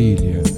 Trilhas. 0.00 0.48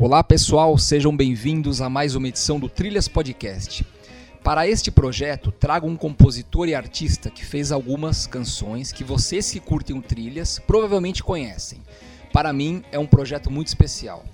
Olá 0.00 0.24
pessoal, 0.24 0.78
sejam 0.78 1.14
bem-vindos 1.14 1.82
a 1.82 1.90
mais 1.90 2.14
uma 2.14 2.28
edição 2.28 2.58
do 2.58 2.66
Trilhas 2.66 3.08
Podcast. 3.08 3.84
Para 4.42 4.66
este 4.66 4.90
projeto, 4.90 5.52
trago 5.52 5.86
um 5.86 5.96
compositor 5.96 6.66
e 6.66 6.74
artista 6.74 7.28
que 7.28 7.44
fez 7.44 7.72
algumas 7.72 8.26
canções 8.26 8.90
que 8.90 9.04
vocês 9.04 9.50
que 9.50 9.60
curtem 9.60 9.98
o 9.98 10.00
Trilhas 10.00 10.58
provavelmente 10.66 11.22
conhecem. 11.22 11.82
Para 12.32 12.50
mim, 12.50 12.82
é 12.90 12.98
um 12.98 13.06
projeto 13.06 13.50
muito 13.50 13.66
especial. 13.66 14.24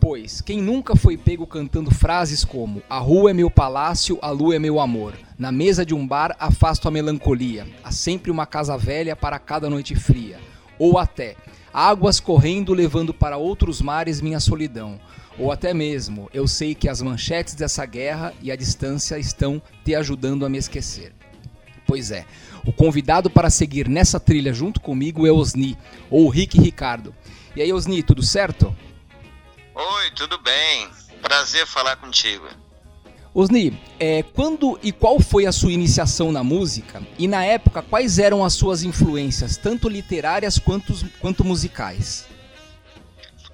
Pois, 0.00 0.40
quem 0.40 0.62
nunca 0.62 0.96
foi 0.96 1.18
pego 1.18 1.46
cantando 1.46 1.90
frases 1.90 2.42
como 2.42 2.82
A 2.88 2.98
rua 2.98 3.32
é 3.32 3.34
meu 3.34 3.50
palácio, 3.50 4.18
a 4.22 4.30
lua 4.30 4.56
é 4.56 4.58
meu 4.58 4.80
amor. 4.80 5.12
Na 5.38 5.52
mesa 5.52 5.84
de 5.84 5.94
um 5.94 6.08
bar 6.08 6.34
afasto 6.40 6.88
a 6.88 6.90
melancolia. 6.90 7.68
Há 7.84 7.92
sempre 7.92 8.30
uma 8.30 8.46
casa 8.46 8.78
velha 8.78 9.14
para 9.14 9.38
cada 9.38 9.68
noite 9.68 9.94
fria. 9.94 10.40
Ou 10.78 10.98
até 10.98 11.36
Águas 11.72 12.18
correndo 12.18 12.72
levando 12.72 13.12
para 13.12 13.36
outros 13.36 13.82
mares 13.82 14.22
minha 14.22 14.40
solidão. 14.40 14.98
Ou 15.38 15.52
até 15.52 15.74
mesmo 15.74 16.30
Eu 16.32 16.48
sei 16.48 16.74
que 16.74 16.88
as 16.88 17.02
manchetes 17.02 17.54
dessa 17.54 17.84
guerra 17.84 18.32
e 18.40 18.50
a 18.50 18.56
distância 18.56 19.18
estão 19.18 19.60
te 19.84 19.94
ajudando 19.94 20.46
a 20.46 20.48
me 20.48 20.56
esquecer. 20.56 21.12
Pois 21.86 22.10
é, 22.10 22.24
o 22.64 22.72
convidado 22.72 23.28
para 23.28 23.50
seguir 23.50 23.86
nessa 23.86 24.18
trilha 24.18 24.54
junto 24.54 24.80
comigo 24.80 25.26
é 25.26 25.30
Osni, 25.30 25.76
ou 26.08 26.28
Rick 26.30 26.58
Ricardo. 26.58 27.14
E 27.54 27.60
aí, 27.60 27.70
Osni, 27.72 28.02
tudo 28.02 28.22
certo? 28.22 28.74
Oi, 29.82 30.10
tudo 30.10 30.36
bem? 30.36 30.90
Prazer 31.22 31.66
falar 31.66 31.96
contigo. 31.96 32.46
Osni, 33.34 33.82
é, 33.98 34.22
quando 34.22 34.78
e 34.82 34.92
qual 34.92 35.18
foi 35.18 35.46
a 35.46 35.52
sua 35.52 35.72
iniciação 35.72 36.30
na 36.30 36.44
música? 36.44 37.02
E 37.18 37.26
na 37.26 37.42
época, 37.46 37.80
quais 37.80 38.18
eram 38.18 38.44
as 38.44 38.52
suas 38.52 38.82
influências, 38.82 39.56
tanto 39.56 39.88
literárias 39.88 40.58
quanto, 40.58 40.92
quanto 41.18 41.42
musicais? 41.44 42.26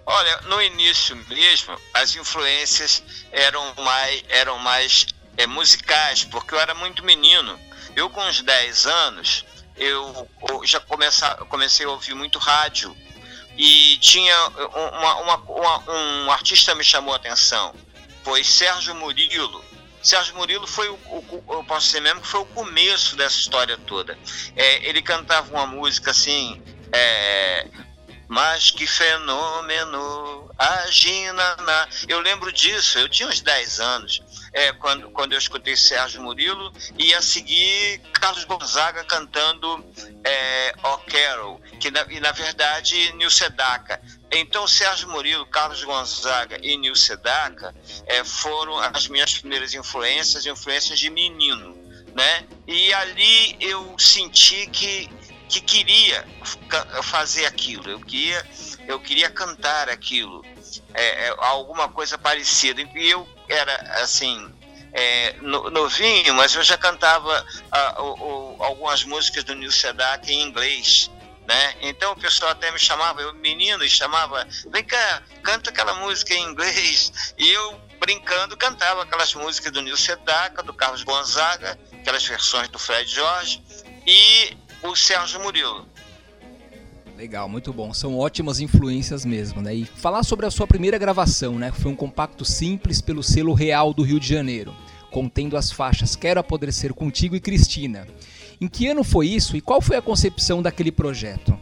Olha, 0.05 0.41
no 0.49 0.61
início 0.61 1.15
mesmo, 1.29 1.79
as 1.95 2.17
influências 2.17 3.05
eram 3.31 3.73
mais, 3.77 4.25
eram 4.29 4.59
mais 4.59 5.07
é, 5.37 5.47
musicais, 5.47 6.25
porque 6.25 6.57
eu 6.57 6.59
era 6.59 6.75
muito 6.75 7.05
menino. 7.05 7.57
Eu, 7.95 8.11
com 8.11 8.21
uns 8.23 8.43
10 8.43 8.87
anos, 8.87 9.45
eu, 9.77 10.29
eu 10.51 10.67
já 10.67 10.81
comecei, 10.81 11.29
comecei 11.49 11.87
a 11.87 11.91
ouvir 11.91 12.15
muito 12.15 12.41
rádio 12.41 12.97
e 13.57 13.97
tinha 13.99 14.37
uma, 14.49 15.15
uma, 15.17 15.37
uma, 15.37 15.91
um 15.91 16.31
artista 16.31 16.75
me 16.75 16.85
chamou 16.85 17.13
a 17.13 17.17
atenção, 17.17 17.75
foi 18.23 18.45
Sérgio 18.45 18.95
Murilo. 18.95 19.65
Sérgio 20.03 20.37
Murilo 20.37 20.67
foi 20.67 20.89
o, 20.89 20.95
o, 20.95 21.65
posso 21.65 21.87
dizer 21.87 22.01
mesmo 22.01 22.21
que 22.21 22.29
foi 22.29 22.41
o 22.41 22.47
começo 22.47 23.17
dessa 23.17 23.39
história 23.39 23.77
toda. 23.77 24.19
É, 24.55 24.89
ele 24.89 25.03
cantava 25.03 25.53
uma 25.53 25.67
música 25.67 26.11
assim, 26.13 26.63
é, 26.93 27.67
mas 28.29 28.71
que 28.71 28.87
fenômeno, 28.87 30.51
a 30.59 30.87
Gina 30.91 31.57
na... 31.57 31.89
Eu 32.09 32.21
lembro 32.21 32.53
disso, 32.53 32.99
eu 32.99 33.09
tinha 33.09 33.29
uns 33.29 33.41
10 33.41 33.81
anos 33.81 34.23
é, 34.57 34.73
quando, 34.73 35.11
quando 35.11 35.33
eu 35.35 35.39
escutei 35.39 35.77
Sérgio 35.77 36.23
Murilo, 36.23 36.73
e 36.99 37.13
a 37.13 37.21
seguir 37.21 38.01
Carlos 38.15 38.45
Gonzaga 38.45 39.05
cantando 39.05 39.85
é, 40.25 40.75
O 40.83 40.99
Carol, 40.99 41.61
que 41.77 41.91
na, 41.91 42.05
e 42.09 42.21
na 42.21 42.33
verdade 42.33 43.13
Nil 43.15 43.31
Sedaka. 43.31 44.01
Então, 44.31 44.67
Sérgio 44.67 45.09
Murilo, 45.09 45.47
Carlos 45.47 45.83
Gonzaga 45.85 46.59
e 46.63 46.77
Nil 46.77 46.97
Sedaka 46.97 47.75
é, 48.07 48.25
foram 48.25 48.79
as 48.79 49.09
minhas 49.09 49.39
primeiras 49.39 49.73
influências, 49.75 50.45
influências 50.47 50.99
de 50.99 51.11
menino. 51.11 51.77
Né? 52.15 52.47
E 52.67 52.93
ali 52.95 53.57
eu 53.61 53.95
senti 53.99 54.67
que, 54.69 55.09
que 55.49 55.61
queria 55.61 56.27
fazer 57.03 57.45
aquilo, 57.45 57.91
eu 57.91 58.01
queria, 58.01 58.47
eu 58.89 58.99
queria 58.99 59.29
cantar 59.31 59.91
aquilo, 59.91 60.43
é, 60.95 61.27
é, 61.27 61.35
alguma 61.39 61.89
coisa 61.89 62.17
parecida. 62.17 62.81
E 62.81 63.11
eu 63.11 63.29
era 63.49 63.75
assim 64.03 64.51
é, 64.97 65.35
novinho, 65.43 66.35
mas 66.35 66.55
eu 66.55 66.63
já 66.63 66.79
cantava 66.79 67.45
a, 67.71 68.03
o, 68.03 68.57
o, 68.57 68.63
algumas 68.63 69.05
músicas 69.05 69.45
do 69.45 69.55
Neil 69.55 69.71
Sedaka 69.71 70.33
em 70.33 70.43
inglês. 70.43 71.11
Né? 71.47 71.75
Então 71.83 72.13
o 72.13 72.17
pessoal 72.17 72.51
até 72.51 72.71
me 72.73 72.79
chamava, 72.79 73.23
eu 73.23 73.33
menino, 73.35 73.85
e 73.85 73.89
chamava, 73.89 74.47
vem 74.71 74.83
cá, 74.83 75.23
canta 75.43 75.71
aquela 75.71 75.95
música 75.95 76.35
em 76.35 76.43
inglês. 76.43 77.35
E 77.39 77.49
eu, 77.49 77.81
brincando, 78.01 78.57
cantava 78.57 79.03
aquelas 79.03 79.33
músicas 79.35 79.73
do 79.73 79.81
Neil 79.81 79.97
Sedaka, 79.97 80.63
do 80.63 80.75
Carlos 80.75 81.05
Gonzaga, 81.05 81.79
aquelas 81.93 82.25
versões 82.25 82.69
do 82.69 82.79
Fred 82.79 83.09
Jorge 83.09 83.63
e 84.07 84.57
o 84.83 84.97
Sérgio 84.97 85.41
Murilo. 85.41 85.87
Legal, 87.17 87.49
muito 87.49 87.73
bom. 87.73 87.95
São 87.95 88.19
ótimas 88.19 88.61
influências 88.61 89.25
mesmo, 89.25 89.63
né? 89.63 89.75
E 89.75 89.85
falar 89.87 90.23
sobre 90.23 90.45
a 90.45 90.51
sua 90.51 90.67
primeira 90.67 90.99
gravação, 90.99 91.59
né? 91.59 91.73
Foi 91.73 91.91
um 91.91 91.97
compacto 91.97 92.45
simples 92.45 93.01
pelo 93.01 93.23
selo 93.23 93.55
Real 93.55 93.95
do 93.95 94.03
Rio 94.03 94.21
de 94.21 94.29
Janeiro, 94.29 94.77
contendo 95.11 95.57
as 95.57 95.71
faixas 95.71 96.15
Quero 96.15 96.41
Apodrecer 96.41 96.93
Contigo 96.93 97.35
e 97.35 97.41
Cristina. 97.41 98.07
Em 98.61 98.69
que 98.69 98.89
ano 98.89 99.05
foi 99.05 99.29
isso 99.29 99.57
e 99.57 99.61
qual 99.61 99.81
foi 99.81 99.97
a 99.97 100.03
concepção 100.03 100.63
daquele 100.63 100.91
projeto? 100.91 101.59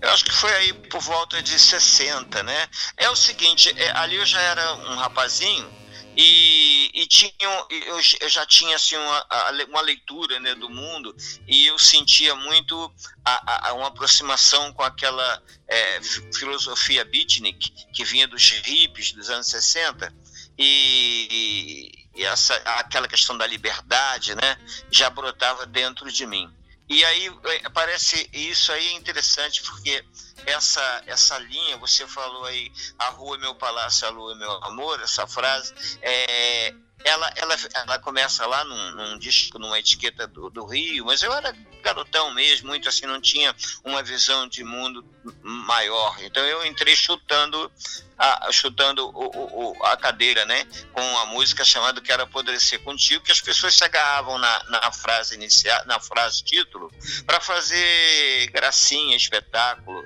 Eu 0.00 0.10
acho 0.10 0.24
que 0.24 0.32
foi 0.32 0.52
aí 0.54 0.72
por 0.72 1.00
volta 1.00 1.42
de 1.42 1.58
60, 1.58 2.42
né? 2.42 2.68
É 2.96 3.08
o 3.10 3.16
seguinte, 3.16 3.72
é, 3.76 3.90
ali 3.92 4.16
eu 4.16 4.26
já 4.26 4.40
era 4.40 4.74
um 4.74 4.96
rapazinho 4.96 5.68
e, 6.16 6.90
e 6.94 7.06
tinha, 7.06 7.30
eu, 7.40 8.28
já 8.28 8.46
tinha 8.46 8.76
assim, 8.76 8.96
uma, 8.96 9.26
uma 9.68 9.80
leitura 9.82 10.40
né, 10.40 10.54
do 10.54 10.70
mundo 10.70 11.14
e 11.46 11.66
eu 11.66 11.78
sentia 11.78 12.34
muito 12.34 12.90
a, 13.24 13.68
a, 13.68 13.72
uma 13.74 13.88
aproximação 13.88 14.72
com 14.72 14.82
aquela 14.82 15.42
é, 15.68 16.00
filosofia 16.32 17.04
beatnik 17.04 17.70
que 17.92 18.04
vinha 18.04 18.26
dos 18.26 18.50
hippies 18.50 19.12
dos 19.12 19.28
anos 19.28 19.46
60 19.46 20.10
e, 20.58 21.90
e 22.16 22.24
essa, 22.24 22.54
aquela 22.78 23.06
questão 23.06 23.36
da 23.36 23.46
liberdade 23.46 24.34
né, 24.34 24.58
já 24.90 25.10
brotava 25.10 25.66
dentro 25.66 26.10
de 26.10 26.26
mim. 26.26 26.52
E 26.88 27.04
aí 27.04 27.30
é, 27.44 27.68
parece 27.70 28.28
isso 28.32 28.72
aí 28.72 28.86
é 28.88 28.92
interessante 28.92 29.62
porque 29.62 30.04
essa 30.46 31.02
essa 31.06 31.36
linha 31.38 31.76
você 31.78 32.06
falou 32.06 32.44
aí 32.44 32.70
a 32.98 33.08
rua 33.08 33.36
é 33.36 33.40
meu 33.40 33.54
palácio, 33.56 34.06
a 34.06 34.10
lua 34.10 34.32
é 34.32 34.36
meu 34.36 34.52
amor, 34.64 35.00
essa 35.02 35.26
frase 35.26 35.74
é 36.00 36.72
ela, 37.04 37.32
ela, 37.36 37.56
ela 37.74 37.98
começa 38.00 38.44
lá 38.46 38.64
num, 38.64 38.90
num 38.92 39.18
disco, 39.18 39.58
numa 39.58 39.78
etiqueta 39.78 40.26
do, 40.26 40.50
do, 40.50 40.64
Rio, 40.64 41.04
mas 41.04 41.22
eu 41.22 41.32
era 41.32 41.52
garotão 41.82 42.32
mesmo, 42.32 42.66
muito 42.66 42.88
assim, 42.88 43.06
não 43.06 43.20
tinha 43.20 43.54
uma 43.84 44.02
visão 44.02 44.48
de 44.48 44.64
mundo 44.64 45.04
maior. 45.42 46.16
Então 46.22 46.44
eu 46.44 46.64
entrei 46.64 46.94
chutando 46.94 47.70
a, 48.18 48.50
chutando 48.50 49.08
o, 49.08 49.72
o, 49.72 49.84
a 49.84 49.96
cadeira, 49.96 50.44
né? 50.44 50.66
Com 50.92 51.18
a 51.18 51.26
música 51.26 51.64
chamada 51.64 52.00
Quero 52.00 52.22
Apodrecer 52.22 52.80
Contigo, 52.82 53.24
que 53.24 53.32
as 53.32 53.40
pessoas 53.40 53.74
se 53.74 53.84
agarravam 53.84 54.38
na, 54.38 54.64
na 54.64 54.92
frase 54.92 55.34
inicial, 55.34 55.84
na 55.86 56.00
frase 56.00 56.42
título, 56.42 56.90
para 57.26 57.40
fazer 57.40 58.50
gracinha, 58.50 59.16
espetáculo, 59.16 60.02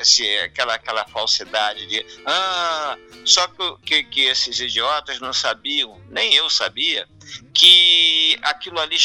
esse, 0.00 0.38
aquela, 0.40 0.74
aquela 0.74 1.04
falsidade 1.06 1.86
de 1.86 2.04
ah, 2.26 2.96
só 3.24 3.48
que, 3.48 3.76
que, 3.84 4.04
que 4.04 4.20
esses 4.22 4.60
idiotas 4.60 5.18
não 5.20 5.32
sabiam, 5.32 6.00
nem 6.10 6.34
eu 6.34 6.50
sabia, 6.50 7.08
que 7.54 8.38
aquilo 8.42 8.80
ali, 8.80 8.96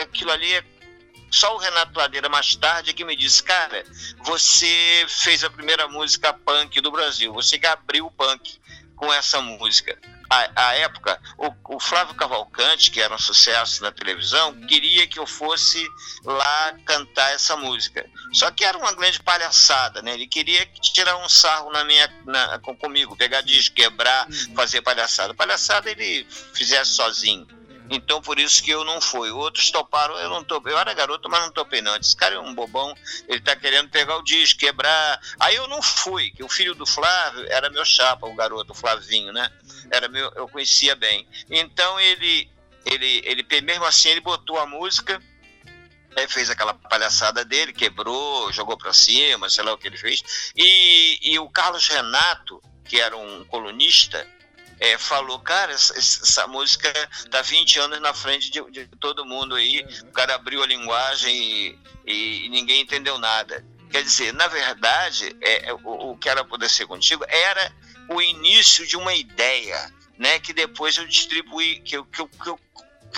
aquilo 0.00 0.32
ali 0.32 0.52
é 0.54 0.75
só 1.30 1.54
o 1.54 1.58
Renato 1.58 1.98
Ladeira, 1.98 2.28
mais 2.28 2.54
tarde, 2.56 2.94
que 2.94 3.04
me 3.04 3.16
disse: 3.16 3.42
Cara, 3.42 3.84
você 4.24 5.04
fez 5.08 5.44
a 5.44 5.50
primeira 5.50 5.88
música 5.88 6.32
punk 6.32 6.80
do 6.80 6.90
Brasil, 6.90 7.32
você 7.32 7.58
que 7.58 7.66
abriu 7.66 8.06
o 8.06 8.10
punk 8.10 8.58
com 8.96 9.12
essa 9.12 9.40
música. 9.40 9.96
A, 10.28 10.68
a 10.68 10.74
época, 10.74 11.20
o, 11.38 11.76
o, 11.76 11.78
Flávio 11.78 12.14
Cavalcante, 12.14 12.90
que 12.90 13.00
era 13.00 13.14
um 13.14 13.18
sucesso 13.18 13.80
na 13.80 13.92
televisão, 13.92 14.52
queria 14.66 15.06
que 15.06 15.20
eu 15.20 15.26
fosse 15.26 15.86
lá 16.24 16.74
cantar 16.84 17.32
essa 17.32 17.56
música. 17.56 18.04
Só 18.32 18.50
que 18.50 18.64
era 18.64 18.76
uma 18.76 18.92
grande 18.92 19.22
palhaçada, 19.22 20.02
né? 20.02 20.14
Ele 20.14 20.26
queria 20.26 20.66
tirar 20.80 21.16
um 21.18 21.28
sarro 21.28 21.70
na 21.70 21.84
minha, 21.84 22.12
na, 22.24 22.58
comigo, 22.58 23.16
pegar 23.16 23.40
disco, 23.42 23.76
quebrar, 23.76 24.26
uhum. 24.26 24.54
fazer 24.56 24.82
palhaçada. 24.82 25.32
Palhaçada 25.32 25.90
ele 25.90 26.26
fizesse 26.52 26.90
sozinho. 26.90 27.46
Então 27.90 28.20
por 28.20 28.38
isso 28.38 28.62
que 28.62 28.70
eu 28.70 28.84
não 28.84 29.00
fui. 29.00 29.30
Outros 29.30 29.70
toparam, 29.70 30.16
eu 30.18 30.28
não 30.28 30.42
topei. 30.42 30.72
Eu 30.72 30.78
era 30.78 30.92
garoto, 30.94 31.28
mas 31.28 31.40
não 31.40 31.52
topei 31.52 31.80
não. 31.80 31.96
Esse 31.96 32.16
cara 32.16 32.34
é 32.34 32.38
um 32.38 32.54
bobão, 32.54 32.94
ele 33.28 33.40
tá 33.40 33.54
querendo 33.54 33.88
pegar 33.88 34.16
o 34.16 34.22
disco, 34.22 34.60
quebrar. 34.60 35.20
Aí 35.38 35.54
eu 35.54 35.68
não 35.68 35.82
fui, 35.82 36.30
que 36.30 36.42
o 36.42 36.48
filho 36.48 36.74
do 36.74 36.86
Flávio 36.86 37.46
era 37.48 37.70
meu 37.70 37.84
chapa, 37.84 38.26
o 38.26 38.34
garoto, 38.34 38.72
o 38.72 38.76
Flavinho, 38.76 39.32
né? 39.32 39.50
Era 39.90 40.08
meu, 40.08 40.32
eu 40.34 40.48
conhecia 40.48 40.96
bem. 40.96 41.26
Então 41.50 41.98
ele, 42.00 42.50
ele, 42.84 43.22
ele 43.24 43.60
mesmo 43.62 43.84
assim 43.84 44.08
ele 44.08 44.20
botou 44.20 44.58
a 44.58 44.66
música, 44.66 45.20
fez 46.28 46.48
aquela 46.48 46.72
palhaçada 46.72 47.44
dele, 47.44 47.72
quebrou, 47.72 48.50
jogou 48.52 48.78
para 48.78 48.92
cima, 48.92 49.50
sei 49.50 49.62
lá 49.64 49.74
o 49.74 49.78
que 49.78 49.86
ele 49.86 49.98
fez. 49.98 50.52
E, 50.56 51.18
e 51.22 51.38
o 51.38 51.48
Carlos 51.50 51.86
Renato, 51.88 52.62
que 52.84 52.98
era 52.98 53.16
um 53.16 53.44
colunista, 53.44 54.26
é, 54.78 54.98
falou, 54.98 55.38
cara, 55.40 55.72
essa, 55.72 55.96
essa, 55.98 56.46
música 56.46 56.92
tá 57.30 57.42
20 57.42 57.78
anos 57.80 58.00
na 58.00 58.12
frente 58.12 58.50
de, 58.50 58.62
de 58.70 58.86
todo 59.00 59.24
mundo 59.24 59.54
aí, 59.54 59.86
o 60.02 60.12
cara 60.12 60.34
abriu 60.34 60.62
a 60.62 60.66
linguagem 60.66 61.34
e, 61.34 61.78
e, 62.06 62.46
e 62.46 62.48
ninguém 62.48 62.82
entendeu 62.82 63.18
nada. 63.18 63.64
Quer 63.90 64.02
dizer, 64.02 64.32
na 64.34 64.48
verdade, 64.48 65.34
é, 65.40 65.70
é 65.70 65.72
o, 65.72 66.12
o 66.12 66.18
Quero 66.18 66.44
Poder 66.44 66.68
Ser 66.68 66.86
Contigo 66.86 67.24
era 67.28 67.72
o 68.08 68.20
início 68.20 68.86
de 68.86 68.96
uma 68.96 69.14
ideia, 69.14 69.92
né, 70.18 70.38
que 70.38 70.52
depois 70.52 70.96
eu 70.96 71.06
distribuí, 71.06 71.80
que 71.80 71.96
eu, 71.96 72.04
que 72.04 72.20
eu, 72.20 72.28
que 72.28 72.48
eu 72.48 72.56
que 72.56 72.65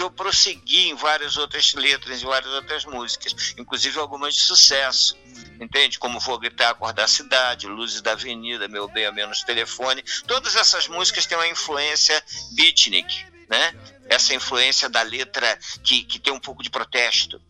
eu 0.02 0.10
prossegui 0.10 0.88
em 0.88 0.94
várias 0.94 1.36
outras 1.36 1.74
letras, 1.74 2.22
em 2.22 2.26
várias 2.26 2.52
outras 2.52 2.84
músicas, 2.84 3.54
inclusive 3.58 3.98
algumas 3.98 4.34
de 4.34 4.40
sucesso, 4.40 5.16
entende? 5.60 5.98
Como 5.98 6.20
Vou 6.20 6.38
Gritar, 6.38 6.70
Acordar 6.70 7.04
a 7.04 7.08
Cidade, 7.08 7.66
Luzes 7.66 8.00
da 8.00 8.12
Avenida, 8.12 8.68
Meu 8.68 8.88
Bem 8.88 9.06
a 9.06 9.12
Menos 9.12 9.42
Telefone. 9.42 10.02
Todas 10.26 10.56
essas 10.56 10.88
músicas 10.88 11.26
têm 11.26 11.36
uma 11.36 11.48
influência 11.48 12.22
beatnik, 12.52 13.24
né? 13.48 13.74
Essa 14.08 14.34
influência 14.34 14.88
da 14.88 15.02
letra 15.02 15.58
que, 15.82 16.02
que 16.02 16.18
tem 16.18 16.32
um 16.32 16.40
pouco 16.40 16.62
de 16.62 16.70
protesto. 16.70 17.40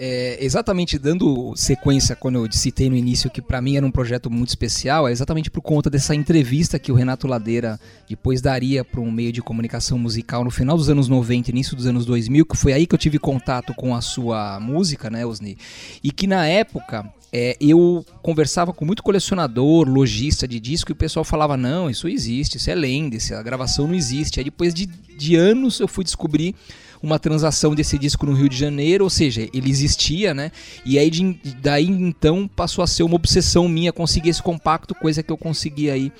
É, 0.00 0.38
exatamente 0.40 0.96
dando 0.96 1.56
sequência 1.56 2.14
quando 2.14 2.44
eu 2.44 2.52
citei 2.52 2.88
no 2.88 2.94
início 2.94 3.28
que 3.28 3.42
para 3.42 3.60
mim 3.60 3.76
era 3.76 3.84
um 3.84 3.90
projeto 3.90 4.30
muito 4.30 4.50
especial, 4.50 5.08
é 5.08 5.10
exatamente 5.10 5.50
por 5.50 5.60
conta 5.60 5.90
dessa 5.90 6.14
entrevista 6.14 6.78
que 6.78 6.92
o 6.92 6.94
Renato 6.94 7.26
Ladeira 7.26 7.80
depois 8.08 8.40
daria 8.40 8.84
para 8.84 9.00
um 9.00 9.10
meio 9.10 9.32
de 9.32 9.42
comunicação 9.42 9.98
musical 9.98 10.44
no 10.44 10.50
final 10.50 10.76
dos 10.76 10.88
anos 10.88 11.08
90, 11.08 11.50
início 11.50 11.76
dos 11.76 11.86
anos 11.86 12.06
2000, 12.06 12.46
que 12.46 12.56
foi 12.56 12.72
aí 12.72 12.86
que 12.86 12.94
eu 12.94 12.98
tive 12.98 13.18
contato 13.18 13.74
com 13.74 13.94
a 13.94 14.00
sua 14.00 14.58
música, 14.60 15.10
né, 15.10 15.26
Osni? 15.26 15.58
E 16.02 16.10
que 16.10 16.26
na 16.26 16.46
época 16.46 17.12
é, 17.32 17.56
eu 17.60 18.04
conversava 18.22 18.72
com 18.72 18.84
muito 18.84 19.02
colecionador, 19.02 19.86
lojista 19.86 20.48
de 20.48 20.58
disco, 20.58 20.90
e 20.90 20.94
o 20.94 20.96
pessoal 20.96 21.24
falava: 21.24 21.56
não, 21.56 21.90
isso 21.90 22.08
existe, 22.08 22.56
isso 22.56 22.70
é 22.70 22.74
lenda, 22.74 23.16
a 23.32 23.42
gravação 23.42 23.86
não 23.86 23.94
existe. 23.94 24.40
Aí 24.40 24.44
depois 24.44 24.72
de, 24.72 24.86
de 24.86 25.36
anos 25.36 25.78
eu 25.80 25.88
fui 25.88 26.04
descobrir 26.04 26.54
uma 27.02 27.18
transação 27.18 27.74
desse 27.74 27.98
disco 27.98 28.26
no 28.26 28.32
Rio 28.32 28.48
de 28.48 28.56
Janeiro, 28.56 29.04
ou 29.04 29.10
seja, 29.10 29.48
ele 29.52 29.70
existia, 29.70 30.34
né? 30.34 30.50
E 30.84 30.98
aí 30.98 31.10
de, 31.10 31.38
daí 31.60 31.86
então 31.86 32.48
passou 32.48 32.82
a 32.82 32.86
ser 32.86 33.02
uma 33.02 33.14
obsessão 33.14 33.68
minha 33.68 33.92
conseguir 33.92 34.30
esse 34.30 34.42
compacto, 34.42 34.94
coisa 34.94 35.22
que 35.22 35.30
eu 35.30 35.36
consegui 35.36 35.90
aí 35.90 36.12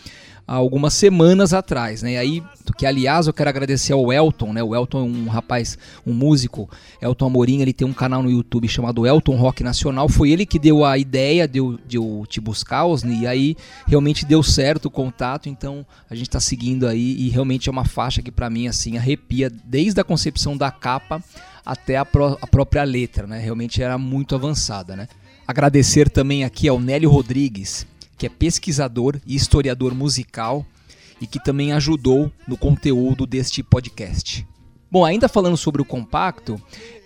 há 0.49 0.55
algumas 0.55 0.95
semanas 0.95 1.53
atrás, 1.53 2.03
né? 2.03 2.13
E 2.13 2.17
aí, 2.17 2.43
que 2.75 2.87
aliás 2.87 3.27
eu 3.27 3.35
quero 3.35 3.51
agradecer 3.51 3.93
ao 3.93 4.11
Elton, 4.11 4.55
né? 4.55 4.63
O 4.63 4.75
Elton 4.75 5.01
é 5.01 5.03
um 5.03 5.29
rapaz, 5.29 5.77
um 6.07 6.15
músico, 6.15 6.71
Elton 7.03 7.27
Amorim, 7.27 7.61
ele 7.61 7.75
tem 7.75 7.87
um 7.87 7.93
canal 7.93 8.23
no 8.23 8.31
YouTube 8.31 8.67
chamado 8.67 9.07
Elton 9.07 9.37
Rock 9.37 9.63
Nacional. 9.63 10.09
Foi 10.09 10.31
ele 10.31 10.47
que 10.47 10.59
deu 10.59 10.87
a 10.87 10.97
ideia 10.97 11.47
de 11.47 11.59
eu, 11.59 11.79
de 11.87 11.99
eu 11.99 12.25
te 12.27 12.41
buscar, 12.41 12.87
Osni, 12.87 13.21
e 13.21 13.27
aí 13.27 13.57
realmente 13.87 14.25
deu 14.25 14.43
certo 14.43 14.87
o 14.87 14.91
contato, 14.91 15.51
então 15.51 15.85
a 16.09 16.15
gente 16.15 16.31
tá 16.31 16.41
seguindo 16.41 16.87
aí 16.87 17.17
e 17.19 17.29
realmente 17.29 17.69
é 17.69 17.73
uma 17.73 17.85
faixa 17.85 18.23
que 18.23 18.33
para 18.33 18.49
mim 18.49 18.69
assim 18.69 18.97
arrepia 18.97 19.51
desde 19.51 20.01
a 20.01 20.05
concepção 20.05 20.57
da 20.57 20.71
capa 20.71 21.23
até 21.65 21.99
a, 21.99 22.05
pró 22.07 22.39
a 22.41 22.47
própria 22.47 22.85
letra, 22.85 23.27
né? 23.27 23.39
Realmente 23.39 23.83
era 23.83 23.99
muito 23.99 24.35
avançada, 24.35 24.97
né? 24.97 25.09
Agradecer 25.47 26.09
também 26.09 26.45
aqui 26.45 26.69
ao 26.69 26.81
Nélio 26.81 27.11
Rodrigues, 27.11 27.87
que 28.19 28.27
é 28.27 28.29
pesquisador 28.29 29.21
e 29.25 29.37
historiador 29.37 29.95
musical 29.95 30.67
e 31.21 31.27
que 31.27 31.43
também 31.43 31.73
ajudou 31.73 32.31
no 32.47 32.57
conteúdo 32.57 33.25
deste 33.25 33.63
podcast. 33.63 34.47
Bom, 34.91 35.05
ainda 35.05 35.29
falando 35.29 35.57
sobre 35.57 35.83
o 35.83 35.85
compacto, 35.85 36.61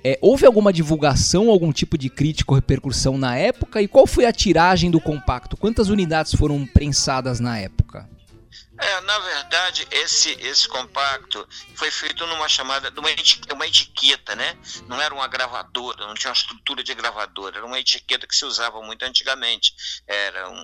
é, 0.05 0.19
houve 0.23 0.47
alguma 0.47 0.73
divulgação, 0.73 1.51
algum 1.51 1.73
tipo 1.73 1.99
de 1.99 2.09
crítica 2.09 2.53
ou 2.53 2.55
repercussão 2.55 3.19
na 3.19 3.37
época? 3.37 3.83
E 3.83 3.89
qual 3.89 4.07
foi 4.07 4.25
a 4.25 4.33
tiragem 4.33 4.91
do 4.91 5.01
compacto? 5.01 5.57
Quantas 5.57 5.89
unidades 5.89 6.35
foram 6.35 6.65
prensadas 6.65 7.41
na 7.41 7.59
época? 7.59 8.09
É, 8.79 9.01
na 9.03 9.19
verdade, 9.19 9.87
esse, 9.91 10.31
esse 10.41 10.69
compacto 10.69 11.47
foi 11.75 11.91
feito 11.91 12.27
numa 12.27 12.49
chamada, 12.49 12.91
numa 12.91 13.11
etiqueta, 13.11 13.55
uma 13.55 13.67
etiqueta, 13.67 14.35
né? 14.35 14.59
Não 14.87 15.01
era 15.01 15.15
uma 15.15 15.27
gravadora, 15.27 16.07
não 16.07 16.15
tinha 16.15 16.31
uma 16.31 16.37
estrutura 16.37 16.83
de 16.83 16.95
gravadora, 16.95 17.59
era 17.59 17.67
uma 17.67 17.79
etiqueta 17.79 18.27
que 18.27 18.37
se 18.37 18.45
usava 18.45 18.81
muito 18.83 19.05
antigamente. 19.05 19.75
Eram 20.07 20.55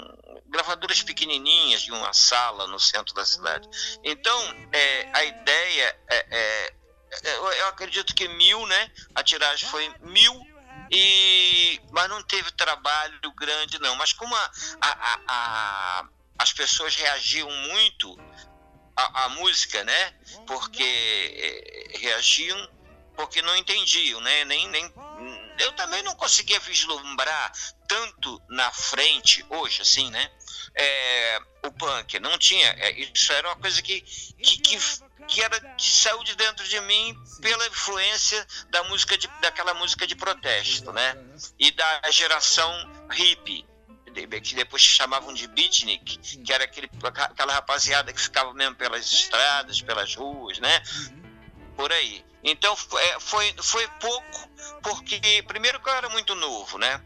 gravadoras 0.46 1.02
pequenininhas 1.02 1.82
de 1.82 1.92
uma 1.92 2.12
sala 2.12 2.66
no 2.66 2.80
centro 2.80 3.14
da 3.14 3.24
cidade. 3.24 3.68
Então, 4.02 4.68
é, 4.72 5.10
a 5.12 5.24
ideia 5.24 5.98
é, 6.08 6.26
é, 6.30 6.74
é 7.24 7.38
eu 7.38 7.68
acredito 7.68 8.14
que 8.14 8.28
mil, 8.28 8.66
né? 8.66 8.90
A 9.14 9.22
tiragem 9.22 9.68
foi 9.68 9.88
mil 10.00 10.46
e 10.90 11.80
mas 11.90 12.08
não 12.08 12.22
teve 12.22 12.50
trabalho 12.52 13.32
grande 13.36 13.78
não 13.78 13.94
mas 13.96 14.12
como 14.12 14.34
a, 14.34 14.50
a, 14.80 15.20
a, 15.28 16.08
as 16.38 16.52
pessoas 16.52 16.94
reagiam 16.94 17.50
muito 17.50 18.16
à, 18.96 19.24
à 19.24 19.28
música, 19.30 19.82
né? 19.84 20.14
Porque 20.46 20.82
é, 20.82 21.98
reagiam 21.98 22.78
porque 23.18 23.42
não 23.42 23.56
entendiam, 23.56 24.20
né? 24.20 24.44
Nem, 24.44 24.68
nem, 24.68 24.94
eu 25.58 25.72
também 25.72 26.04
não 26.04 26.14
conseguia 26.14 26.60
vislumbrar 26.60 27.52
tanto 27.88 28.40
na 28.48 28.70
frente, 28.70 29.44
hoje, 29.50 29.82
assim, 29.82 30.08
né? 30.08 30.30
É, 30.72 31.40
o 31.64 31.72
punk, 31.72 32.20
não 32.20 32.38
tinha. 32.38 32.68
É, 32.78 32.92
isso 32.92 33.32
era 33.32 33.48
uma 33.48 33.56
coisa 33.56 33.82
que, 33.82 34.02
que, 34.02 34.58
que, 34.58 34.78
que 35.26 35.42
era 35.42 35.58
de 35.58 35.90
saúde 35.90 36.36
dentro 36.36 36.66
de 36.68 36.80
mim 36.82 37.12
pela 37.42 37.66
influência 37.66 38.46
da 38.70 38.84
música 38.84 39.18
de, 39.18 39.26
daquela 39.40 39.74
música 39.74 40.06
de 40.06 40.14
protesto, 40.14 40.92
né? 40.92 41.16
E 41.58 41.72
da 41.72 42.10
geração 42.12 42.72
hippie 43.10 43.66
que 44.42 44.54
depois 44.54 44.82
chamavam 44.82 45.32
de 45.32 45.46
beatnik, 45.48 46.18
que 46.18 46.52
era 46.52 46.64
aquele, 46.64 46.90
aquela 47.02 47.52
rapaziada 47.52 48.12
que 48.12 48.20
ficava 48.20 48.52
mesmo 48.54 48.74
pelas 48.74 49.10
estradas, 49.10 49.80
pelas 49.80 50.14
ruas, 50.14 50.58
né? 50.58 50.82
Por 51.76 51.92
aí. 51.92 52.24
Então 52.42 52.76
é, 52.98 53.20
foi, 53.20 53.54
foi 53.62 53.86
pouco, 54.00 54.50
porque 54.82 55.42
primeiro 55.46 55.80
que 55.80 55.88
eu 55.88 55.94
era 55.94 56.08
muito 56.08 56.34
novo, 56.34 56.78
né? 56.78 57.00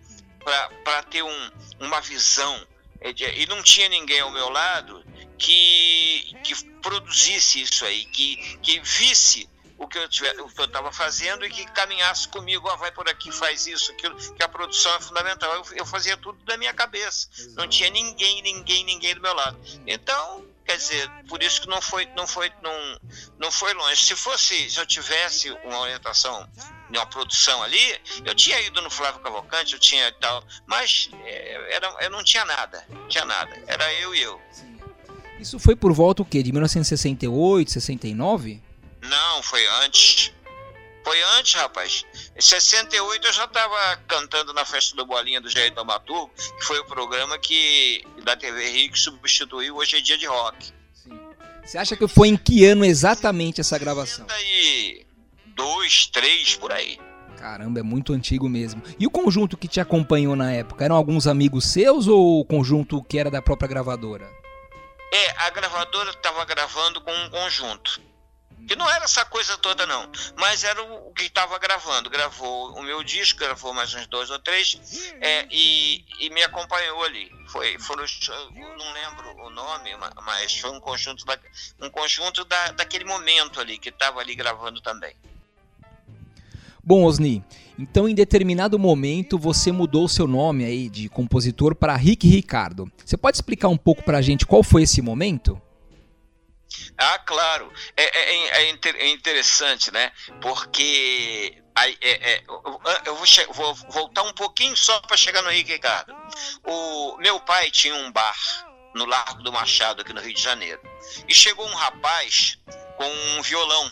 Para 0.85 1.03
ter 1.05 1.23
um, 1.23 1.51
uma 1.81 2.01
visão, 2.01 2.67
e 3.01 3.47
não 3.47 3.63
tinha 3.63 3.89
ninguém 3.89 4.21
ao 4.21 4.31
meu 4.31 4.49
lado 4.49 5.05
que, 5.39 6.37
que 6.45 6.65
produzisse 6.81 7.63
isso 7.63 7.85
aí, 7.85 8.05
que, 8.07 8.37
que 8.59 8.81
visse 8.81 9.49
o 9.83 9.89
que 9.89 9.99
eu 9.99 10.09
tiver, 10.09 10.41
o 10.41 10.49
que 10.49 10.61
eu 10.61 10.65
estava 10.65 10.93
fazendo 10.93 11.45
e 11.45 11.51
que 11.51 11.65
caminhasse 11.67 12.29
comigo, 12.29 12.69
ah, 12.69 12.77
vai 12.77 12.93
por 12.93 13.09
aqui, 13.09 13.33
faz 13.33 13.67
isso, 13.67 13.91
aquilo, 13.91 14.15
que 14.17 14.43
a 14.43 14.49
produção 14.49 14.95
é 14.95 15.01
fundamental. 15.01 15.53
Eu, 15.53 15.65
eu 15.79 15.87
fazia 15.87 16.17
tudo 16.17 16.39
da 16.45 16.57
minha 16.57 16.73
cabeça. 16.73 17.29
Exato. 17.37 17.57
Não 17.57 17.67
tinha 17.67 17.91
ninguém, 17.91 18.41
ninguém, 18.43 18.85
ninguém 18.85 19.15
do 19.15 19.21
meu 19.21 19.35
lado. 19.35 19.59
Então, 19.85 20.47
quer 20.65 20.77
dizer, 20.77 21.11
por 21.29 21.43
isso 21.43 21.63
que 21.63 21.69
não 21.69 21.83
foi, 21.83 22.07
não 22.15 22.29
foi, 22.29 22.53
não, 22.63 23.01
não 23.41 23.51
foi 23.51 23.75
longe. 23.75 24.05
Se 24.05 24.15
fosse, 24.15 24.71
se 24.71 24.79
eu 24.79 24.87
tivesse 24.87 25.51
uma 25.65 25.81
orientação 25.81 26.49
de 26.89 26.97
uma 26.97 27.07
produção 27.07 27.61
ali, 27.61 28.01
eu 28.25 28.37
tinha 28.37 28.61
ido 28.61 28.81
no 28.83 28.91
Flávio 28.91 29.21
Cavalcante, 29.21 29.75
eu 29.75 29.81
tinha 29.81 30.07
e 30.09 30.13
tal, 30.13 30.45
mas 30.65 31.11
é, 31.25 31.75
era, 31.75 31.89
eu 32.03 32.11
não 32.11 32.23
tinha 32.23 32.45
nada, 32.45 32.87
não 32.89 33.09
tinha 33.09 33.25
nada. 33.25 33.51
Era 33.67 33.93
eu 33.95 34.15
e 34.15 34.23
eu. 34.23 34.41
Isso 35.41 35.59
foi 35.59 35.75
por 35.75 35.93
volta 35.93 36.23
o 36.23 36.25
quê? 36.25 36.41
De 36.41 36.53
1968, 36.53 37.73
69? 37.73 38.63
Não, 39.13 39.43
foi 39.43 39.67
antes. 39.85 40.33
Foi 41.05 41.23
antes, 41.39 41.53
rapaz. 41.55 42.07
Em 42.35 42.41
68 42.41 43.27
eu 43.27 43.33
já 43.33 43.45
estava 43.45 43.97
cantando 44.09 44.55
na 44.55 44.65
festa 44.65 44.97
do 44.97 45.05
Bolinha 45.05 45.39
do 45.39 45.51
Jair 45.51 45.75
Tomaturgo, 45.75 46.31
que 46.35 46.65
foi 46.65 46.79
o 46.79 46.87
programa 46.87 47.39
que 47.39 48.03
da 48.25 48.35
TV 48.37 48.71
Rio 48.71 48.93
que 48.93 48.99
substituiu 48.99 49.77
Hoje 49.77 49.99
é 49.99 50.01
Dia 50.01 50.17
de 50.17 50.27
Rock. 50.27 50.73
Sim. 50.95 51.21
Você 51.63 51.77
acha 51.77 51.95
que 51.95 52.09
foi 52.09 52.29
em 52.29 52.37
que 52.39 52.65
ano 52.65 52.87
exatamente 52.87 53.61
essa 53.61 53.79
gravação? 53.79 54.27
Aí, 54.31 55.05
dois, 55.47 56.07
três 56.07 56.55
por 56.57 56.73
aí. 56.73 56.99
Caramba, 57.37 57.81
é 57.81 57.83
muito 57.83 58.15
antigo 58.15 58.49
mesmo. 58.49 58.83
E 58.99 59.07
o 59.07 59.11
conjunto 59.11 59.59
que 59.59 59.69
te 59.69 59.81
acompanhou 59.81 60.35
na 60.35 60.53
época? 60.53 60.85
Eram 60.85 60.97
alguns 60.97 61.27
amigos 61.27 61.67
seus 61.67 62.07
ou 62.07 62.41
o 62.41 62.45
conjunto 62.47 63.03
que 63.03 63.19
era 63.19 63.31
da 63.31 63.43
própria 63.43 63.69
gravadora? 63.69 64.31
É, 65.13 65.31
a 65.43 65.51
gravadora 65.51 66.11
estava 66.11 66.45
gravando 66.47 67.01
com 67.03 67.13
um 67.13 67.29
conjunto. 67.29 68.01
Que 68.67 68.77
não 68.77 68.89
era 68.89 69.05
essa 69.05 69.25
coisa 69.25 69.59
toda, 69.59 69.87
não. 69.87 70.11
Mas 70.37 70.65
era 70.65 70.83
o 70.83 71.13
que 71.13 71.25
estava 71.25 71.59
gravando. 71.59 72.09
Gravou 72.09 72.73
o 72.73 72.83
meu 72.83 73.03
disco, 73.03 73.41
gravou 73.41 73.75
mais 73.75 73.93
uns 73.95 74.07
dois 74.07 74.31
ou 74.31 74.39
três, 74.39 74.79
é, 75.21 75.47
e, 75.51 76.05
e, 76.21 76.31
me 76.31 76.43
acompanhou 76.43 77.03
ali. 77.05 77.31
Foi, 77.49 77.79
foram, 77.79 78.05
não 78.79 78.93
lembro 78.93 79.47
o 79.47 79.51
nome, 79.51 79.91
mas 80.25 80.57
foi 80.59 80.71
um 80.71 80.81
conjunto, 80.81 81.25
da, 81.25 81.39
um 81.81 81.91
conjunto 81.91 82.45
da, 82.45 82.73
daquele 82.73 83.05
momento 83.05 83.61
ali, 83.61 83.79
que 83.79 83.89
estava 83.89 84.21
ali 84.21 84.35
gravando 84.35 84.81
também. 84.81 85.15
Bom, 86.85 87.05
Osni, 87.05 87.45
então 87.79 88.09
em 88.09 88.15
determinado 88.15 88.77
momento 88.79 89.39
você 89.39 89.71
mudou 89.71 90.09
seu 90.09 90.27
nome 90.27 90.65
aí 90.65 90.89
de 90.89 91.09
compositor 91.09 91.77
para 91.77 91.95
Rick 91.95 92.29
Ricardo. 92.29 92.91
Você 93.05 93.17
pode 93.17 93.37
explicar 93.37 93.69
um 93.69 93.77
pouco 93.77 94.03
para 94.03 94.19
a 94.19 94.23
gente 94.23 94.45
qual 94.45 94.65
foi 94.65 94.83
esse 94.83 95.01
momento? 95.01 95.61
Ah, 96.99 97.19
claro. 97.19 97.73
É, 97.97 98.03
é, 98.03 98.37
é, 98.37 98.71
é, 98.71 98.91
é 98.99 99.09
interessante, 99.09 99.91
né? 99.93 100.13
Porque 100.41 101.63
aí, 101.75 101.97
é, 102.01 102.33
é, 102.33 102.45
eu 103.05 103.17
vou, 103.17 103.27
vou, 103.53 103.75
voltar 103.91 104.23
um 104.23 104.33
pouquinho 104.35 104.77
só 104.77 105.01
para 105.01 105.17
chegar 105.17 105.43
no 105.43 105.51
Henrique 105.51 105.73
Ricardo. 105.73 106.15
O 106.65 107.17
meu 107.19 107.41
pai 107.41 107.71
tinha 107.71 107.95
um 107.95 108.13
bar 108.13 108.37
no 108.95 109.05
Largo 109.05 109.43
do 109.43 109.53
Machado, 109.53 110.03
aqui 110.03 110.13
no 110.13 110.21
Rio 110.21 110.35
de 110.35 110.43
Janeiro. 110.43 110.81
E 111.29 111.35
chegou 111.35 111.67
um 111.67 111.75
rapaz 111.75 112.59
com 112.97 113.39
um 113.39 113.43
violão. 113.43 113.91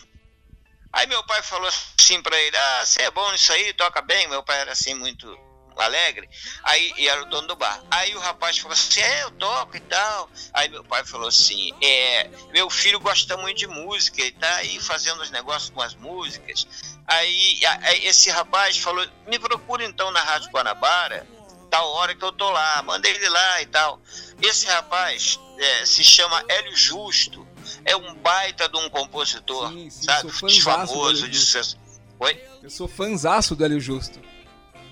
Aí 0.93 1.07
meu 1.07 1.23
pai 1.25 1.41
falou 1.41 1.67
assim 1.67 2.21
para 2.21 2.39
ele: 2.39 2.57
Ah, 2.57 2.85
você 2.85 3.01
é 3.03 3.11
bom 3.11 3.31
nisso 3.31 3.51
aí, 3.53 3.73
toca 3.73 4.01
bem. 4.01 4.27
Meu 4.27 4.43
pai 4.43 4.59
era 4.59 4.71
assim 4.73 4.93
muito 4.93 5.50
alegre. 5.79 6.29
Aí 6.63 6.93
e 6.97 7.07
era 7.07 7.21
o 7.21 7.25
dono 7.25 7.47
do 7.47 7.55
bar. 7.55 7.81
Aí 7.89 8.15
o 8.15 8.19
rapaz 8.19 8.57
falou 8.57 8.73
assim: 8.73 8.99
É, 8.99 9.23
eu 9.23 9.31
toco 9.31 9.77
e 9.77 9.79
tal. 9.79 10.29
Aí 10.53 10.69
meu 10.69 10.83
pai 10.83 11.05
falou 11.05 11.27
assim: 11.27 11.71
É, 11.81 12.29
meu 12.51 12.69
filho 12.69 12.99
gosta 12.99 13.37
muito 13.37 13.57
de 13.57 13.67
música 13.67 14.21
e 14.21 14.31
tá 14.31 14.55
aí 14.55 14.79
fazendo 14.79 15.21
os 15.21 15.31
negócios 15.31 15.69
com 15.69 15.81
as 15.81 15.95
músicas. 15.95 16.67
Aí, 17.07 17.59
aí 17.65 18.05
esse 18.05 18.29
rapaz 18.29 18.77
falou: 18.77 19.05
Me 19.27 19.39
procura 19.39 19.83
então 19.83 20.11
na 20.11 20.21
Rádio 20.21 20.49
Guanabara, 20.51 21.27
tal 21.69 21.87
hora 21.91 22.15
que 22.15 22.23
eu 22.23 22.31
tô 22.31 22.49
lá, 22.49 22.81
manda 22.83 23.07
ele 23.07 23.29
lá 23.29 23.61
e 23.61 23.65
tal. 23.67 24.01
Esse 24.41 24.67
rapaz 24.67 25.39
é, 25.57 25.85
se 25.85 26.03
chama 26.03 26.43
Hélio 26.47 26.75
Justo. 26.75 27.47
É 27.85 27.95
um 27.95 28.15
baita 28.15 28.67
de 28.67 28.77
um 28.77 28.89
compositor, 28.89 29.69
sim, 29.69 29.89
sim, 29.89 30.03
sabe? 30.03 30.31
Famoso 30.61 31.27
de 31.27 31.37
sucesso. 31.37 31.77
Oi? 32.19 32.43
Eu 32.61 32.69
sou 32.69 32.87
fãzaço 32.87 33.55
do 33.55 33.63
Hélio 33.63 33.79
Justo 33.79 34.19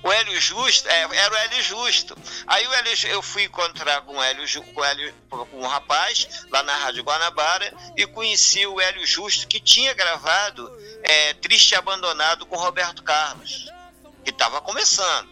o 0.01 0.12
Hélio 0.12 0.39
Justo, 0.39 0.88
é, 0.88 1.01
era 1.18 1.34
o 1.34 1.38
Hélio 1.38 1.63
Justo. 1.63 2.18
Aí 2.48 2.65
o 2.65 2.74
Hélio, 2.74 2.94
eu 3.08 3.22
fui 3.22 3.44
encontrar 3.44 4.01
com 4.01 4.18
o 4.18 4.24
Hélio, 4.24 4.63
com 4.74 4.82
o 4.82 4.84
Hélio, 4.84 5.13
com 5.29 5.60
um 5.60 5.68
rapaz 5.68 6.46
lá 6.50 6.63
na 6.63 6.75
Rádio 6.77 7.03
Guanabara 7.03 7.74
e 7.98 8.06
conheci 8.08 8.65
o 8.65 8.79
Hélio 8.79 9.06
Justo 9.06 9.48
que 9.48 9.60
tinha 9.60 9.94
gravado 9.94 10.72
é, 11.03 11.34
Triste 11.34 11.75
Abandonado 11.75 12.46
com 12.46 12.56
Roberto 12.56 13.03
Carlos, 13.03 13.65
que 14.24 14.29
estava 14.29 14.62
começando. 14.62 15.27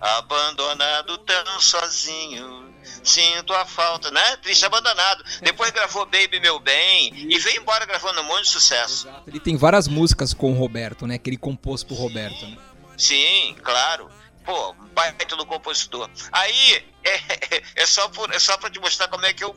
Abandonado 0.00 1.18
tão 1.18 1.60
sozinho, 1.60 2.72
sinto 3.02 3.52
a 3.52 3.64
falta, 3.64 4.10
né? 4.12 4.36
Triste 4.36 4.64
abandonado. 4.64 5.24
Depois 5.42 5.72
gravou 5.72 6.06
Baby 6.06 6.38
Meu 6.40 6.60
Bem 6.60 7.12
e 7.14 7.36
veio 7.38 7.60
embora 7.60 7.84
gravando 7.84 8.20
um 8.20 8.24
monte 8.24 8.44
de 8.44 8.50
sucesso. 8.50 9.08
Exato. 9.08 9.28
Ele 9.28 9.40
tem 9.40 9.56
várias 9.56 9.88
músicas 9.88 10.32
com 10.32 10.52
o 10.52 10.54
Roberto, 10.54 11.04
né? 11.04 11.18
Que 11.18 11.30
ele 11.30 11.36
compôs 11.36 11.82
pro 11.82 11.96
Roberto, 11.96 12.46
né? 12.46 12.56
Sim, 12.98 13.56
claro. 13.62 14.10
Pô, 14.44 14.72
baita 14.92 15.36
do 15.36 15.46
compositor. 15.46 16.10
Aí, 16.32 16.84
é, 17.04 17.62
é, 17.76 17.86
só 17.86 18.08
por, 18.08 18.32
é 18.34 18.38
só 18.38 18.56
para 18.58 18.70
te 18.70 18.80
mostrar 18.80 19.08
como 19.08 19.24
é 19.24 19.32
que 19.32 19.44
eu 19.44 19.54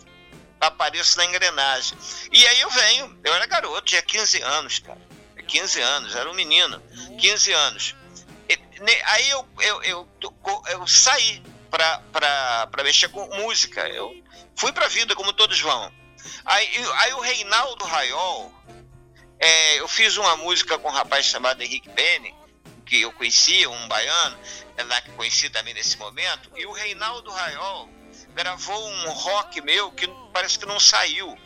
apareço 0.60 1.18
na 1.18 1.26
engrenagem. 1.26 1.98
E 2.32 2.46
aí 2.46 2.62
eu 2.62 2.70
venho, 2.70 3.20
eu 3.24 3.34
era 3.34 3.46
garoto, 3.48 3.82
tinha 3.82 4.02
15 4.02 4.42
anos, 4.42 4.80
cara. 4.80 5.02
15 5.48 5.82
anos, 5.82 6.16
era 6.16 6.30
um 6.30 6.34
menino, 6.34 6.82
15 7.20 7.52
anos. 7.52 7.96
E, 8.48 8.58
aí 9.06 9.30
eu, 9.30 9.48
eu, 9.60 9.84
eu, 9.84 10.08
eu, 10.70 10.88
saí 10.88 11.44
para 11.70 12.84
mexer 12.84 13.10
com 13.10 13.26
música. 13.36 13.88
Eu 13.90 14.14
fui 14.56 14.72
para 14.72 14.86
a 14.86 14.90
vida, 14.90 15.16
como 15.16 15.34
todos 15.34 15.60
vão. 15.60 15.92
Aí, 16.46 16.70
aí 17.00 17.14
o 17.14 17.20
Reinaldo 17.20 17.84
Raiol, 17.84 18.54
é, 19.40 19.80
eu 19.80 19.88
fiz 19.88 20.18
uma 20.18 20.38
música 20.38 20.78
com 20.78 20.88
um 20.88 20.92
rapaz 20.92 21.26
chamado 21.26 21.62
Henrique 21.62 21.90
Bene, 21.90 22.34
que 22.86 23.02
eu 23.02 23.12
conhecia, 23.14 23.70
um 23.70 23.88
baiano, 23.88 24.38
é 24.78 24.84
lá 24.84 25.02
que 25.02 25.12
conheci 25.12 25.50
também 25.50 25.74
nesse 25.74 25.98
momento, 25.98 26.52
e 26.56 26.66
o 26.66 26.72
Reinaldo 26.72 27.32
Raiol 27.32 27.90
gravou 28.34 28.90
um 28.90 29.12
rock 29.12 29.62
meu 29.62 29.92
que 29.92 30.08
parece 30.34 30.60
que 30.60 30.66
não 30.66 30.80
saiu. 30.80 31.38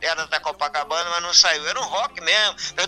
Era 0.00 0.24
da 0.28 0.38
Copacabana, 0.38 1.10
mas 1.10 1.22
não 1.22 1.34
saiu. 1.34 1.66
Era 1.66 1.80
um 1.80 1.84
rock 1.84 2.20
mesmo. 2.20 2.56
Era 2.76 2.86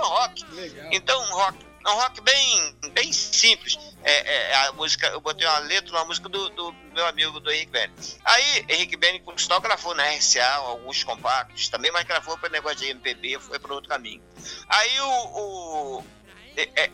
um 0.00 0.08
rock. 0.08 0.44
Então, 0.90 1.22
um 1.22 1.34
rock 1.34 1.67
é 1.88 1.92
um 1.92 1.96
rock 1.96 2.20
bem, 2.20 2.76
bem 2.92 3.12
simples. 3.12 3.78
É, 4.04 4.52
é, 4.52 4.54
a 4.66 4.72
música, 4.72 5.06
eu 5.08 5.20
botei 5.20 5.46
uma 5.46 5.58
letra 5.58 5.96
uma 5.96 6.04
música 6.04 6.28
do, 6.28 6.48
do 6.50 6.72
meu 6.92 7.06
amigo 7.06 7.40
do 7.40 7.50
Henrique 7.50 7.72
Benny. 7.72 7.92
Aí, 8.24 8.64
Henrique 8.68 8.96
Benny 8.96 9.20
Custódio 9.20 9.62
gravou 9.62 9.94
na 9.94 10.04
RCA 10.04 10.54
alguns 10.56 11.02
compactos 11.02 11.68
também, 11.68 11.90
mas 11.90 12.04
gravou 12.04 12.36
para 12.38 12.50
negócio 12.50 12.78
de 12.78 12.90
MPB, 12.90 13.38
foi 13.40 13.58
para 13.58 13.74
outro 13.74 13.88
caminho. 13.88 14.22
Aí 14.68 15.00
o, 15.00 15.08
o 15.08 16.04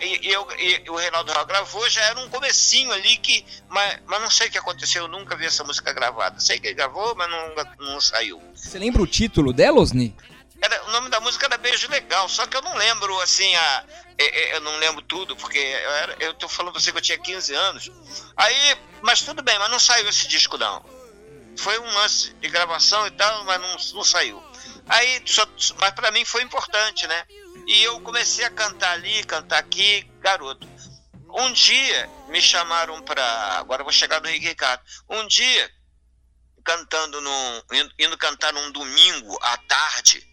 e, 0.00 0.30
eu, 0.30 0.46
e, 0.58 0.90
o 0.90 0.96
Reinaldo 0.96 1.32
Real 1.32 1.46
gravou, 1.46 1.88
já 1.88 2.02
era 2.02 2.20
um 2.20 2.28
comecinho 2.28 2.92
ali 2.92 3.16
que. 3.16 3.44
Mas, 3.68 3.98
mas 4.06 4.20
não 4.20 4.30
sei 4.30 4.48
o 4.48 4.50
que 4.50 4.58
aconteceu, 4.58 5.04
eu 5.04 5.08
nunca 5.08 5.34
vi 5.36 5.46
essa 5.46 5.64
música 5.64 5.92
gravada. 5.92 6.38
Sei 6.38 6.60
que 6.60 6.66
ele 6.66 6.74
gravou, 6.74 7.14
mas 7.14 7.30
não, 7.30 7.86
não 7.92 8.00
saiu. 8.00 8.42
Você 8.54 8.78
lembra 8.78 9.00
o 9.00 9.06
título 9.06 9.52
dela, 9.52 9.80
Osni? 9.80 10.14
Era, 10.64 10.82
o 10.86 10.92
nome 10.92 11.10
da 11.10 11.20
música 11.20 11.44
era 11.44 11.58
Beijo 11.58 11.90
Legal, 11.90 12.26
só 12.26 12.46
que 12.46 12.56
eu 12.56 12.62
não 12.62 12.74
lembro, 12.74 13.20
assim, 13.20 13.54
a, 13.54 13.84
eu 14.16 14.62
não 14.62 14.74
lembro 14.78 15.02
tudo, 15.02 15.36
porque 15.36 15.58
eu, 15.58 15.90
era, 15.90 16.16
eu 16.20 16.32
tô 16.32 16.48
falando 16.48 16.72
pra 16.72 16.80
você 16.80 16.90
que 16.90 16.96
eu 16.96 17.02
tinha 17.02 17.18
15 17.18 17.54
anos. 17.54 17.90
Aí, 18.34 18.74
mas 19.02 19.20
tudo 19.20 19.42
bem, 19.42 19.58
mas 19.58 19.70
não 19.70 19.78
saiu 19.78 20.08
esse 20.08 20.26
disco, 20.26 20.56
não. 20.56 20.82
Foi 21.58 21.78
um 21.78 21.92
lance 21.92 22.32
de 22.34 22.48
gravação 22.48 23.06
e 23.06 23.10
tal, 23.10 23.44
mas 23.44 23.60
não, 23.60 23.96
não 23.96 24.04
saiu. 24.04 24.42
Aí, 24.88 25.22
só, 25.26 25.46
mas 25.78 25.90
para 25.90 26.10
mim 26.10 26.24
foi 26.24 26.42
importante, 26.42 27.06
né? 27.06 27.26
E 27.66 27.82
eu 27.82 28.00
comecei 28.00 28.46
a 28.46 28.50
cantar 28.50 28.92
ali, 28.92 29.22
cantar 29.24 29.58
aqui, 29.58 30.10
garoto. 30.20 30.66
Um 31.28 31.52
dia 31.52 32.08
me 32.28 32.40
chamaram 32.40 33.02
para. 33.02 33.22
Agora 33.58 33.82
eu 33.82 33.84
vou 33.84 33.92
chegar 33.92 34.22
no 34.22 34.28
Henrique 34.28 34.48
Ricardo. 34.48 34.82
Um 35.10 35.26
dia 35.26 35.70
cantando 36.64 37.20
num, 37.20 37.62
indo, 37.72 37.94
indo, 37.98 38.18
cantar 38.18 38.52
num 38.52 38.72
domingo 38.72 39.38
à 39.42 39.56
tarde 39.58 40.26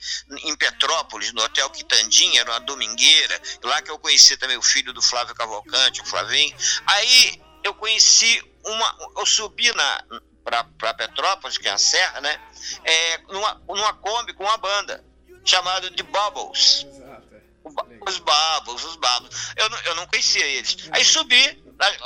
em 0.43 0.55
Petrópolis, 0.55 1.33
no 1.33 1.43
Hotel 1.43 1.69
Quitandinha, 1.69 2.41
era 2.41 2.51
uma 2.51 2.59
domingueira, 2.61 3.41
lá 3.63 3.81
que 3.81 3.91
eu 3.91 3.99
conheci 3.99 4.37
também 4.37 4.57
o 4.57 4.61
filho 4.61 4.93
do 4.93 5.01
Flávio 5.01 5.35
Cavalcante, 5.35 6.01
o 6.01 6.05
Flavinho. 6.05 6.55
Aí 6.87 7.41
eu 7.63 7.73
conheci 7.73 8.41
uma, 8.63 8.97
eu 9.17 9.25
subi 9.25 9.73
na 9.73 10.03
para 10.43 10.93
Petrópolis, 10.93 11.57
que 11.57 11.67
é 11.67 11.71
a 11.71 11.77
serra, 11.77 12.19
né? 12.19 12.41
É, 12.83 13.17
numa, 13.29 13.61
numa 13.67 13.93
Kombi 13.93 14.33
com 14.33 14.43
uma 14.43 14.57
banda 14.57 15.03
chamada 15.45 15.89
de 15.91 16.03
Bubbles. 16.03 16.85
Os 17.63 18.17
Bubbles, 18.17 18.83
os 18.83 18.95
Bubbles. 18.95 19.53
Eu, 19.55 19.69
eu 19.85 19.95
não 19.95 20.07
conhecia 20.07 20.45
eles. 20.45 20.89
Aí 20.91 21.05
subi, 21.05 21.60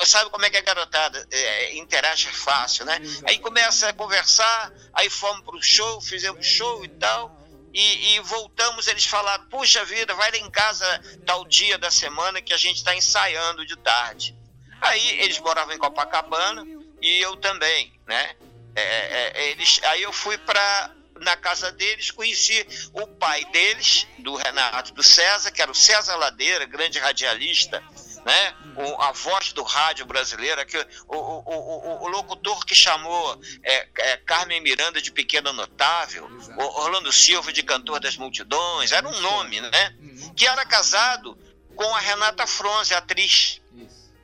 sabe 0.05 0.29
como 0.29 0.45
é 0.45 0.49
que 0.49 0.57
a 0.57 0.61
garotada 0.61 1.27
é, 1.31 1.75
interage 1.75 2.27
fácil, 2.27 2.85
né? 2.85 2.99
Aí 3.25 3.39
começa 3.39 3.89
a 3.89 3.93
conversar, 3.93 4.71
aí 4.93 5.09
fomos 5.09 5.43
pro 5.43 5.61
show, 5.61 5.99
fizemos 6.01 6.45
show 6.45 6.83
e 6.85 6.87
tal. 6.87 7.45
E, 7.73 8.15
e, 8.15 8.19
voltamos, 8.21 8.87
eles 8.87 9.05
falaram, 9.05 9.45
puxa 9.47 9.83
vida, 9.83 10.13
vai 10.13 10.31
lá 10.31 10.37
em 10.37 10.49
casa 10.49 10.85
tal 11.25 11.43
dia 11.45 11.77
da 11.77 11.91
semana 11.91 12.41
que 12.41 12.53
a 12.53 12.57
gente 12.57 12.77
está 12.77 12.95
ensaiando 12.95 13.65
de 13.65 13.75
tarde. 13.75 14.33
Aí 14.79 15.19
eles 15.19 15.39
moravam 15.39 15.73
em 15.73 15.77
Copacabana 15.77 16.65
e 17.01 17.19
eu 17.21 17.35
também, 17.35 17.91
né? 18.07 18.35
É, 18.75 18.81
é, 18.81 19.31
é 19.35 19.49
eles, 19.51 19.81
aí 19.83 20.03
eu 20.03 20.13
fui 20.13 20.37
para 20.37 20.91
na 21.19 21.35
casa 21.35 21.71
deles, 21.71 22.11
conheci 22.11 22.65
o 22.93 23.07
pai 23.07 23.45
deles, 23.45 24.07
do 24.19 24.35
Renato 24.35 24.93
do 24.93 25.03
César, 25.03 25.51
que 25.51 25.61
era 25.61 25.71
o 25.71 25.75
César 25.75 26.15
Ladeira, 26.17 26.65
grande 26.65 26.99
radialista, 26.99 27.83
né? 28.25 28.55
O, 28.75 29.01
a 29.01 29.11
voz 29.11 29.53
do 29.53 29.61
rádio 29.61 30.03
brasileiro, 30.05 30.65
que, 30.65 30.77
o, 31.07 31.15
o, 31.15 31.43
o, 31.45 32.03
o 32.03 32.07
locutor 32.07 32.65
que 32.65 32.73
chamou 32.73 33.39
é, 33.63 33.87
é, 33.99 34.17
Carmen 34.17 34.59
Miranda 34.61 34.99
de 34.99 35.11
Pequeno 35.11 35.53
Notável, 35.53 36.27
Orlando 36.57 37.13
Silva 37.13 37.53
de 37.53 37.61
Cantor 37.61 37.99
das 37.99 38.17
Multidões, 38.17 38.91
era 38.91 39.07
um 39.07 39.21
nome, 39.21 39.61
né? 39.61 39.95
Uhum. 39.99 40.33
Que 40.33 40.47
era 40.47 40.65
casado 40.65 41.37
com 41.75 41.95
a 41.95 41.99
Renata 41.99 42.47
Fronze, 42.47 42.95
atriz. 42.95 43.61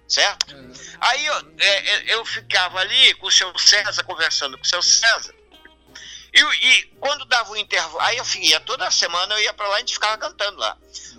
Certo? 0.08 0.54
Uhum. 0.54 0.74
Aí 1.00 1.26
eu, 1.26 1.36
é, 1.60 1.68
é, 1.68 2.16
eu 2.16 2.26
ficava 2.26 2.80
ali 2.80 3.14
com 3.14 3.28
o 3.28 3.32
seu 3.32 3.58
César, 3.58 4.04
conversando 4.04 4.58
com 4.58 4.64
o 4.64 4.68
seu 4.68 4.82
César, 4.82 5.34
e, 6.34 6.40
e, 6.40 6.84
quando 7.00 7.26
dava 7.26 7.52
o 7.52 7.58
intervalo, 7.58 8.00
aí 8.00 8.18
eu 8.18 8.26
ia 8.40 8.60
toda 8.62 8.90
semana, 8.90 9.36
eu 9.36 9.40
ia 9.40 9.54
para 9.54 9.68
lá 9.68 9.76
e 9.76 9.78
a 9.78 9.80
gente 9.80 9.94
ficava 9.94 10.18
cantando 10.18 10.60
lá. 10.60 10.78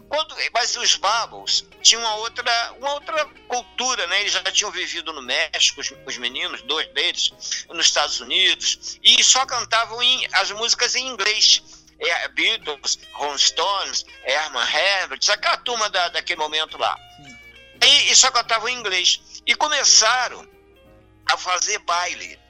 Quando, 0.08 0.34
mas 0.54 0.74
os 0.76 0.96
Bubbles 0.96 1.66
tinham 1.82 2.02
uma 2.02 2.14
outra, 2.16 2.72
uma 2.78 2.94
outra 2.94 3.26
cultura, 3.46 4.06
né? 4.06 4.20
Eles 4.20 4.32
já 4.32 4.42
tinham 4.44 4.70
vivido 4.70 5.12
no 5.12 5.22
México, 5.22 5.80
os, 5.80 5.92
os 6.06 6.16
meninos, 6.16 6.62
dois 6.62 6.86
deles, 6.92 7.30
nos 7.68 7.86
Estados 7.86 8.20
Unidos, 8.20 8.98
e 9.02 9.22
só 9.22 9.44
cantavam 9.44 10.02
em, 10.02 10.26
as 10.32 10.50
músicas 10.50 10.94
em 10.94 11.06
inglês. 11.06 11.62
É, 11.98 12.28
Beatles, 12.28 12.98
Rolling 13.12 13.38
Stones, 13.38 14.04
Herman 14.24 14.66
Herbert, 14.66 15.20
aquela 15.28 15.56
turma 15.58 15.88
da, 15.88 16.08
daquele 16.08 16.40
momento 16.40 16.76
lá. 16.76 16.98
E, 17.80 18.10
e 18.10 18.16
só 18.16 18.28
cantavam 18.30 18.68
em 18.68 18.76
inglês. 18.76 19.20
E 19.46 19.54
começaram 19.54 20.48
a 21.26 21.36
fazer 21.36 21.78
baile 21.80 22.41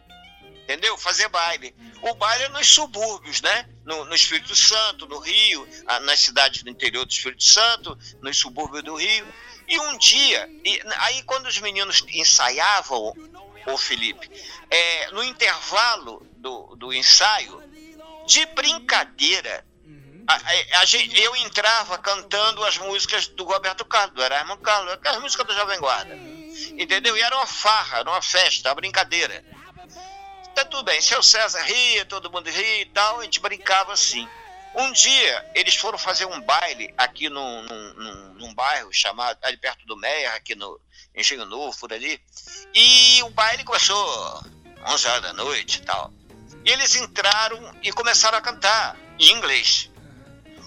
entendeu? 0.73 0.97
Fazer 0.97 1.29
baile. 1.29 1.75
O 2.00 2.14
baile 2.14 2.45
é 2.45 2.49
nos 2.49 2.67
subúrbios, 2.67 3.41
né? 3.41 3.69
No, 3.85 4.05
no 4.05 4.14
Espírito 4.14 4.55
Santo, 4.55 5.07
no 5.07 5.19
Rio, 5.19 5.69
nas 6.02 6.21
cidades 6.21 6.62
do 6.62 6.71
interior 6.71 7.05
do 7.05 7.11
Espírito 7.11 7.45
Santo, 7.45 7.99
nos 8.21 8.38
subúrbios 8.38 8.83
do 8.83 8.97
Rio. 8.97 9.26
E 9.69 9.79
um 9.79 9.99
dia, 9.99 10.49
e, 10.64 10.81
aí 10.99 11.23
quando 11.23 11.47
os 11.47 11.59
meninos 11.59 12.05
ensaiavam, 12.09 13.14
o 13.67 13.79
Felipe, 13.79 14.29
é, 14.69 15.11
no 15.12 15.23
intervalo 15.23 16.26
do, 16.37 16.75
do 16.76 16.93
ensaio, 16.93 17.62
de 18.26 18.45
brincadeira, 18.47 19.64
a, 20.26 20.35
a, 20.35 20.81
a 20.81 20.85
gente, 20.85 21.21
eu 21.21 21.37
entrava 21.37 21.99
cantando 21.99 22.64
as 22.64 22.79
músicas 22.79 23.29
do 23.29 23.45
Roberto 23.45 23.85
Carlos, 23.85 24.14
do 24.14 24.23
Erasmo 24.23 24.57
Carlos, 24.59 24.99
as 25.05 25.21
músicas 25.21 25.47
do 25.47 25.55
Jovem 25.55 25.79
Guarda 25.79 26.33
Entendeu? 26.76 27.17
E 27.17 27.21
era 27.21 27.37
uma 27.37 27.47
farra, 27.47 27.99
era 27.99 28.11
uma 28.11 28.23
festa, 28.23 28.69
uma 28.69 28.75
brincadeira. 28.75 29.45
Tá 30.55 30.65
tudo 30.65 30.83
bem, 30.83 31.01
seu 31.01 31.23
César 31.23 31.63
ria, 31.63 32.05
todo 32.05 32.31
mundo 32.31 32.51
ria 32.51 32.83
e 32.83 32.87
tal, 32.87 33.21
a 33.21 33.25
gente 33.25 33.41
brincava 33.41 33.93
assim. 33.93 34.29
Um 34.75 34.93
dia 34.93 35.51
eles 35.55 35.75
foram 35.75 35.99
fazer 35.99 36.27
um 36.27 36.41
baile 36.41 36.93
aqui 36.97 37.29
num, 37.29 37.63
num, 37.63 38.35
num, 38.35 38.55
bairro 38.55 38.93
chamado, 38.93 39.39
ali 39.43 39.57
perto 39.57 39.87
do 39.87 39.97
Meia, 39.97 40.35
aqui 40.35 40.55
no 40.55 40.81
Engenho 41.15 41.45
Novo, 41.45 41.79
por 41.79 41.93
ali. 41.93 42.21
E 42.75 43.23
o 43.23 43.31
baile 43.31 43.65
começou 43.65 44.43
11 44.87 45.09
horas 45.09 45.23
da 45.23 45.33
noite 45.33 45.79
e 45.79 45.83
tal. 45.83 46.13
E 46.65 46.71
eles 46.71 46.95
entraram 46.97 47.75
e 47.83 47.93
começaram 47.93 48.39
a 48.39 48.41
cantar 48.41 48.97
em 49.19 49.31
inglês. 49.31 49.91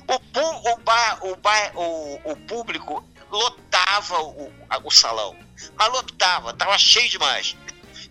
O, 0.07 0.71
o, 0.71 0.77
bar, 0.77 1.25
o, 1.25 1.35
bar, 1.35 1.71
o, 1.75 2.31
o 2.31 2.35
público 2.47 3.03
lotava 3.31 4.21
o, 4.21 4.53
o 4.83 4.91
salão, 4.91 5.35
mas 5.75 5.89
lotava, 5.89 6.51
estava 6.51 6.77
cheio 6.77 7.09
demais. 7.09 7.55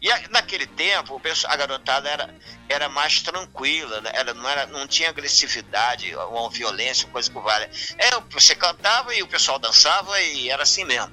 E 0.05 0.29
naquele 0.29 0.67
tempo, 0.67 1.19
a 1.47 1.57
garotada 1.57 2.11
era, 2.11 2.35
era 2.69 2.91
mais 2.91 3.23
tranquila, 3.23 4.03
né? 4.03 4.11
era, 4.13 4.35
não, 4.35 4.47
era, 4.47 4.67
não 4.67 4.87
tinha 4.87 5.09
agressividade, 5.09 6.15
uma 6.15 6.51
violência, 6.51 7.09
coisa 7.09 7.31
que 7.31 7.39
vale. 7.39 7.71
É, 7.97 8.11
você 8.29 8.55
cantava 8.55 9.15
e 9.15 9.23
o 9.23 9.27
pessoal 9.27 9.59
dançava 9.59 10.21
e 10.21 10.51
era 10.51 10.63
assim 10.63 10.85
mesmo. 10.85 11.11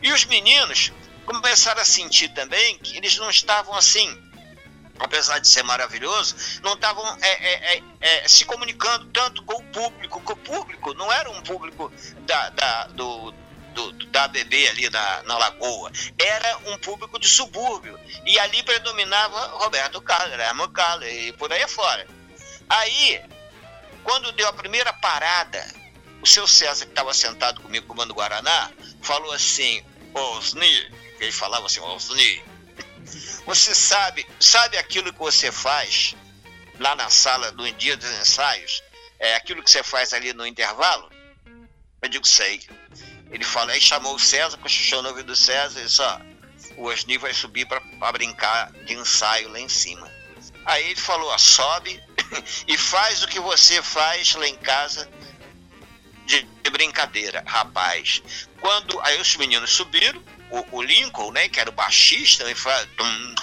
E 0.00 0.12
os 0.12 0.24
meninos 0.26 0.92
começaram 1.26 1.82
a 1.82 1.84
sentir 1.84 2.28
também 2.28 2.78
que 2.78 2.96
eles 2.96 3.18
não 3.18 3.28
estavam 3.28 3.74
assim, 3.74 4.16
apesar 5.00 5.40
de 5.40 5.48
ser 5.48 5.64
maravilhoso, 5.64 6.60
não 6.62 6.74
estavam 6.74 7.04
é, 7.20 7.30
é, 7.30 7.78
é, 7.78 7.82
é, 8.00 8.28
se 8.28 8.44
comunicando 8.44 9.06
tanto 9.06 9.42
com 9.42 9.54
o 9.56 9.62
público, 9.64 10.20
que 10.20 10.32
o 10.32 10.36
público 10.36 10.94
não 10.94 11.12
era 11.12 11.28
um 11.28 11.42
público 11.42 11.92
da, 12.20 12.50
da 12.50 12.84
do, 12.86 13.34
do, 13.74 13.92
da 14.06 14.24
ABB 14.24 14.68
ali 14.68 14.90
na, 14.90 15.22
na 15.24 15.38
Lagoa. 15.38 15.90
Era 16.18 16.58
um 16.66 16.78
público 16.78 17.18
de 17.18 17.28
subúrbio. 17.28 17.98
E 18.24 18.38
ali 18.38 18.62
predominava 18.62 19.46
Roberto 19.58 20.00
Carlos, 20.00 20.38
Herman 20.38 20.70
Carlos 20.72 21.08
e 21.08 21.32
por 21.32 21.52
aí 21.52 21.62
afora. 21.62 22.06
Aí, 22.68 23.20
quando 24.04 24.32
deu 24.32 24.48
a 24.48 24.52
primeira 24.52 24.92
parada, 24.92 25.66
o 26.22 26.26
seu 26.26 26.46
César, 26.46 26.84
que 26.84 26.92
estava 26.92 27.12
sentado 27.14 27.60
comigo 27.60 27.86
comando 27.86 28.14
Guaraná, 28.14 28.70
falou 29.02 29.32
assim, 29.32 29.84
Osni, 30.14 30.92
ele 31.18 31.32
falava 31.32 31.66
assim, 31.66 31.80
Osni, 31.80 32.42
você 33.46 33.74
sabe, 33.74 34.26
sabe 34.38 34.76
aquilo 34.76 35.12
que 35.12 35.18
você 35.18 35.50
faz 35.50 36.14
lá 36.78 36.94
na 36.94 37.10
sala 37.10 37.50
do 37.52 37.70
dia 37.72 37.96
dos 37.96 38.10
ensaios? 38.20 38.82
É 39.18 39.34
aquilo 39.34 39.62
que 39.62 39.70
você 39.70 39.82
faz 39.82 40.12
ali 40.12 40.32
no 40.32 40.46
intervalo? 40.46 41.10
Eu 42.02 42.08
digo, 42.08 42.26
sei. 42.26 42.66
Ele 43.30 43.44
fala, 43.44 43.72
aí 43.72 43.80
chamou 43.80 44.14
o 44.14 44.18
César, 44.18 44.56
cochichou 44.58 45.02
no 45.02 45.10
ouvido 45.10 45.26
do 45.26 45.36
César 45.36 45.80
e 45.80 45.84
disse, 45.84 46.02
ó, 46.02 46.20
o 46.76 46.86
Osni 46.86 47.16
vai 47.16 47.32
subir 47.32 47.66
para 47.66 47.80
brincar 48.12 48.72
de 48.72 48.94
ensaio 48.94 49.48
lá 49.48 49.60
em 49.60 49.68
cima. 49.68 50.10
Aí 50.64 50.90
ele 50.90 51.00
falou, 51.00 51.30
ó, 51.30 51.38
sobe 51.38 52.02
e 52.66 52.76
faz 52.76 53.22
o 53.22 53.28
que 53.28 53.40
você 53.40 53.82
faz 53.82 54.34
lá 54.34 54.46
em 54.46 54.56
casa 54.56 55.08
de, 56.26 56.42
de 56.42 56.70
brincadeira, 56.70 57.42
rapaz. 57.46 58.22
Quando 58.60 59.00
aí 59.00 59.20
os 59.20 59.36
meninos 59.36 59.70
subiram, 59.70 60.22
o, 60.50 60.78
o 60.78 60.82
Lincoln, 60.82 61.30
né, 61.32 61.48
que 61.48 61.60
era 61.60 61.70
o 61.70 61.72
baixista, 61.72 62.44
ele 62.44 62.54
fala, 62.54 62.86
tum, 62.96 63.34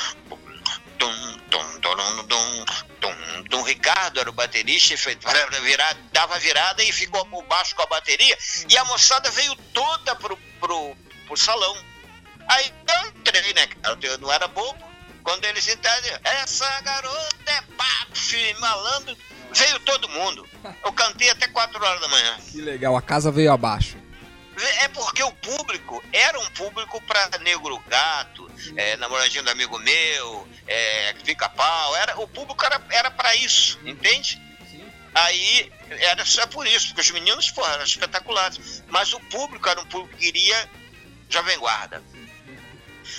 tum, 0.97 1.37
tum, 1.49 1.79
tum, 1.79 2.27
tum, 2.27 2.65
tum, 2.99 3.43
tum, 3.49 3.63
Ricardo 3.63 4.19
era 4.19 4.29
o 4.29 4.33
baterista 4.33 4.97
fez, 4.97 5.17
dava 6.11 6.39
virada 6.39 6.83
e 6.83 6.91
ficou 6.91 7.25
por 7.25 7.43
baixo 7.43 7.75
com 7.75 7.83
a 7.83 7.87
bateria 7.87 8.37
e 8.69 8.77
a 8.77 8.85
moçada 8.85 9.29
veio 9.31 9.55
toda 9.73 10.15
pro, 10.15 10.37
pro, 10.59 10.95
pro 11.25 11.37
salão. 11.37 11.77
Aí 12.49 12.73
eu 12.87 13.09
entrei, 13.09 13.53
né? 13.53 13.67
Eu 14.01 14.17
não 14.19 14.31
era 14.31 14.47
bobo. 14.47 14.87
Quando 15.23 15.43
eles 15.43 15.67
entraram, 15.67 16.19
essa 16.23 16.81
garota 16.81 17.51
é 17.51 17.61
baf, 17.77 18.53
malandro. 18.59 19.17
Veio 19.51 19.79
todo 19.81 20.07
mundo. 20.09 20.47
Eu 20.85 20.93
cantei 20.93 21.29
até 21.29 21.47
4 21.47 21.83
horas 21.83 21.99
da 21.99 22.07
manhã. 22.07 22.37
Que 22.49 22.61
legal, 22.61 22.95
a 22.95 23.01
casa 23.01 23.29
veio 23.29 23.51
abaixo. 23.51 23.97
É 24.79 24.87
porque 24.87 25.21
o 25.21 25.31
público 25.33 26.03
era 26.11 26.39
um 26.39 26.49
público 26.51 26.99
para 27.01 27.37
negro 27.39 27.77
gato, 27.87 28.51
é, 28.75 28.97
namoradinho 28.97 29.43
do 29.43 29.51
amigo 29.51 29.77
meu, 29.77 30.47
é, 30.67 31.15
fica 31.23 31.47
pau. 31.47 31.95
Era, 31.95 32.19
o 32.19 32.27
público 32.27 32.65
era, 32.89 33.11
para 33.11 33.35
isso, 33.35 33.79
entende? 33.85 34.41
Aí 35.13 35.71
era 35.89 36.25
só 36.25 36.45
por 36.47 36.65
isso, 36.65 36.87
porque 36.87 37.01
os 37.01 37.11
meninos 37.11 37.51
porra, 37.51 37.73
eram 37.73 37.83
espetaculares. 37.83 38.83
Mas 38.87 39.13
o 39.13 39.19
público 39.19 39.69
era 39.69 39.79
um 39.79 39.85
público 39.85 40.17
que 40.17 40.25
queria 40.25 40.69
Jovem 41.29 41.57
Guarda. 41.59 42.03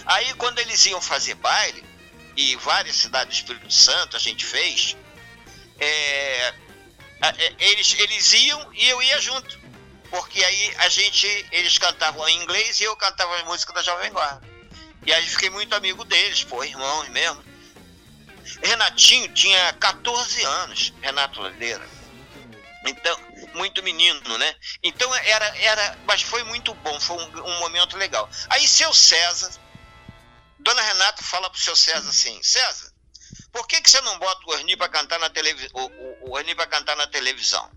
Aí 0.07 0.35
quando 0.35 0.59
eles 0.59 0.85
iam 0.87 1.01
fazer 1.01 1.35
baile, 1.37 1.85
e 2.37 2.55
várias 2.57 2.97
cidades 2.97 3.43
do 3.43 3.53
Espírito 3.53 3.73
Santo 3.73 4.17
a 4.17 4.21
gente 4.21 4.45
fez, 4.45 4.97
é, 5.79 6.55
é 7.21 7.55
eles, 7.59 7.95
eles 7.99 8.33
iam 8.33 8.73
e 8.75 8.89
eu 8.89 9.03
ia 9.03 9.21
junto 9.21 9.59
porque 10.11 10.43
aí 10.43 10.75
a 10.79 10.89
gente, 10.89 11.27
eles 11.53 11.79
cantavam 11.79 12.29
em 12.29 12.43
inglês 12.43 12.81
e 12.81 12.85
eu 12.85 12.97
cantava 12.97 13.37
a 13.41 13.45
música 13.45 13.73
da 13.73 13.83
Jovem 13.83 14.11
Guarda. 14.11 14.47
E 15.05 15.13
aí 15.13 15.27
fiquei 15.27 15.51
muito 15.51 15.75
amigo 15.75 16.05
deles, 16.05 16.45
pô, 16.45 16.63
irmãos 16.65 17.09
mesmo. 17.09 17.45
Renatinho 18.63 19.33
tinha 19.33 19.73
14 19.75 20.43
anos, 20.43 20.93
Renato 21.01 21.41
Ladeira. 21.41 21.87
Então, 22.87 23.19
muito 23.55 23.83
menino, 23.83 24.39
né? 24.39 24.57
Então 24.83 25.15
era, 25.15 25.59
era, 25.59 25.99
mas 26.07 26.23
foi 26.23 26.43
muito 26.45 26.73
bom, 26.75 27.01
foi 27.01 27.17
um, 27.17 27.45
um 27.45 27.59
momento 27.61 27.97
legal. 27.97 28.29
Aí 28.49 28.67
seu 28.67 28.93
César, 28.95 29.51
Dona 30.59 30.83
Renata 30.83 31.23
fala 31.23 31.51
pro 31.51 31.61
seu 31.61 31.77
César 31.77 32.09
assim, 32.09 32.43
César, 32.43 32.93
por 33.53 33.67
que, 33.67 33.81
que 33.81 33.91
você 33.91 34.01
não 34.01 34.19
bota 34.19 34.41
o 34.47 34.53
Orni 34.53 34.77
para 34.77 34.89
cantar 34.89 35.19
na 35.19 35.29
televisão? 35.29 35.71
O, 35.75 36.31
o, 36.31 36.39
o 36.39 36.67
cantar 36.69 36.97
na 36.97 37.07
televisão? 37.07 37.71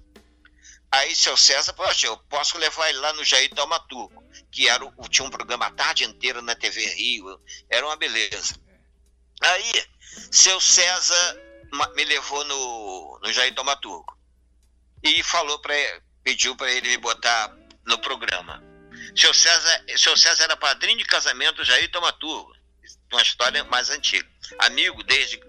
Aí, 0.92 1.16
seu 1.16 1.38
César, 1.38 1.72
poxa, 1.74 2.08
eu 2.08 2.18
posso 2.18 2.58
levar 2.58 2.90
ele 2.90 3.00
lá 3.00 3.14
no 3.14 3.24
Jair 3.24 3.50
Taumaturgo, 3.52 4.22
que 4.52 4.68
era 4.68 4.84
o, 4.84 4.92
tinha 5.08 5.26
um 5.26 5.32
programa 5.32 5.68
a 5.68 5.72
tarde 5.72 6.04
inteira 6.04 6.42
na 6.42 6.54
TV 6.54 6.86
Rio, 6.86 7.40
era 7.70 7.86
uma 7.86 7.96
beleza. 7.96 8.60
Aí, 9.42 9.86
seu 10.30 10.60
César 10.60 11.42
me 11.96 12.04
levou 12.04 12.44
no, 12.44 13.20
no 13.24 13.32
Jair 13.32 13.56
Taumaturgo 13.56 14.18
e 15.02 15.24
falou 15.24 15.58
para 15.60 15.74
pediu 16.24 16.56
para 16.56 16.70
ele 16.70 16.90
me 16.90 16.98
botar 16.98 17.56
no 17.86 17.98
programa. 18.00 18.62
Seu 19.16 19.34
César, 19.34 19.86
seu 19.98 20.16
César 20.18 20.44
era 20.44 20.58
padrinho 20.58 20.98
de 20.98 21.06
casamento 21.06 21.56
do 21.58 21.66
Jair 21.66 21.90
Taumaturgo, 21.90 22.54
uma 23.12 23.22
história 23.22 23.64
mais 23.64 23.90
antiga. 23.90 24.30
Amigo 24.60 25.02
desde 25.04 25.40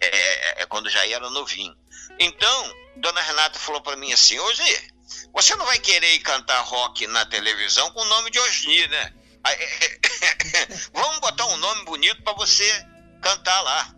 é, 0.00 0.06
é, 0.06 0.62
é 0.62 0.66
quando 0.66 0.88
já 0.88 1.06
era 1.06 1.28
novinho. 1.28 1.76
Então, 2.18 2.85
Dona 2.96 3.20
Renata 3.20 3.58
falou 3.58 3.80
para 3.80 3.96
mim 3.96 4.12
assim: 4.12 4.38
Osni, 4.38 4.92
você 5.32 5.54
não 5.56 5.66
vai 5.66 5.78
querer 5.78 6.14
ir 6.14 6.20
cantar 6.20 6.60
rock 6.62 7.06
na 7.06 7.24
televisão 7.26 7.90
com 7.92 8.00
o 8.00 8.06
nome 8.06 8.30
de 8.30 8.38
Osni, 8.38 8.86
né? 8.88 9.12
Vamos 10.92 11.20
botar 11.20 11.46
um 11.46 11.56
nome 11.58 11.84
bonito 11.84 12.22
para 12.22 12.32
você 12.32 12.64
cantar 13.22 13.60
lá. 13.60 13.94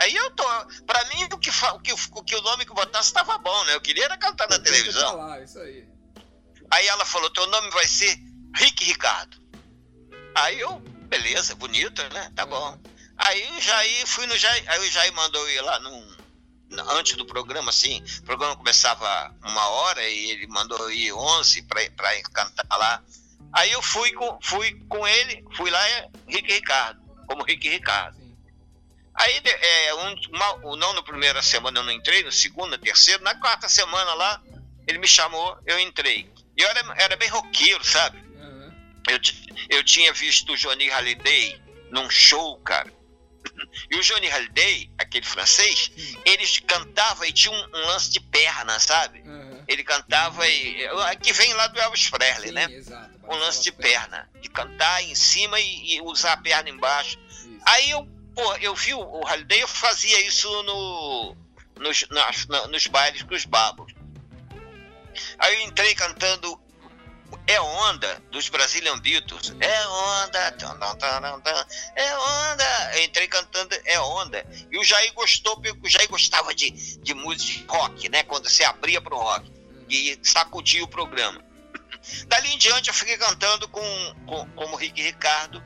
Aí 0.00 0.14
eu 0.14 0.30
tô. 0.32 0.44
Pra 0.86 1.04
mim, 1.06 1.24
o 1.24 1.38
que, 1.38 1.50
o 1.50 1.80
que, 1.80 1.92
o, 1.92 2.24
que 2.24 2.36
o 2.36 2.42
nome 2.42 2.66
que 2.66 2.74
botasse 2.74 3.08
estava 3.08 3.38
bom, 3.38 3.64
né? 3.64 3.74
Eu 3.74 3.80
queria 3.80 4.04
era 4.04 4.18
cantar 4.18 4.48
na 4.48 4.58
televisão. 4.58 5.16
Lá, 5.16 5.40
isso 5.40 5.58
aí. 5.58 5.86
aí 6.70 6.86
ela 6.86 7.04
falou: 7.04 7.30
teu 7.30 7.46
nome 7.46 7.70
vai 7.70 7.86
ser 7.86 8.18
Rick 8.56 8.84
Ricardo. 8.84 9.38
Aí 10.34 10.58
eu, 10.60 10.80
beleza, 11.08 11.54
bonito, 11.54 12.02
né? 12.12 12.32
Tá 12.34 12.44
bom. 12.44 12.78
Aí 13.16 13.56
o 13.56 13.60
Jair, 13.60 14.06
fui 14.06 14.26
no 14.26 14.36
Jair, 14.36 14.64
aí 14.66 14.80
o 14.80 14.90
Jair 14.90 15.12
mandou 15.12 15.48
ir 15.48 15.60
lá 15.60 15.78
num, 15.78 16.16
antes 16.90 17.16
do 17.16 17.26
programa, 17.26 17.70
assim, 17.70 18.02
o 18.20 18.22
programa 18.22 18.56
começava 18.56 19.34
uma 19.42 19.68
hora 19.68 20.06
e 20.08 20.30
ele 20.30 20.46
mandou 20.46 20.90
ir 20.90 21.12
11 21.12 21.62
para 21.62 22.22
cantar 22.32 22.76
lá. 22.76 23.02
Aí 23.52 23.70
eu 23.70 23.80
fui 23.80 24.12
com, 24.12 24.38
fui 24.42 24.72
com 24.88 25.06
ele, 25.06 25.44
fui 25.56 25.70
lá, 25.70 25.88
é 25.88 26.08
Rick 26.26 26.52
Ricardo, 26.52 27.00
como 27.26 27.44
Rick 27.44 27.68
Ricardo. 27.68 28.24
Aí, 29.14 29.40
é, 29.44 29.94
um, 29.94 30.14
uma, 30.32 30.76
não 30.76 30.92
na 30.92 31.02
primeira 31.02 31.40
semana 31.40 31.78
eu 31.78 31.84
não 31.84 31.92
entrei, 31.92 32.24
na 32.24 32.32
segunda, 32.32 32.76
terceira, 32.76 33.22
na 33.22 33.34
quarta 33.36 33.68
semana 33.68 34.12
lá, 34.14 34.42
ele 34.88 34.98
me 34.98 35.06
chamou, 35.06 35.56
eu 35.64 35.78
entrei. 35.78 36.28
E 36.56 36.62
eu 36.62 36.68
era, 36.68 36.94
era 36.96 37.16
bem 37.16 37.28
roqueiro, 37.28 37.84
sabe? 37.84 38.18
Uhum. 38.18 38.72
Eu, 39.08 39.20
eu 39.70 39.84
tinha 39.84 40.12
visto 40.12 40.52
o 40.52 40.56
Johnny 40.56 40.88
Halliday 40.88 41.60
num 41.90 42.10
show, 42.10 42.58
cara. 42.58 42.92
E 43.90 43.96
o 43.96 44.02
Johnny 44.02 44.28
Hallyday, 44.28 44.90
aquele 44.98 45.24
francês, 45.24 45.90
ele 46.24 46.46
cantava 46.66 47.26
e 47.26 47.32
tinha 47.32 47.52
um, 47.52 47.64
um 47.74 47.86
lance 47.86 48.10
de 48.10 48.20
perna, 48.20 48.78
sabe? 48.78 49.20
Uhum. 49.20 49.64
Ele 49.66 49.82
cantava 49.84 50.46
e. 50.46 50.88
Que 51.22 51.32
vem 51.32 51.52
lá 51.54 51.66
do 51.68 51.80
Elvis 51.80 52.08
Presley, 52.08 52.48
Sim, 52.48 52.54
né? 52.54 52.66
Exato, 52.70 53.10
um 53.24 53.36
lance 53.36 53.62
de 53.62 53.72
perna. 53.72 54.28
De 54.40 54.48
cantar 54.48 55.02
em 55.02 55.14
cima 55.14 55.58
e, 55.60 55.94
e 55.94 56.00
usar 56.02 56.32
a 56.34 56.36
perna 56.36 56.68
embaixo. 56.68 57.18
Isso. 57.18 57.60
Aí 57.66 57.90
eu, 57.90 58.06
pô, 58.34 58.54
eu 58.56 58.74
vi 58.74 58.94
o, 58.94 59.20
Halliday, 59.24 59.62
eu 59.62 59.68
fazia 59.68 60.20
isso 60.26 60.48
no, 60.62 61.36
nos, 61.78 62.06
nas, 62.10 62.46
nos 62.68 62.86
bailes 62.86 63.22
com 63.22 63.34
os 63.34 63.44
babos. 63.44 63.92
Aí 65.38 65.54
eu 65.54 65.60
entrei 65.62 65.94
cantando 65.94 66.60
É 67.46 67.60
Onda, 67.60 68.22
dos 68.30 68.48
Brazilian 68.48 68.98
Beatles. 68.98 69.54
É 69.60 69.86
Onda, 69.86 70.56
é 71.96 72.16
Onda. 72.16 72.90
Eu 72.94 73.04
entrei 73.04 73.28
cantando 73.28 73.74
É 73.84 74.00
Onda. 74.00 74.46
E 74.70 74.78
o 74.78 74.84
Jair 74.84 75.12
gostou, 75.12 75.56
porque 75.56 75.86
o 75.86 75.88
Jair 75.88 76.08
gostava 76.08 76.54
de, 76.54 76.70
de 76.70 77.14
música 77.14 77.72
rock, 77.72 78.08
né? 78.08 78.22
Quando 78.22 78.48
você 78.48 78.64
abria 78.64 79.00
pro 79.00 79.16
rock. 79.16 79.52
E 79.88 80.18
sacudia 80.22 80.82
o 80.82 80.88
programa. 80.88 81.42
Dali 82.26 82.54
em 82.54 82.58
diante 82.58 82.88
eu 82.88 82.94
fiquei 82.94 83.16
cantando 83.16 83.68
com, 83.68 84.14
com 84.26 84.46
como 84.50 84.76
Rick 84.76 85.00
Ricardo, 85.02 85.62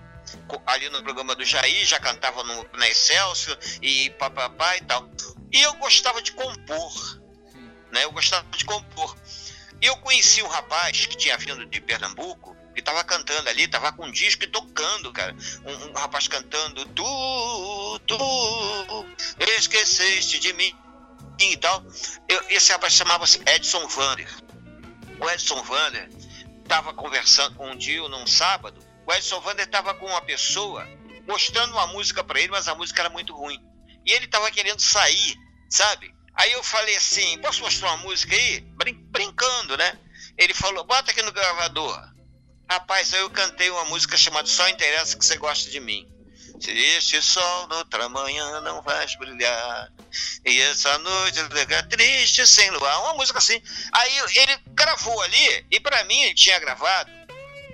ali 0.66 0.88
no 0.90 1.02
programa 1.02 1.34
do 1.34 1.44
Jair, 1.44 1.84
já 1.84 1.98
cantava 1.98 2.42
no, 2.44 2.66
na 2.74 2.88
Excelsior 2.88 3.58
e 3.82 4.10
papapá 4.10 4.76
e 4.76 4.82
tal. 4.82 5.08
E 5.52 5.60
eu 5.62 5.74
gostava 5.74 6.20
de 6.20 6.32
compor, 6.32 7.20
né? 7.90 8.04
Eu 8.04 8.12
gostava 8.12 8.46
de 8.56 8.64
compor. 8.64 9.16
Eu 9.80 9.96
conheci 9.98 10.42
um 10.42 10.48
rapaz 10.48 11.06
que 11.06 11.16
tinha 11.16 11.36
vindo 11.36 11.64
de 11.66 11.80
Pernambuco, 11.80 12.56
que 12.74 12.80
estava 12.80 13.02
cantando 13.04 13.48
ali, 13.48 13.64
estava 13.64 13.92
com 13.92 14.06
um 14.06 14.10
disco 14.10 14.44
e 14.44 14.46
tocando, 14.46 15.12
cara. 15.12 15.34
Um, 15.64 15.90
um, 15.90 15.92
rapaz 15.92 16.26
cantando, 16.28 16.84
tu, 16.86 18.00
tu, 18.06 19.06
esqueceste 19.56 20.38
de 20.38 20.52
mim 20.52 20.74
e 21.40 21.56
tal. 21.56 21.84
Eu, 22.28 22.42
esse 22.50 22.72
rapaz 22.72 22.92
chamava-se 22.92 23.40
Edson 23.46 23.86
Vander. 23.86 24.28
O 25.20 25.30
Edson 25.30 25.62
Vander 25.62 26.08
estava 26.62 26.92
conversando 26.92 27.60
um 27.62 27.76
dia, 27.76 28.06
num 28.08 28.26
sábado, 28.26 28.84
o 29.06 29.12
Edson 29.12 29.40
Vander 29.40 29.64
estava 29.64 29.94
com 29.94 30.06
uma 30.06 30.20
pessoa 30.20 30.86
mostrando 31.26 31.72
uma 31.72 31.86
música 31.88 32.22
para 32.22 32.40
ele, 32.40 32.50
mas 32.50 32.68
a 32.68 32.74
música 32.74 33.02
era 33.02 33.10
muito 33.10 33.34
ruim. 33.34 33.58
E 34.04 34.12
ele 34.12 34.24
estava 34.24 34.50
querendo 34.50 34.80
sair, 34.80 35.34
sabe? 35.70 36.14
Aí 36.38 36.52
eu 36.52 36.62
falei 36.62 36.96
assim: 36.96 37.36
posso 37.38 37.62
mostrar 37.62 37.88
uma 37.88 38.04
música 38.04 38.34
aí? 38.34 38.60
Brin 38.60 38.94
brincando, 38.94 39.76
né? 39.76 39.98
Ele 40.38 40.54
falou: 40.54 40.84
bota 40.84 41.10
aqui 41.10 41.20
no 41.22 41.32
gravador. 41.32 42.00
Rapaz, 42.70 43.12
aí 43.12 43.20
eu 43.20 43.30
cantei 43.30 43.70
uma 43.70 43.84
música 43.86 44.16
chamada 44.16 44.46
Só 44.46 44.68
Interessa 44.68 45.18
que 45.18 45.24
você 45.24 45.36
gosta 45.36 45.68
de 45.68 45.80
mim. 45.80 46.08
Se 46.60 46.70
este 46.70 47.20
sol 47.22 47.66
noutra 47.68 48.08
manhã 48.08 48.60
não 48.60 48.82
vai 48.82 49.06
brilhar, 49.16 49.92
e 50.44 50.60
essa 50.60 50.98
noite 50.98 51.42
fica 51.44 51.82
triste 51.84 52.46
sem 52.46 52.70
luar, 52.70 53.00
uma 53.02 53.14
música 53.14 53.38
assim. 53.38 53.60
Aí 53.92 54.18
ele 54.34 54.58
gravou 54.68 55.20
ali, 55.22 55.66
e 55.70 55.80
para 55.80 56.04
mim 56.04 56.20
ele 56.22 56.34
tinha 56.34 56.58
gravado, 56.58 57.10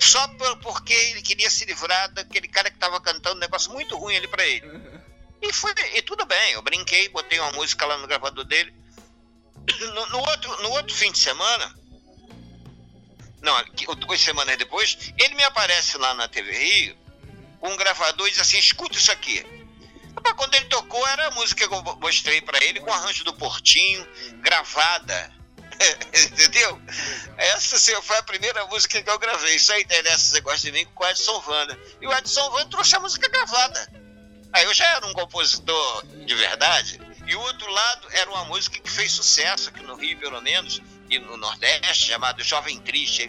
só 0.01 0.27
porque 0.63 0.93
ele 0.93 1.23
queria 1.23 1.51
se 1.51 1.65
livrar 1.65 2.13
daquele 2.13 2.47
cara 2.47 2.71
que 2.71 2.77
estava 2.77 3.01
cantando 3.01 3.37
um 3.37 3.41
negócio 3.41 3.73
muito 3.73 3.97
ruim 3.97 4.17
ali 4.17 4.29
para 4.29 4.47
ele. 4.47 4.67
E, 5.45 5.53
foi, 5.53 5.75
e 5.95 6.01
tudo 6.01 6.25
bem, 6.25 6.53
eu 6.53 6.63
brinquei, 6.63 7.09
botei 7.11 7.39
uma 7.39 7.53
música 7.53 7.85
lá 7.85 7.99
no 7.99 8.07
gravador 8.07 8.45
dele. 8.45 8.75
No, 9.81 10.07
no 10.07 10.19
outro, 10.19 10.63
no 10.63 10.71
outro 10.71 10.95
fim 10.95 11.13
de 11.13 11.19
semana, 11.19 11.75
não, 13.43 13.55
duas 13.97 14.21
semanas 14.21 14.57
depois, 14.57 15.13
ele 15.19 15.35
me 15.35 15.45
aparece 15.45 15.99
lá 15.99 16.15
na 16.15 16.29
TV 16.29 16.51
Rio 16.51 16.97
com 17.61 17.69
um 17.69 17.77
gravador 17.77 18.27
e 18.27 18.31
diz 18.31 18.41
assim: 18.41 18.59
escuta 18.59 18.97
isso 18.97 19.13
aqui. 19.13 19.45
Quando 20.37 20.55
ele 20.55 20.65
tocou, 20.67 21.07
era 21.09 21.29
a 21.29 21.31
música 21.33 21.69
que 21.69 21.75
eu 21.75 21.83
mostrei 21.99 22.41
para 22.41 22.63
ele, 22.65 22.81
com 22.81 22.91
arranjo 22.91 23.25
do 23.25 23.35
Portinho, 23.35 24.07
gravada. 24.41 25.33
Entendeu? 26.33 26.81
Essa 27.37 27.77
assim, 27.77 28.01
foi 28.01 28.17
a 28.17 28.23
primeira 28.23 28.65
música 28.67 29.03
que 29.03 29.11
eu 29.11 29.19
gravei. 29.19 29.57
Isso 29.57 29.73
aí 29.73 29.83
interessa, 29.83 30.31
você 30.31 30.41
gosta 30.41 30.61
de 30.61 30.73
mim, 30.73 30.87
com 30.95 31.05
o 31.05 31.07
Edson 31.07 31.45
Wanda. 31.47 31.79
E 32.01 32.07
o 32.07 32.13
Edson 32.13 32.49
Wanda 32.51 32.71
trouxe 32.71 32.97
a 32.97 33.01
música 33.01 33.29
gravada. 33.29 34.04
Aí 34.55 34.65
eu 34.65 34.73
já 34.73 34.87
era 34.97 35.05
um 35.05 35.13
compositor 35.13 36.07
de 36.07 36.35
verdade. 36.37 37.01
E 37.27 37.35
o 37.35 37.41
outro 37.41 37.69
lado 37.69 38.07
era 38.13 38.31
uma 38.31 38.45
música 38.45 38.79
que 38.79 38.89
fez 38.89 39.11
sucesso 39.11 39.71
aqui 39.71 39.83
no 39.83 39.97
Rio, 39.97 40.17
pelo 40.19 40.41
menos, 40.41 40.81
e 41.11 41.19
no 41.19 41.37
Nordeste, 41.37 42.07
chamado 42.07 42.41
Jovem 42.45 42.79
Triste. 42.81 43.29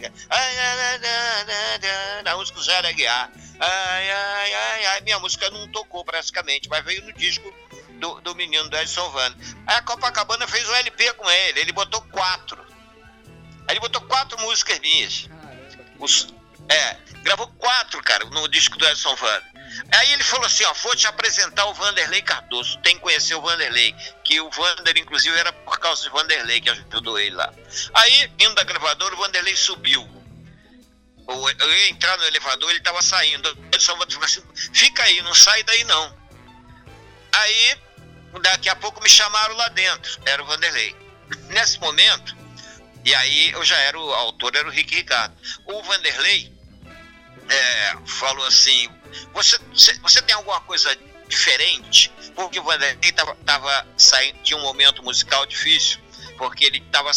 Na 2.24 2.36
música 2.36 2.60
Zé 2.60 2.78
Aguiar. 2.78 3.30
Ai, 3.58 4.10
ai, 4.10 4.54
ai, 4.54 4.86
ai. 4.86 5.00
Minha 5.00 5.18
música 5.18 5.50
não 5.50 5.66
tocou 5.72 6.04
praticamente, 6.04 6.68
mas 6.68 6.84
veio 6.84 7.02
no 7.02 7.12
disco 7.12 7.52
do, 7.98 8.20
do 8.20 8.34
menino 8.36 8.68
do 8.68 8.76
Edson 8.76 9.10
Vano. 9.10 9.36
Aí 9.66 9.76
a 9.76 9.82
Copacabana 9.82 10.46
fez 10.46 10.68
um 10.68 10.74
LP 10.74 11.12
com 11.14 11.28
ele, 11.28 11.60
ele 11.60 11.72
botou 11.72 12.02
quatro. 12.02 12.64
Aí 13.66 13.72
ele 13.72 13.80
botou 13.80 14.02
quatro 14.02 14.38
músicas 14.42 14.78
minhas. 14.78 15.28
Os, 15.98 16.28
é, 16.68 16.96
gravou 17.22 17.48
quatro, 17.58 18.00
cara, 18.02 18.24
no 18.26 18.46
disco 18.46 18.78
do 18.78 18.86
Edson 18.86 19.16
Vano. 19.16 19.55
Aí 19.92 20.12
ele 20.12 20.22
falou 20.22 20.46
assim, 20.46 20.64
ó, 20.64 20.72
vou 20.74 20.94
te 20.96 21.06
apresentar 21.06 21.66
o 21.66 21.74
Vanderlei 21.74 22.22
Cardoso, 22.22 22.78
tem 22.78 22.96
que 22.96 23.02
conhecer 23.02 23.34
o 23.34 23.40
Vanderlei, 23.40 23.94
que 24.24 24.40
o 24.40 24.50
Vander, 24.50 24.96
inclusive, 24.96 25.36
era 25.38 25.52
por 25.52 25.78
causa 25.78 26.04
do 26.04 26.10
Vanderlei 26.10 26.60
que 26.60 26.70
ajudou 26.70 27.18
ele 27.18 27.34
lá. 27.34 27.52
Aí, 27.94 28.30
indo 28.38 28.54
da 28.54 28.64
gravadora, 28.64 29.14
o 29.14 29.18
Vanderlei 29.18 29.56
subiu. 29.56 30.06
Eu 31.28 31.74
ia 31.74 31.88
entrar 31.90 32.16
no 32.18 32.24
elevador, 32.24 32.70
ele 32.70 32.78
estava 32.78 33.02
saindo. 33.02 33.48
Ele 33.72 33.80
só 33.80 33.96
falou 33.96 34.24
assim, 34.24 34.42
fica 34.72 35.02
aí, 35.02 35.20
não 35.22 35.34
sai 35.34 35.62
daí 35.64 35.82
não. 35.84 36.16
Aí, 37.32 37.78
daqui 38.42 38.68
a 38.68 38.76
pouco 38.76 39.02
me 39.02 39.08
chamaram 39.08 39.56
lá 39.56 39.68
dentro, 39.68 40.20
era 40.24 40.42
o 40.42 40.46
Vanderlei. 40.46 40.94
Nesse 41.48 41.80
momento, 41.80 42.36
e 43.04 43.14
aí 43.14 43.50
eu 43.50 43.64
já 43.64 43.76
era 43.78 43.98
o 43.98 44.14
autor, 44.14 44.54
era 44.54 44.66
o 44.66 44.70
Rick 44.70 44.94
Ricardo. 44.94 45.36
O 45.64 45.82
Vanderlei 45.82 46.52
é, 47.48 47.96
falou 48.06 48.44
assim, 48.46 48.88
você, 49.32 49.58
você 49.98 50.22
tem 50.22 50.34
alguma 50.34 50.60
coisa 50.62 50.96
diferente? 51.28 52.10
Porque 52.34 52.58
o 52.58 52.62
Vanderlei 52.62 53.10
estava 53.10 53.34
tava 53.36 53.86
saindo, 53.96 54.42
tinha 54.42 54.58
um 54.58 54.62
momento 54.62 55.02
musical 55.02 55.44
difícil, 55.46 56.00
porque 56.38 56.64
ele 56.64 56.78
estava 56.78 57.10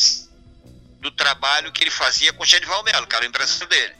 do 0.99 1.11
trabalho 1.11 1.71
que 1.71 1.83
ele 1.83 1.91
fazia 1.91 2.33
com 2.33 2.43
o 2.43 2.45
Genival 2.45 2.83
Melo, 2.83 3.07
que 3.07 3.15
era 3.15 3.25
o 3.25 3.27
empresário 3.27 3.67
dele. 3.67 3.95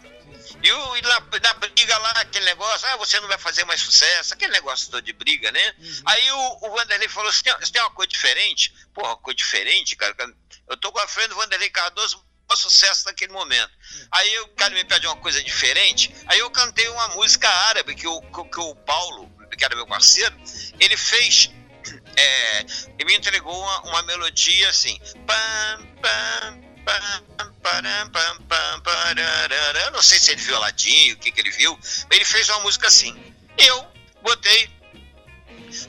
E, 0.62 0.72
o, 0.72 0.98
e 0.98 1.02
na, 1.02 1.20
na, 1.42 1.54
briga 1.54 1.98
lá, 2.00 2.12
aquele 2.12 2.46
negócio, 2.46 2.88
ah, 2.90 2.98
você 2.98 3.20
não 3.20 3.28
vai 3.30 3.38
fazer 3.38 3.64
mais 3.66 3.80
sucesso, 3.80 4.34
aquele 4.34 4.52
negócio 4.52 4.92
todo 4.92 5.02
de 5.02 5.14
briga, 5.14 5.52
né? 5.52 5.76
Uhum. 5.78 6.02
Aí 6.06 6.32
o, 6.32 6.58
o 6.64 6.72
Vanderlei 6.72 7.08
falou 7.08 7.30
assim: 7.30 7.44
você 7.60 7.72
tem 7.72 7.82
uma 7.82 7.92
coisa 7.92 8.10
diferente? 8.10 8.74
Porra, 8.94 9.16
coisa 9.18 9.38
diferente, 9.38 9.96
cara. 9.96 10.16
Eu 10.68 10.76
tô 10.76 10.92
com 10.92 11.00
a 11.00 11.08
frente 11.08 11.30
do 11.30 11.36
Vanderlei 11.36 11.70
Cardoso, 11.70 12.24
sucesso 12.56 13.06
naquele 13.06 13.32
momento. 13.32 13.72
Aí 14.12 14.40
o 14.40 14.48
cara 14.50 14.74
me 14.74 14.84
pediu 14.84 15.10
uma 15.10 15.18
coisa 15.18 15.44
diferente, 15.44 16.14
aí 16.28 16.40
eu 16.40 16.50
cantei 16.50 16.88
uma 16.90 17.10
música 17.10 17.48
árabe 17.48 17.96
que 17.96 18.08
o, 18.08 18.22
que 18.22 18.60
o 18.60 18.76
Paulo, 18.76 19.32
que 19.56 19.64
era 19.64 19.76
meu 19.76 19.88
parceiro, 19.88 20.36
ele 20.80 20.98
fez. 20.98 21.52
É, 22.16 22.66
me 23.06 23.16
entregou 23.16 23.58
uma, 23.58 23.82
uma 23.84 24.04
melodia 24.04 24.70
assim. 24.70 25.00
Pam, 25.26 25.88
pam, 26.02 26.60
pam, 26.86 27.40
não 29.92 30.02
sei 30.02 30.20
se 30.20 30.32
ele 30.32 30.42
viu 30.42 30.60
latim, 30.60 31.12
o 31.12 31.18
que, 31.18 31.32
que 31.32 31.42
ele 31.42 31.52
viu. 31.52 31.78
Ele 32.12 32.26
fez 32.26 32.50
uma 32.50 32.60
música 32.62 32.88
assim. 32.88 33.18
Eu 33.58 33.88
botei 34.22 34.70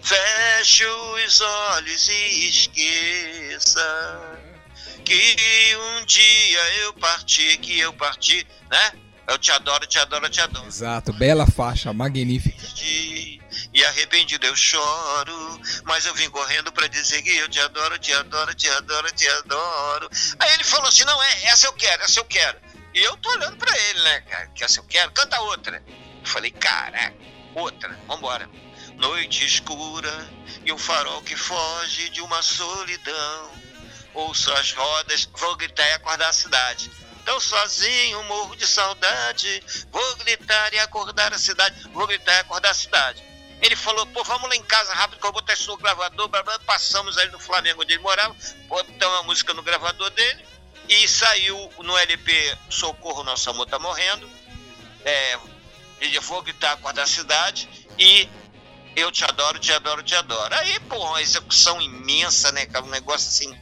Feche 0.03 0.85
os 0.85 1.41
olhos 1.41 2.09
e 2.09 2.49
esqueça 2.49 4.30
que 5.11 5.77
um 5.77 6.05
dia 6.05 6.75
eu 6.83 6.93
parti, 6.95 7.59
que 7.59 7.81
eu 7.81 7.93
parti, 7.93 8.47
né? 8.71 8.93
Eu 9.27 9.39
te 9.39 9.51
adoro, 9.51 9.85
te 9.87 9.99
adoro, 9.99 10.29
te 10.29 10.41
adoro. 10.41 10.67
Exato, 10.67 11.13
bela 11.13 11.47
faixa, 11.47 11.93
magnífica. 11.93 12.65
E 13.73 13.85
arrependido 13.85 14.47
eu 14.47 14.55
choro, 14.55 15.61
mas 15.85 16.07
eu 16.07 16.15
vim 16.15 16.31
correndo 16.31 16.71
para 16.71 16.87
dizer 16.87 17.23
que 17.23 17.37
eu 17.37 17.49
te 17.49 17.59
adoro, 17.59 17.99
te 17.99 18.13
adoro, 18.13 18.55
te 18.55 18.69
adoro, 18.69 19.13
te 19.13 19.29
adoro. 19.29 20.09
Aí 20.39 20.55
ele 20.55 20.65
falou 20.65 20.89
assim: 20.89 21.05
não, 21.05 21.21
é, 21.23 21.45
essa 21.45 21.67
eu 21.67 21.73
quero, 21.73 22.03
essa 22.03 22.21
eu 22.21 22.25
quero. 22.25 22.59
E 22.95 23.01
eu 23.01 23.17
tô 23.17 23.31
olhando 23.31 23.57
para 23.57 23.77
ele, 23.77 24.03
né, 24.03 24.21
cara? 24.23 24.47
Que 24.49 24.65
essa 24.65 24.79
eu 24.79 24.85
quero, 24.85 25.11
canta 25.11 25.41
outra. 25.41 25.83
Eu 25.89 26.27
falei, 26.27 26.53
cara, 26.53 27.13
outra, 27.55 27.99
vambora. 28.07 28.49
Noite 28.97 29.45
escura 29.45 30.31
e 30.65 30.73
um 30.73 30.79
farol 30.79 31.23
que 31.23 31.37
foge 31.37 32.11
de 32.11 32.21
uma 32.21 32.43
solidão 32.43 33.70
ouço 34.15 34.53
as 34.53 34.73
rodas, 34.73 35.29
vou 35.37 35.57
gritar 35.57 35.87
e 35.89 35.93
acordar 35.93 36.29
a 36.29 36.33
cidade. 36.33 36.91
Tão 37.25 37.39
sozinho, 37.39 38.23
morro 38.25 38.57
de 38.57 38.67
saudade, 38.67 39.63
vou 39.91 40.17
gritar 40.17 40.73
e 40.73 40.79
acordar 40.79 41.33
a 41.33 41.39
cidade, 41.39 41.89
vou 41.93 42.07
gritar 42.07 42.35
e 42.35 42.41
acordar 42.41 42.71
a 42.71 42.75
cidade. 42.75 43.23
Ele 43.61 43.77
falou, 43.77 44.07
pô, 44.07 44.25
vamos 44.25 44.49
lá 44.49 44.57
em 44.57 44.63
casa 44.63 44.93
rápido 44.95 45.21
que 45.21 45.27
eu 45.27 45.33
vou 45.33 45.43
isso 45.53 45.71
no 45.71 45.77
gravador, 45.77 46.29
blá, 46.29 46.43
blá. 46.43 46.59
passamos 46.61 47.19
ali 47.19 47.31
no 47.31 47.39
Flamengo 47.39 47.83
onde 47.83 47.93
ele 47.93 48.03
morava, 48.03 48.35
botamos 48.67 49.21
a 49.21 49.23
música 49.25 49.53
no 49.53 49.63
gravador 49.63 50.09
dele 50.11 50.45
e 50.89 51.07
saiu 51.07 51.71
no 51.79 51.97
LP 51.97 52.59
Socorro, 52.71 53.23
Nosso 53.23 53.51
Amor 53.51 53.67
Tá 53.67 53.79
Morrendo, 53.79 54.29
é, 55.05 55.39
ele 56.01 56.19
vou 56.21 56.43
gritar 56.43 56.73
acordar 56.73 57.03
a 57.03 57.07
cidade 57.07 57.69
e 57.99 58.29
eu 58.97 59.13
te 59.13 59.25
adoro, 59.25 59.59
te 59.59 59.73
adoro, 59.73 60.03
te 60.03 60.15
adoro. 60.15 60.55
Aí, 60.55 60.81
pô, 60.81 60.97
uma 60.97 61.23
execução 61.23 61.81
imensa, 61.81 62.51
né, 62.53 62.67
cara, 62.67 62.85
um 62.85 62.89
negócio 62.89 63.29
assim 63.29 63.57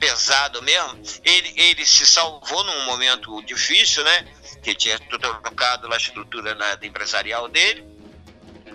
pesado 0.00 0.62
mesmo, 0.62 1.00
ele, 1.22 1.52
ele 1.56 1.86
se 1.86 2.06
salvou 2.06 2.64
num 2.64 2.84
momento 2.86 3.40
difícil, 3.42 4.02
né? 4.02 4.26
Que 4.62 4.74
tinha 4.74 4.98
trocado 4.98 5.92
a 5.92 5.96
estrutura 5.96 6.54
na, 6.54 6.78
empresarial 6.82 7.48
dele. 7.48 7.86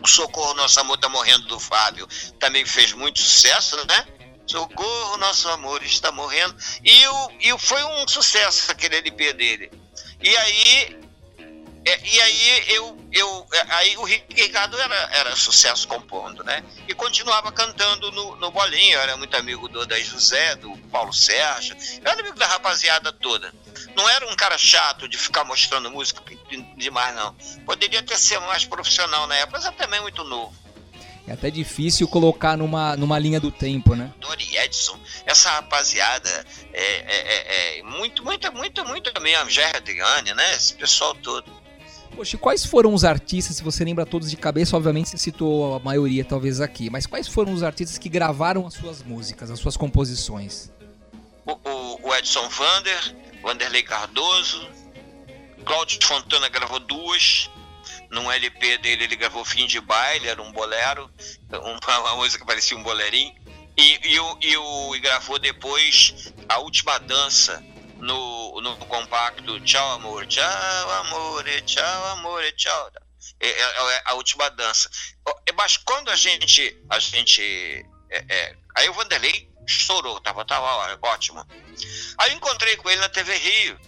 O 0.01 0.07
Socorro 0.07 0.53
Nosso 0.53 0.79
Amor 0.79 0.95
está 0.95 1.09
morrendo 1.09 1.47
do 1.47 1.59
Fábio 1.59 2.07
também 2.39 2.63
fez 2.65 2.93
muito 2.93 3.19
sucesso, 3.19 3.75
né? 3.87 4.07
Socorro, 4.47 5.17
nosso 5.17 5.49
amor 5.49 5.81
está 5.83 6.11
morrendo. 6.11 6.55
E, 6.83 7.07
o, 7.07 7.31
e 7.41 7.59
foi 7.59 7.83
um 7.83 8.07
sucesso 8.07 8.71
aquele 8.71 8.97
LP 8.97 9.33
dele. 9.33 9.71
E 10.21 10.37
aí, 10.37 10.99
é, 11.85 11.99
e 12.03 12.21
aí 12.21 12.63
eu, 12.69 12.97
eu 13.11 13.47
aí 13.69 13.95
o 13.97 14.03
Ricardo 14.03 14.75
era, 14.79 14.95
era 15.13 15.35
sucesso 15.35 15.87
compondo, 15.87 16.43
né? 16.43 16.63
E 16.87 16.95
continuava 16.95 17.51
cantando 17.51 18.11
no, 18.11 18.35
no 18.37 18.51
Bolinho, 18.51 18.93
eu 18.93 19.01
era 19.01 19.15
muito 19.15 19.37
amigo 19.37 19.67
do 19.67 19.85
da 19.85 19.99
José, 19.99 20.55
do 20.55 20.75
Paulo 20.89 21.13
Sérgio, 21.13 21.77
eu 22.03 22.11
era 22.11 22.19
amigo 22.19 22.37
da 22.37 22.47
rapaziada 22.47 23.13
toda. 23.13 23.53
Não 23.95 24.09
era 24.09 24.27
um 24.27 24.35
cara 24.35 24.57
chato 24.57 25.07
de 25.07 25.15
ficar 25.15 25.43
mostrando 25.43 25.91
música 25.91 26.21
demais, 26.75 27.15
não. 27.15 27.35
Poderia 27.65 28.01
ter 28.01 28.17
sido 28.17 28.41
mais 28.41 28.65
profissional 28.65 29.27
na 29.27 29.35
época, 29.35 29.57
mas 29.57 29.65
era 29.65 29.75
também 29.75 30.01
muito 30.01 30.23
novo. 30.23 30.53
É 31.27 31.33
até 31.33 31.49
difícil 31.49 32.07
colocar 32.07 32.55
numa, 32.57 32.95
numa 32.95 33.17
linha 33.17 33.39
do 33.39 33.51
tempo, 33.51 33.95
né? 33.95 34.11
Dori 34.19 34.57
Edson, 34.57 34.99
essa 35.25 35.49
rapaziada 35.51 36.29
é, 36.71 36.83
é, 36.83 37.05
é, 37.07 37.79
é 37.79 37.83
muito, 37.83 38.23
muito, 38.23 38.51
muito, 38.53 38.85
muito 38.85 39.21
mesmo. 39.21 39.49
Gerard 39.49 39.77
Adriane, 39.77 40.33
né? 40.33 40.55
Esse 40.55 40.75
pessoal 40.75 41.15
todo. 41.15 41.64
Poxa, 42.15 42.37
quais 42.37 42.65
foram 42.65 42.93
os 42.93 43.03
artistas, 43.03 43.57
se 43.57 43.63
você 43.63 43.83
lembra 43.83 44.05
todos 44.05 44.29
de 44.29 44.37
cabeça, 44.37 44.77
obviamente 44.77 45.09
você 45.09 45.17
citou 45.17 45.75
a 45.75 45.79
maioria 45.79 46.23
talvez 46.23 46.61
aqui, 46.61 46.89
mas 46.89 47.05
quais 47.05 47.27
foram 47.27 47.51
os 47.51 47.61
artistas 47.61 47.97
que 47.97 48.07
gravaram 48.07 48.65
as 48.65 48.73
suas 48.73 49.03
músicas, 49.03 49.51
as 49.51 49.59
suas 49.59 49.75
composições? 49.75 50.71
O, 51.45 52.07
o, 52.07 52.15
Edson 52.15 52.47
Vander, 52.47 53.15
Vanderlei 53.41 53.83
Cardoso, 53.83 54.65
Cláudio 55.65 55.99
Fontana 56.01 56.47
gravou 56.47 56.79
duas, 56.79 57.49
num 58.09 58.31
LP 58.31 58.77
dele 58.77 59.03
ele 59.03 59.15
gravou 59.17 59.43
Fim 59.43 59.67
de 59.67 59.81
Baile, 59.81 60.29
era 60.29 60.41
um 60.41 60.53
bolero, 60.53 61.11
uma, 61.51 61.99
uma 61.99 62.15
música 62.15 62.39
que 62.39 62.47
parecia 62.47 62.77
um 62.77 62.83
boleirinho. 62.83 63.35
E, 63.77 63.99
e, 64.07 64.17
e, 64.41 64.95
e 64.95 64.99
gravou 65.01 65.37
depois 65.37 66.33
A 66.47 66.59
Última 66.59 66.97
Dança 66.97 67.61
no, 67.97 68.61
no 68.61 68.77
compacto 68.85 69.59
Tchau 69.61 69.91
Amor, 69.93 70.25
Tchau 70.27 70.91
Amor, 70.91 71.43
Tchau 71.65 72.05
Amor, 72.07 72.43
Tchau. 72.53 72.91
É, 73.39 73.47
é, 73.47 73.95
é 73.95 74.01
a 74.05 74.13
última 74.13 74.49
dança. 74.49 74.89
Mas 75.55 75.77
quando 75.77 76.09
a 76.09 76.15
gente. 76.15 76.77
A 76.89 76.99
gente 76.99 77.85
é, 78.09 78.25
é, 78.29 78.55
aí 78.75 78.89
o 78.89 78.93
Vanderlei 78.93 79.49
estourou, 79.67 80.19
tava, 80.21 80.45
tava 80.45 80.97
ótimo. 81.01 81.45
Aí 82.17 82.31
eu 82.31 82.37
encontrei 82.37 82.75
com 82.77 82.89
ele 82.89 83.01
na 83.01 83.09
TV 83.09 83.35
Rio. 83.35 83.79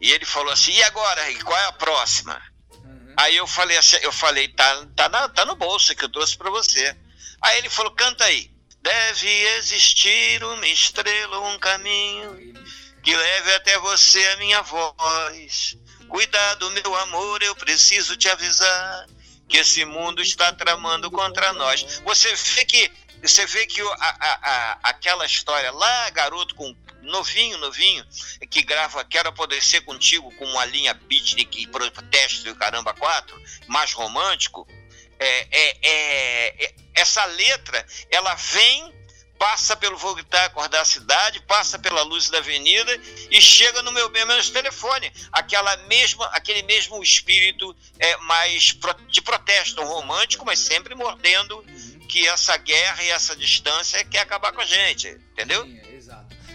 E 0.00 0.12
ele 0.12 0.24
falou 0.24 0.52
assim: 0.52 0.72
e 0.72 0.82
agora? 0.84 1.30
E 1.30 1.40
qual 1.42 1.58
é 1.58 1.66
a 1.66 1.72
próxima? 1.72 2.40
Aí 3.16 3.36
eu 3.36 3.46
falei 3.46 3.76
assim, 3.76 3.96
eu 4.02 4.12
falei, 4.12 4.48
tá, 4.48 4.86
tá, 4.96 5.08
na, 5.08 5.28
tá 5.28 5.44
no 5.44 5.54
bolso 5.54 5.94
que 5.94 6.04
eu 6.04 6.08
trouxe 6.08 6.36
para 6.36 6.50
você. 6.50 6.96
Aí 7.40 7.58
ele 7.58 7.70
falou, 7.70 7.92
canta 7.92 8.24
aí. 8.24 8.50
Deve 8.84 9.30
existir 9.56 10.44
uma 10.44 10.68
estrela, 10.68 11.40
um 11.40 11.58
caminho 11.58 12.52
que 13.02 13.16
leve 13.16 13.54
até 13.54 13.78
você 13.78 14.22
a 14.28 14.36
minha 14.36 14.60
voz. 14.60 15.78
Cuidado, 16.06 16.70
meu 16.70 16.94
amor, 16.96 17.42
eu 17.42 17.56
preciso 17.56 18.14
te 18.14 18.28
avisar 18.28 19.06
que 19.48 19.56
esse 19.56 19.86
mundo 19.86 20.20
está 20.20 20.52
tramando 20.52 21.10
contra 21.10 21.54
nós. 21.54 22.02
Você 22.04 22.34
vê 22.34 22.64
que 22.66 22.92
você 23.22 23.46
vê 23.46 23.66
que 23.66 23.80
a, 23.80 23.86
a, 23.90 24.32
a, 24.42 24.78
aquela 24.82 25.24
história 25.24 25.72
lá, 25.72 26.10
garoto 26.10 26.54
com 26.54 26.76
novinho, 27.04 27.56
novinho, 27.56 28.04
que 28.50 28.62
grava 28.62 29.02
Quero 29.02 29.30
Apodrecer 29.30 29.82
Contigo 29.82 30.30
com 30.32 30.44
uma 30.44 30.66
linha 30.66 30.92
beatnik 30.92 31.62
e 31.62 31.66
protesto 31.66 32.46
e 32.50 32.54
caramba 32.54 32.92
quatro, 32.92 33.42
mais 33.66 33.94
romântico, 33.94 34.68
é, 35.18 35.46
é, 35.50 35.76
é, 35.82 36.64
é, 36.64 36.74
essa 36.94 37.24
letra, 37.24 37.84
ela 38.10 38.34
vem, 38.34 38.92
passa 39.38 39.76
pelo 39.76 39.96
Vou 39.96 40.14
Gritar 40.14 40.44
Acordar 40.44 40.80
a 40.80 40.84
Cidade, 40.84 41.40
passa 41.42 41.78
pela 41.78 42.02
luz 42.02 42.30
da 42.30 42.38
avenida 42.38 42.98
e 43.30 43.40
chega 43.40 43.82
no 43.82 43.92
meu 43.92 44.10
menos 44.10 44.50
telefone. 44.50 45.12
Aquela 45.32 45.76
mesma, 45.88 46.26
aquele 46.26 46.62
mesmo 46.62 47.02
espírito 47.02 47.74
é, 47.98 48.16
mais 48.18 48.76
de 49.08 49.20
protesto 49.22 49.82
romântico, 49.82 50.44
mas 50.44 50.58
sempre 50.58 50.94
mordendo 50.94 51.64
que 52.08 52.26
essa 52.28 52.56
guerra 52.56 53.02
e 53.02 53.10
essa 53.10 53.34
distância 53.34 54.04
quer 54.04 54.20
acabar 54.20 54.52
com 54.52 54.60
a 54.60 54.66
gente, 54.66 55.08
entendeu? 55.32 55.64
Sim, 55.64 55.94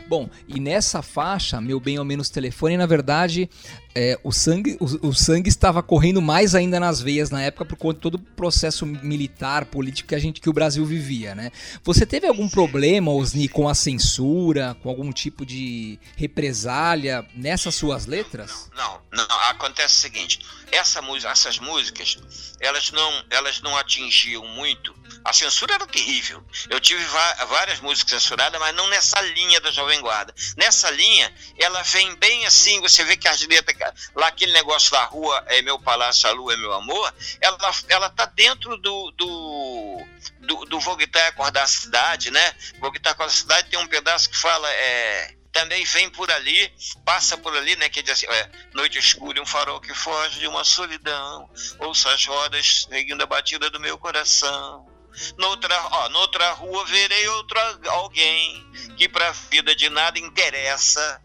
Bom, 0.10 0.28
e 0.48 0.60
nessa 0.60 1.04
faixa, 1.04 1.62
meu 1.62 1.80
bem 1.80 1.98
ao 1.98 2.04
menos 2.04 2.32
telefone, 2.32 2.76
na 2.76 2.88
verdade, 2.88 3.48
é, 3.96 4.20
o, 4.24 4.32
sangue, 4.32 4.78
o, 4.80 5.08
o, 5.08 5.14
sangue 5.14 5.50
estava 5.50 5.82
correndo 5.82 6.22
mais 6.22 6.54
ainda 6.54 6.80
nas 6.80 7.02
veias 7.02 7.30
na 7.30 7.42
época 7.42 7.66
por 7.66 7.76
conta 7.76 7.96
de 7.96 8.02
todo 8.02 8.16
o 8.16 8.20
processo 8.20 8.86
militar, 8.86 9.66
político 9.66 10.10
que, 10.10 10.16
a 10.16 10.20
gente, 10.20 10.40
que 10.40 10.50
o 10.50 10.54
Brasil 10.54 10.86
vivia, 10.86 11.34
né? 11.34 11.52
Você 11.84 12.06
teve 12.06 12.28
algum 12.28 12.48
problema, 12.48 13.12
Osni, 13.12 13.48
com 13.48 13.68
a 13.68 13.74
censura, 13.74 14.78
com 14.84 14.90
algum 14.90 15.12
tipo 15.12 15.46
de 15.46 16.00
represália 16.16 17.26
nessas 17.36 17.76
suas 17.76 18.06
letras? 18.06 18.70
Não, 18.76 19.02
não, 19.12 19.28
não. 19.28 19.40
acontece 19.50 19.96
o 19.96 20.00
seguinte, 20.00 20.40
essa, 20.72 21.02
essas 21.28 21.58
músicas, 21.58 22.18
elas 22.60 22.92
não, 22.92 23.24
elas 23.30 23.60
não 23.62 23.76
atingiam 23.76 24.46
muito 24.48 24.94
a 25.30 25.34
censura 25.34 25.76
era 25.76 25.86
terrível. 25.86 26.44
Eu 26.70 26.80
tive 26.80 27.04
várias 27.48 27.80
músicas 27.80 28.24
censuradas, 28.24 28.60
mas 28.60 28.76
não 28.76 28.88
nessa 28.88 29.22
linha 29.22 29.62
da 29.62 29.70
Jovem 29.70 30.02
Guarda. 30.02 30.34
Nessa 30.58 30.90
linha, 30.90 31.32
ela 31.58 31.84
vem 31.84 32.16
bem 32.16 32.48
assim, 32.48 32.82
você 32.82 33.04
vê 33.04 33.16
que 33.16 33.28
as 33.28 33.42
letras, 33.42 33.78
lá 34.16 34.28
aquele 34.28 34.52
negócio 34.52 34.92
da 34.92 35.04
rua 35.04 35.44
é 35.48 35.62
meu 35.62 35.78
palácio, 35.80 36.28
a 36.28 36.32
lua 36.32 36.54
é 36.54 36.58
meu 36.58 36.74
amor, 36.74 37.14
ela, 37.40 37.58
ela 37.90 38.10
tá 38.10 38.26
dentro 38.26 38.76
do, 38.78 39.12
do, 39.12 40.06
do, 40.40 40.66
do 40.66 40.80
Vou 40.80 40.96
Gritar 40.96 41.20
e 41.20 41.28
Acordar 41.28 41.64
a 41.64 41.68
Cidade, 41.68 42.32
né? 42.32 42.56
Vou 42.80 42.90
Gritar 42.90 43.12
e 43.12 43.14
Acordar 43.14 43.32
a 43.32 43.36
Cidade 43.36 43.70
tem 43.70 43.80
um 43.80 43.88
pedaço 43.88 44.30
que 44.32 44.38
fala... 44.38 44.68
É, 44.68 45.36
também 45.52 45.84
vem 45.84 46.10
por 46.12 46.30
ali, 46.30 46.72
passa 47.04 47.36
por 47.36 47.56
ali, 47.58 47.76
né? 47.76 47.90
Que 47.90 48.04
diz 48.04 48.14
assim: 48.14 48.28
é, 48.28 48.50
noite 48.72 49.00
escura, 49.00 49.42
um 49.42 49.46
farol 49.48 49.82
que 49.82 49.94
foge 49.96 50.40
de 50.40 50.48
uma 50.48 50.64
solidão, 50.64 51.50
ouça 51.80 52.14
as 52.14 52.24
rodas 52.24 52.86
seguindo 52.88 53.22
a 53.24 53.26
batida 53.26 53.68
do 53.72 53.80
meu 53.80 53.98
coração. 53.98 54.89
Noutra, 55.38 55.76
ó, 55.92 56.10
noutra 56.10 56.52
rua 56.52 56.86
verei 56.86 57.28
outro 57.30 57.60
alguém 57.88 58.66
que 58.98 59.08
pra 59.08 59.32
vida 59.32 59.76
de 59.76 59.90
nada 59.90 60.20
interessa, 60.20 61.22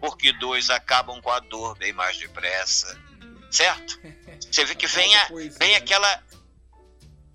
porque 0.00 0.32
dois 0.34 0.70
acabam 0.70 1.20
com 1.20 1.30
a 1.30 1.40
dor 1.40 1.76
bem 1.76 1.92
mais 1.92 2.16
depressa. 2.18 2.98
Certo? 3.50 3.98
Você 4.50 4.64
vê 4.64 4.74
que 4.74 4.86
vem, 4.86 5.14
a, 5.16 5.28
vem 5.58 5.76
aquela. 5.76 6.22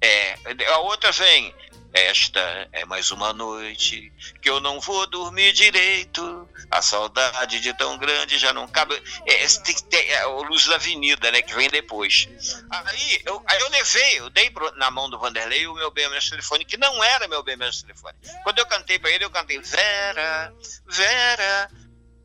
É, 0.01 0.35
a 0.73 0.79
outra 0.79 1.11
vem. 1.11 1.53
Esta 1.93 2.67
é 2.71 2.85
mais 2.85 3.11
uma 3.11 3.31
noite 3.33 4.11
que 4.41 4.49
eu 4.49 4.59
não 4.59 4.79
vou 4.79 5.05
dormir 5.05 5.53
direito. 5.53 6.49
A 6.71 6.81
saudade 6.81 7.59
de 7.59 7.71
tão 7.77 7.99
grande 7.99 8.39
já 8.39 8.51
não 8.51 8.67
cabe. 8.67 8.95
É, 9.27 9.47
tem 9.63 9.75
que 9.75 9.83
ter 9.83 10.09
é, 10.09 10.25
o 10.25 10.41
Luz 10.41 10.65
da 10.65 10.75
Avenida, 10.75 11.31
né? 11.31 11.43
Que 11.43 11.53
vem 11.53 11.69
depois. 11.69 12.27
Aí 12.71 13.21
eu, 13.23 13.43
aí 13.45 13.59
eu 13.59 13.69
levei, 13.69 14.19
eu 14.19 14.29
dei 14.31 14.51
na 14.75 14.89
mão 14.89 15.07
do 15.07 15.19
Vanderlei 15.19 15.67
o 15.67 15.75
meu 15.75 15.91
BMS 15.91 16.31
telefone, 16.31 16.65
que 16.65 16.77
não 16.77 17.03
era 17.03 17.27
meu 17.27 17.43
BMS 17.43 17.83
telefone. 17.83 18.17
Quando 18.43 18.57
eu 18.57 18.65
cantei 18.65 18.97
para 18.97 19.11
ele, 19.11 19.25
eu 19.25 19.29
cantei 19.29 19.59
Vera, 19.59 20.51
Vera, 20.87 21.69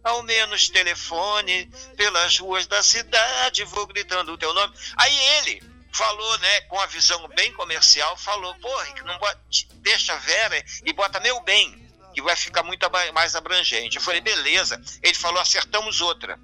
ao 0.03 0.23
menos 0.23 0.71
telefone 0.71 1.71
pelas 1.95 2.39
ruas 2.39 2.67
da 2.67 2.83
cidade, 2.83 3.65
vou 3.65 3.87
gritando 3.87 4.33
o 4.33 4.39
teu 4.39 4.55
nome. 4.55 4.73
Aí 4.97 5.15
ele 5.37 5.78
falou, 5.99 6.39
né, 6.39 6.61
com 6.63 6.79
a 6.79 6.87
visão 6.87 7.27
bem 7.35 7.53
comercial, 7.53 8.17
falou, 8.17 8.55
pô, 8.55 8.85
não 9.05 9.19
bota, 9.19 9.41
deixa 9.83 10.13
a 10.13 10.17
Vera 10.17 10.65
e 10.85 10.93
bota 10.93 11.19
meu 11.19 11.41
bem, 11.41 11.91
que 12.15 12.23
vai 12.23 12.37
ficar 12.37 12.63
muito 12.63 12.89
mais 13.13 13.35
abrangente. 13.35 13.97
Eu 13.97 14.03
falei, 14.03 14.21
beleza. 14.21 14.81
Ele 15.03 15.15
falou, 15.15 15.41
acertamos 15.41 16.01
outra. 16.01 16.39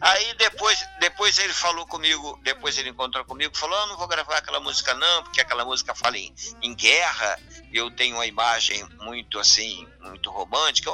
Aí 0.00 0.34
depois, 0.34 0.84
depois 0.98 1.38
ele 1.38 1.52
falou 1.52 1.86
comigo, 1.86 2.40
depois 2.42 2.78
ele 2.78 2.88
encontrou 2.88 3.22
comigo, 3.26 3.56
falou: 3.56 3.78
ah, 3.78 3.86
não 3.86 3.98
vou 3.98 4.08
gravar 4.08 4.38
aquela 4.38 4.58
música 4.58 4.94
não, 4.94 5.22
porque 5.22 5.42
aquela 5.42 5.62
música 5.62 5.94
fala 5.94 6.16
em, 6.16 6.34
em 6.62 6.74
guerra. 6.74 7.38
Eu 7.70 7.90
tenho 7.90 8.16
uma 8.16 8.24
imagem 8.24 8.82
muito 9.02 9.38
assim, 9.38 9.86
muito 10.00 10.30
romântica, 10.30 10.90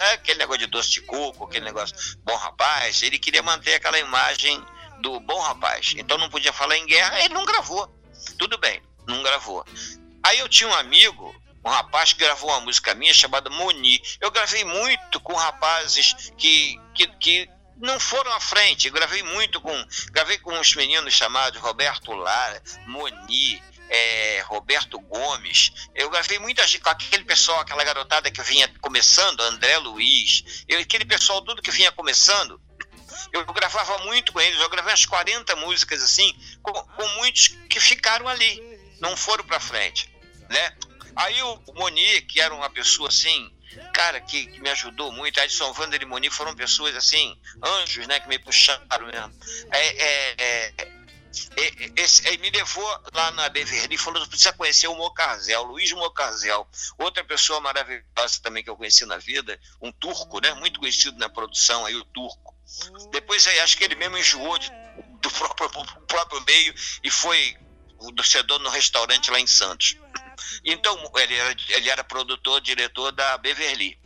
é 0.00 0.14
aquele 0.14 0.40
negócio 0.40 0.58
de 0.58 0.66
doce 0.66 0.90
de 0.90 1.02
coco, 1.02 1.44
aquele 1.44 1.64
negócio 1.64 1.96
bom 2.24 2.34
rapaz. 2.34 3.00
Ele 3.00 3.16
queria 3.16 3.44
manter 3.44 3.74
aquela 3.74 3.98
imagem 3.98 4.60
do 5.00 5.20
bom 5.20 5.40
rapaz. 5.40 5.94
Então 5.96 6.18
não 6.18 6.30
podia 6.30 6.52
falar 6.52 6.76
em 6.76 6.86
guerra, 6.86 7.20
ele 7.20 7.34
não 7.34 7.44
gravou. 7.44 7.92
Tudo 8.38 8.58
bem, 8.58 8.82
não 9.06 9.22
gravou. 9.22 9.64
Aí 10.22 10.38
eu 10.38 10.48
tinha 10.48 10.68
um 10.68 10.74
amigo, 10.74 11.34
um 11.64 11.68
rapaz 11.68 12.12
que 12.12 12.20
gravou 12.20 12.50
uma 12.50 12.60
música 12.60 12.94
minha 12.94 13.14
chamada 13.14 13.50
Moni. 13.50 14.00
Eu 14.20 14.30
gravei 14.30 14.64
muito 14.64 15.20
com 15.20 15.34
rapazes 15.34 16.32
que, 16.36 16.80
que, 16.94 17.06
que 17.18 17.48
não 17.76 17.98
foram 18.00 18.32
à 18.32 18.40
frente. 18.40 18.86
Eu 18.86 18.92
gravei 18.92 19.22
muito 19.22 19.60
com. 19.60 19.86
Gravei 20.10 20.38
com 20.38 20.52
uns 20.58 20.74
meninos 20.74 21.14
chamados 21.14 21.60
Roberto 21.60 22.12
Lara, 22.12 22.62
Moni. 22.86 23.62
É, 23.88 24.40
Roberto 24.48 24.98
Gomes, 24.98 25.88
eu 25.94 26.10
gravei 26.10 26.40
muita 26.40 26.66
gente 26.66 26.80
com 26.80 26.90
aquele 26.90 27.22
pessoal, 27.22 27.60
aquela 27.60 27.84
garotada 27.84 28.28
que 28.32 28.42
vinha 28.42 28.68
começando, 28.80 29.40
André 29.42 29.78
Luiz, 29.78 30.64
eu, 30.66 30.80
aquele 30.80 31.04
pessoal 31.04 31.40
tudo 31.40 31.62
que 31.62 31.70
vinha 31.70 31.92
começando, 31.92 32.60
eu 33.32 33.44
gravava 33.46 33.98
muito 33.98 34.32
com 34.32 34.40
eles, 34.40 34.60
eu 34.60 34.68
gravei 34.68 34.92
umas 34.92 35.06
40 35.06 35.56
músicas 35.56 36.02
assim, 36.02 36.34
com, 36.62 36.72
com 36.72 37.08
muitos 37.16 37.48
que 37.68 37.80
ficaram 37.80 38.28
ali, 38.28 38.60
não 39.00 39.16
foram 39.16 39.44
para 39.44 39.60
frente, 39.60 40.12
né? 40.48 40.76
Aí 41.14 41.42
o 41.42 41.62
Moni, 41.74 42.22
que 42.22 42.40
era 42.40 42.54
uma 42.54 42.68
pessoa 42.68 43.08
assim, 43.08 43.50
cara, 43.92 44.20
que, 44.20 44.46
que 44.46 44.60
me 44.60 44.68
ajudou 44.70 45.10
muito. 45.12 45.40
Edson 45.40 45.72
Vander 45.72 46.02
e 46.02 46.04
Moni 46.04 46.28
foram 46.28 46.54
pessoas 46.54 46.94
assim, 46.94 47.38
anjos, 47.62 48.06
né, 48.06 48.20
que 48.20 48.28
me 48.28 48.38
puxaram 48.38 49.06
mesmo. 49.06 49.32
É, 49.72 49.86
é, 49.86 50.34
é, 50.38 50.88
esse, 51.96 52.26
ele 52.26 52.38
me 52.38 52.50
levou 52.50 52.86
lá 53.12 53.30
na 53.32 53.48
Beverly 53.48 53.94
e 53.94 53.98
falou: 53.98 54.26
precisa 54.26 54.52
conhecer 54.52 54.88
o 54.88 54.94
Mocarzel, 54.94 55.62
Luiz 55.64 55.90
Mocarzel, 55.92 56.66
outra 56.98 57.24
pessoa 57.24 57.60
maravilhosa 57.60 58.40
também 58.42 58.62
que 58.62 58.70
eu 58.70 58.76
conheci 58.76 59.04
na 59.04 59.18
vida, 59.18 59.58
um 59.80 59.92
turco, 59.92 60.40
né? 60.40 60.52
Muito 60.54 60.80
conhecido 60.80 61.18
na 61.18 61.28
produção 61.28 61.84
aí, 61.84 61.94
o 61.94 62.04
turco. 62.04 62.45
Depois 63.10 63.46
acho 63.46 63.76
que 63.76 63.84
ele 63.84 63.94
mesmo 63.94 64.18
enjoou 64.18 64.58
de, 64.58 64.70
do 65.20 65.30
próprio, 65.30 65.70
próprio 66.06 66.40
meio 66.42 66.74
e 67.02 67.10
foi 67.10 67.56
do 68.12 68.22
cedor 68.22 68.58
no 68.58 68.68
restaurante 68.68 69.30
lá 69.30 69.40
em 69.40 69.46
Santos. 69.46 69.96
Então, 70.64 71.12
ele 71.16 71.34
era, 71.34 71.56
ele 71.68 71.90
era 71.90 72.04
produtor, 72.04 72.60
diretor 72.60 73.12
da 73.12 73.38
Beverly. 73.38 73.98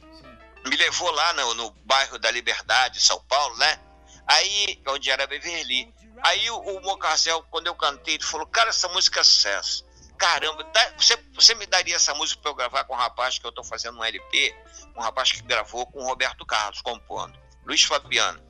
Me 0.67 0.77
levou 0.77 1.11
lá 1.11 1.33
no, 1.33 1.55
no 1.55 1.71
bairro 1.85 2.19
da 2.19 2.31
Liberdade, 2.31 3.01
São 3.01 3.21
Paulo, 3.25 3.57
né? 3.57 3.81
Aí, 4.27 4.81
onde 4.89 5.11
era 5.11 5.27
Beverly. 5.27 5.93
Aí 6.23 6.51
o, 6.51 6.57
o 6.59 6.83
Mocarzel, 6.83 7.43
quando 7.51 7.67
eu 7.67 7.75
cantei, 7.75 8.15
ele 8.15 8.25
falou, 8.25 8.47
cara, 8.47 8.71
essa 8.71 8.89
música 8.89 9.21
é 9.21 9.25
sucesso. 9.25 9.85
Caramba, 10.19 10.63
dá, 10.65 10.93
você, 10.99 11.17
você 11.33 11.55
me 11.55 11.65
daria 11.65 11.97
essa 11.97 12.15
música 12.15 12.43
para 12.43 12.51
eu 12.51 12.55
gravar 12.55 12.85
com 12.85 12.93
um 12.93 12.99
rapaz 12.99 13.39
que 13.39 13.47
eu 13.47 13.49
estou 13.49 13.65
fazendo 13.65 13.99
um 13.99 14.05
LP, 14.05 14.55
um 14.95 15.01
rapaz 15.01 15.33
que 15.33 15.41
gravou 15.41 15.87
com 15.87 16.01
o 16.01 16.05
Roberto 16.05 16.45
Carlos, 16.45 16.83
compondo, 16.83 17.39
Luiz 17.65 17.83
Fabiano. 17.83 18.41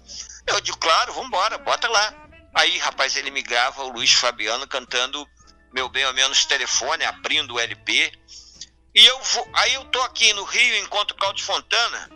Eu 0.47 0.61
digo, 0.61 0.79
claro, 0.79 1.13
vamos 1.13 1.29
embora, 1.29 1.59
bota 1.59 1.89
lá. 1.89 2.15
Aí, 2.55 2.79
rapaz, 2.79 3.17
ele 3.17 3.31
me 3.31 3.43
grava 3.43 3.85
o 3.85 3.93
Luiz 3.93 4.13
Fabiano 4.13 4.67
cantando 4.67 5.27
Meu 5.73 5.89
Bem 5.89 6.05
ou 6.07 6.13
Menos 6.13 6.45
Telefone, 6.45 7.05
abrindo 7.05 7.55
o 7.55 7.61
LP. 7.61 8.13
E 8.95 9.07
eu 9.07 9.23
vou, 9.23 9.49
aí 9.55 9.75
eu 9.75 9.85
tô 9.87 10.03
aqui 10.03 10.33
no 10.33 10.43
Rio, 10.43 10.77
encontro 10.79 11.15
o 11.15 11.19
Claudio 11.19 11.45
Fontana, 11.45 12.11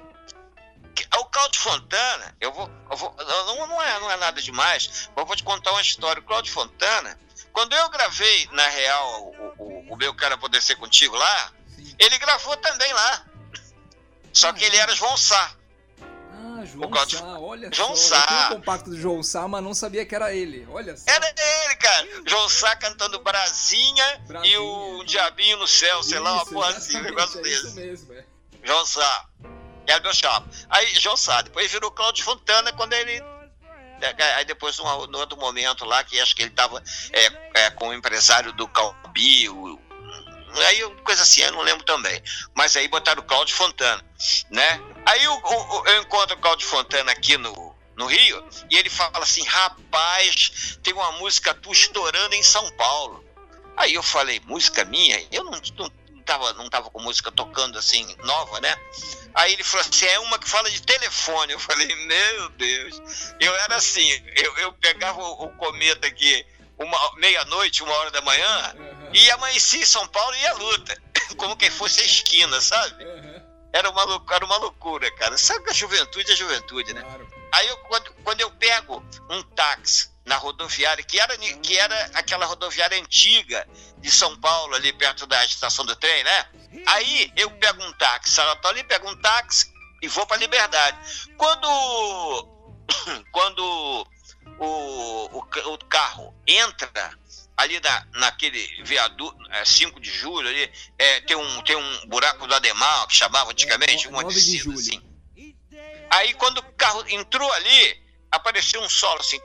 o 1.19 1.25
Claudio 1.27 1.61
Fontana, 1.61 2.37
eu 2.41 2.53
vou, 2.53 2.71
eu 2.91 2.97
vou 2.97 3.15
não, 3.17 3.67
não, 3.67 3.83
é, 3.83 4.01
não 4.01 4.11
é 4.11 4.17
nada 4.17 4.41
demais, 4.43 4.89
mas 4.89 5.11
eu 5.17 5.27
vou 5.27 5.37
te 5.37 5.45
contar 5.45 5.71
uma 5.73 5.81
história. 5.81 6.21
O 6.21 6.25
Claudio 6.25 6.53
Fontana, 6.53 7.19
quando 7.53 7.75
eu 7.75 7.89
gravei, 7.89 8.49
na 8.53 8.67
real, 8.67 9.23
o, 9.23 9.55
o, 9.59 9.93
o 9.93 9.97
Meu 9.97 10.15
Quero 10.15 10.39
Poder 10.39 10.61
Ser 10.61 10.77
Contigo 10.77 11.15
lá, 11.17 11.53
ele 11.99 12.19
gravou 12.19 12.57
também 12.57 12.93
lá. 12.93 13.25
Só 14.33 14.53
que 14.53 14.65
ele 14.65 14.77
era 14.77 14.95
João 14.95 15.17
Sá. 15.17 15.55
Ah, 16.45 16.65
João. 16.67 17.07
Sá, 17.09 17.39
olha 17.39 17.71
João 17.73 17.97
só. 17.97 18.17
Sá. 18.17 18.21
Eu 18.21 18.27
tinha 18.27 18.47
um 18.47 18.61
compacto 18.61 18.91
do 18.91 19.01
João 19.01 19.23
Sá, 19.23 19.49
mas 19.49 19.65
não 19.65 19.73
sabia 19.73 20.05
que 20.05 20.15
era 20.15 20.35
ele. 20.35 20.67
Olha 20.71 20.95
só. 20.95 21.05
Era 21.07 21.27
ele, 21.27 21.77
cara. 21.77 22.09
João 22.27 22.49
Sá 22.51 22.77
cantando 22.77 23.19
Brasinha, 23.21 24.21
Brasinha. 24.27 24.55
e 24.55 24.59
o 24.59 25.03
Diabinho 25.05 25.57
no 25.57 25.67
Céu, 25.67 26.03
sei 26.03 26.17
isso, 26.17 26.23
lá, 26.23 26.35
uma 26.35 26.47
porra 26.47 26.69
assim, 26.69 26.99
um 26.99 27.03
negócio 27.03 27.41
é 27.41 27.43
desse. 27.43 27.67
Isso 27.67 27.77
mesmo, 27.77 28.13
é. 28.13 28.25
João 28.63 28.85
Sá. 28.85 29.27
Era 29.87 30.01
meu 30.01 30.15
chapa. 30.15 30.47
Aí, 30.69 30.95
João 30.97 31.17
Sá, 31.17 31.43
depois 31.43 31.71
virou 31.71 31.91
Cláudio 31.91 32.25
Fontana 32.25 32.73
quando 32.73 32.93
ele. 32.93 33.23
É, 34.01 34.15
é, 34.19 34.35
aí 34.35 34.45
depois, 34.45 34.77
num, 34.79 35.19
outro 35.19 35.39
momento 35.39 35.85
lá, 35.85 36.05
que 36.05 36.21
acho 36.21 36.37
que 36.37 36.43
ele 36.43 36.51
estava 36.51 36.83
é, 37.13 37.65
é, 37.65 37.71
com 37.71 37.89
o 37.89 37.95
empresário 37.95 38.53
do 38.53 38.69
Calbi, 38.69 39.49
o, 39.49 39.81
aí 40.67 40.83
coisa 41.05 41.23
assim, 41.23 41.43
eu 41.43 41.53
não 41.53 41.63
lembro 41.63 41.85
também. 41.85 42.23
Mas 42.55 42.77
aí 42.77 42.87
botaram 42.89 43.23
o 43.23 43.27
Cláudio 43.27 43.57
Fontana, 43.57 44.05
né? 44.51 44.81
Aí 45.07 45.27
o, 45.29 45.35
o, 45.35 45.87
eu 45.89 46.03
encontro 46.03 46.37
o 46.37 46.41
Cláudio 46.41 46.67
Fontana 46.67 47.13
aqui 47.13 47.37
no, 47.37 47.75
no 47.97 48.07
Rio 48.07 48.45
e 48.71 48.77
ele 48.77 48.91
fala 48.91 49.19
assim: 49.19 49.45
rapaz, 49.45 50.79
tem 50.83 50.93
uma 50.93 51.13
música 51.13 51.55
tu 51.55 51.73
estourando 51.73 52.35
em 52.35 52.43
São 52.43 52.71
Paulo. 52.73 53.25
Aí 53.77 53.95
eu 53.95 54.03
falei: 54.03 54.41
música 54.47 54.85
minha? 54.85 55.23
Eu 55.31 55.45
não, 55.45 55.61
não 55.77 55.91
tava, 56.25 56.53
não 56.55 56.69
tava 56.69 56.91
com 56.91 57.01
música 57.01 57.31
tocando 57.31 57.79
assim, 57.79 58.17
nova, 58.25 58.61
né? 58.61 58.75
Aí 59.35 59.53
ele 59.53 59.65
falou 59.65 59.87
assim: 59.87 60.07
é 60.07 60.19
uma 60.21 60.39
que 60.39 60.49
fala 60.49 60.71
de 60.71 60.83
telefone. 60.83 61.53
Eu 61.53 61.61
falei: 61.61 61.95
meu 62.07 62.49
Deus. 62.51 63.01
Eu 63.41 63.55
era 63.57 63.77
assim: 63.77 64.09
eu, 64.37 64.57
eu 64.59 64.73
pegava 64.75 65.21
o, 65.21 65.45
o 65.45 65.49
cometa 65.57 66.07
aqui 66.07 66.47
meia-noite, 67.17 67.83
uma 67.83 67.95
hora 67.95 68.11
da 68.11 68.21
manhã, 68.21 68.75
e 69.13 69.31
amanhecia 69.31 69.81
em 69.81 69.87
São 69.87 70.07
Paulo 70.09 70.35
e 70.35 70.41
ia 70.41 70.55
luta, 70.55 71.03
como 71.37 71.57
quem 71.57 71.71
fosse 71.71 72.01
a 72.01 72.05
esquina, 72.05 72.61
sabe? 72.61 73.05
Era, 73.75 73.91
uma, 73.91 74.25
era 74.31 74.45
uma 74.45 74.57
loucura, 74.59 75.11
cara. 75.17 75.37
Sabe 75.37 75.65
que 75.65 75.71
a 75.71 75.75
juventude 75.75 76.31
é 76.31 76.37
juventude, 76.37 76.95
né? 76.95 77.03
Claro. 77.03 77.29
Aí 77.51 77.67
eu, 77.67 77.77
quando, 77.79 78.15
quando 78.23 78.41
eu 78.41 78.51
pego 78.53 79.05
um 79.29 79.43
táxi 79.43 80.15
na 80.25 80.37
rodoviária, 80.37 81.03
que 81.03 81.19
era, 81.19 81.37
que 81.37 81.77
era 81.77 82.11
aquela 82.15 82.47
rodoviária 82.47 82.97
antiga 82.97 83.67
de 83.99 84.13
São 84.13 84.39
Paulo, 84.39 84.77
ali 84.77 84.93
perto 84.93 85.27
da 85.27 85.45
estação 85.45 85.85
do 85.85 85.97
trem, 85.97 86.23
né? 86.23 86.49
Aí 86.87 87.33
eu 87.37 87.51
pego 87.51 87.83
um 87.83 87.93
táxi, 87.95 88.41
tô 88.63 88.69
ali, 88.69 88.85
pego 88.85 89.11
um 89.11 89.21
táxi 89.21 89.73
e 90.01 90.07
vou 90.07 90.25
para 90.25 90.37
Liberdade. 90.37 90.97
Quando, 91.37 92.49
quando 93.33 94.07
o, 94.61 95.37
o, 95.37 95.73
o 95.73 95.79
carro 95.87 96.33
entra 96.47 97.19
ali 97.57 97.81
na, 97.81 98.07
naquele 98.15 98.83
viaduto, 98.83 99.37
é, 99.51 99.65
5 99.65 100.01
de 100.01 100.11
julho, 100.11 100.49
ali, 100.49 100.71
é, 100.99 101.21
tem, 101.21 101.37
um, 101.37 101.63
tem 101.63 101.77
um 101.77 102.07
buraco 102.09 102.47
do 102.47 102.55
Ademar, 102.55 103.07
que 103.07 103.15
chamava 103.15 103.51
antigamente, 103.51 104.07
é, 104.07 104.11
uma 104.11 104.25
descida 104.25 104.73
assim. 104.73 105.01
Aí 106.11 106.35
quando 106.35 106.59
o 106.59 106.73
carro 106.75 107.05
entrou 107.09 107.51
ali, 107.53 108.05
apareceu 108.31 108.81
um 108.81 108.89
solo 108.89 109.21
assim, 109.21 109.41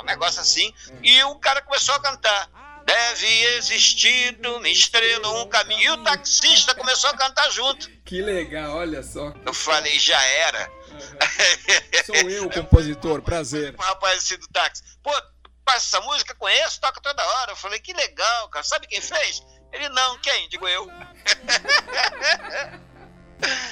um 0.00 0.04
negócio 0.04 0.40
assim, 0.40 0.72
e 1.02 1.22
o 1.24 1.34
cara 1.36 1.62
começou 1.62 1.94
a 1.94 2.00
cantar. 2.00 2.50
Deve 2.84 3.26
existir 3.58 4.38
uma 4.42 4.66
estrela, 4.66 5.42
um 5.42 5.46
caminho. 5.46 5.82
E 5.82 5.90
o 5.90 6.02
taxista 6.02 6.74
começou 6.74 7.10
a 7.10 7.16
cantar 7.18 7.50
junto. 7.50 7.86
Que 8.02 8.22
legal, 8.22 8.76
olha 8.76 9.02
só. 9.02 9.34
Eu 9.44 9.52
falei, 9.52 9.98
já 9.98 10.18
era. 10.22 10.70
Uhum. 10.90 12.04
Sou 12.06 12.30
eu 12.30 12.46
o 12.46 12.50
compositor, 12.50 13.20
prazer. 13.20 13.74
O 13.78 13.82
rapaz 13.82 14.20
assim 14.20 14.38
do 14.38 14.48
táxi. 14.48 14.82
Pô, 15.02 15.12
passa 15.68 15.96
essa 15.96 16.00
música, 16.00 16.34
conheço, 16.34 16.80
toca 16.80 16.98
toda 16.98 17.22
hora. 17.22 17.52
Eu 17.52 17.56
falei, 17.56 17.78
que 17.78 17.92
legal, 17.92 18.48
cara. 18.48 18.64
Sabe 18.64 18.86
quem 18.86 19.02
fez? 19.02 19.42
Ele, 19.70 19.90
não, 19.90 20.18
quem? 20.18 20.48
Digo 20.48 20.66
eu. 20.66 20.90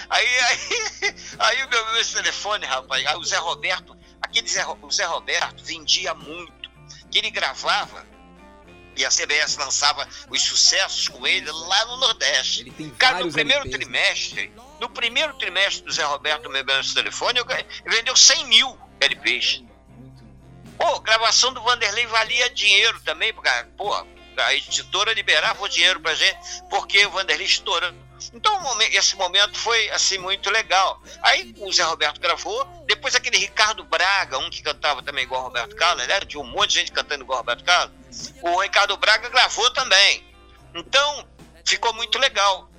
Aí, 0.09 0.39
aí, 0.39 1.17
aí 1.41 1.65
o 1.65 1.69
meu, 1.69 1.93
meu 1.93 2.05
telefone, 2.05 2.65
rapaz, 2.65 3.05
aí 3.05 3.17
o 3.17 3.25
Zé 3.25 3.37
Roberto, 3.37 3.99
aquele 4.23 4.47
Zé, 4.47 4.65
o 4.65 4.91
Zé 4.93 5.05
Roberto 5.07 5.65
vendia 5.65 6.15
muito, 6.15 6.71
que 7.11 7.19
ele 7.19 7.33
gravava 7.33 8.07
e 8.97 9.05
a 9.05 9.11
CBS 9.11 9.57
lançava 9.57 10.09
os 10.31 10.41
sucessos 10.41 11.09
com 11.09 11.27
ele 11.27 11.51
lá 11.51 11.85
no 11.87 11.97
Nordeste. 11.97 12.61
Ele 12.61 12.71
tem 12.71 12.91
Cara, 12.91 13.25
no 13.25 13.33
primeiro 13.33 13.63
LPs, 13.63 13.73
né? 13.73 13.85
trimestre, 13.85 14.53
no 14.79 14.89
primeiro 14.89 15.35
trimestre 15.35 15.85
do 15.85 15.93
Zé 15.93 16.05
Roberto 16.05 16.49
me 16.49 16.61
esse 16.79 16.95
telefone, 16.95 17.41
ele 17.41 17.97
vendeu 17.97 18.15
100 18.15 18.47
mil 18.47 18.79
LPs. 19.01 19.65
Pô, 20.79 21.01
gravação 21.01 21.53
do 21.53 21.63
Vanderlei 21.63 22.07
valia 22.07 22.51
dinheiro 22.51 23.01
também, 23.01 23.33
porque, 23.33 23.51
pô, 23.77 23.93
a 24.37 24.55
editora 24.55 25.13
liberava 25.13 25.63
o 25.63 25.69
dinheiro 25.69 26.01
pra 26.01 26.15
gente, 26.15 26.39
porque 26.69 27.05
o 27.07 27.11
Vanderlei 27.11 27.47
estourando 27.47 28.07
então 28.33 28.81
esse 28.93 29.17
momento 29.17 29.59
foi 29.59 29.91
assim 29.91 30.19
muito 30.19 30.51
legal. 30.51 31.01
Aí 31.23 31.55
o 31.59 31.73
Zé 31.73 31.83
Roberto 31.83 32.21
gravou, 32.21 32.65
depois 32.87 33.15
aquele 33.15 33.37
Ricardo 33.37 33.85
Braga, 33.85 34.39
um 34.39 34.51
que 34.51 34.63
cantava 34.63 35.03
também 35.03 35.25
igual 35.25 35.43
o 35.43 35.45
Roberto 35.45 35.77
Carlos, 35.77 36.07
né? 36.07 36.21
de 36.21 36.39
um 36.39 36.45
monte 36.45 36.71
de 36.71 36.81
gente 36.81 36.93
cantando 36.93 37.25
igual 37.25 37.39
o 37.39 37.41
Roberto 37.41 37.65
Carlos. 37.65 37.95
O 38.43 38.61
Ricardo 38.61 38.97
Braga 38.97 39.29
gravou 39.29 39.71
também. 39.71 40.25
Então 40.75 41.29
ficou 41.65 41.93
muito 41.93 42.19
legal. 42.19 42.71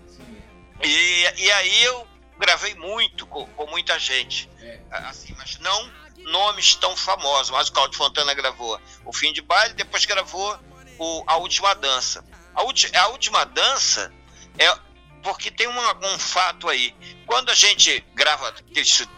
E, 0.84 1.34
e 1.38 1.52
aí 1.52 1.84
eu 1.84 2.08
gravei 2.38 2.76
muito 2.76 3.26
com, 3.26 3.46
com 3.46 3.66
muita 3.68 3.98
gente, 3.98 4.48
é. 4.62 4.80
assim, 4.92 5.34
mas 5.38 5.58
não 5.58 5.92
nomes 6.18 6.76
tão 6.76 6.96
famosos. 6.96 7.52
Mas 7.52 7.70
o 7.70 7.74
Claudio 7.74 7.98
Fontana 7.98 8.34
gravou 8.34 8.80
o 9.06 9.14
Fim 9.14 9.34
de 9.34 9.42
Baile, 9.42 9.74
depois 9.74 10.06
gravou 10.06 10.58
o, 10.98 11.24
a 11.28 11.38
Última 11.38 11.74
Dança. 11.74 12.24
A, 12.56 12.62
a 13.00 13.08
Última 13.08 13.46
Dança 13.46 14.12
é, 14.58 14.78
porque 15.24 15.52
tem 15.52 15.68
uma, 15.68 15.98
um 16.08 16.20
fato 16.20 16.70
aí. 16.70 16.96
Quando 17.26 17.50
a 17.50 17.56
gente 17.56 18.04
grava 18.16 18.54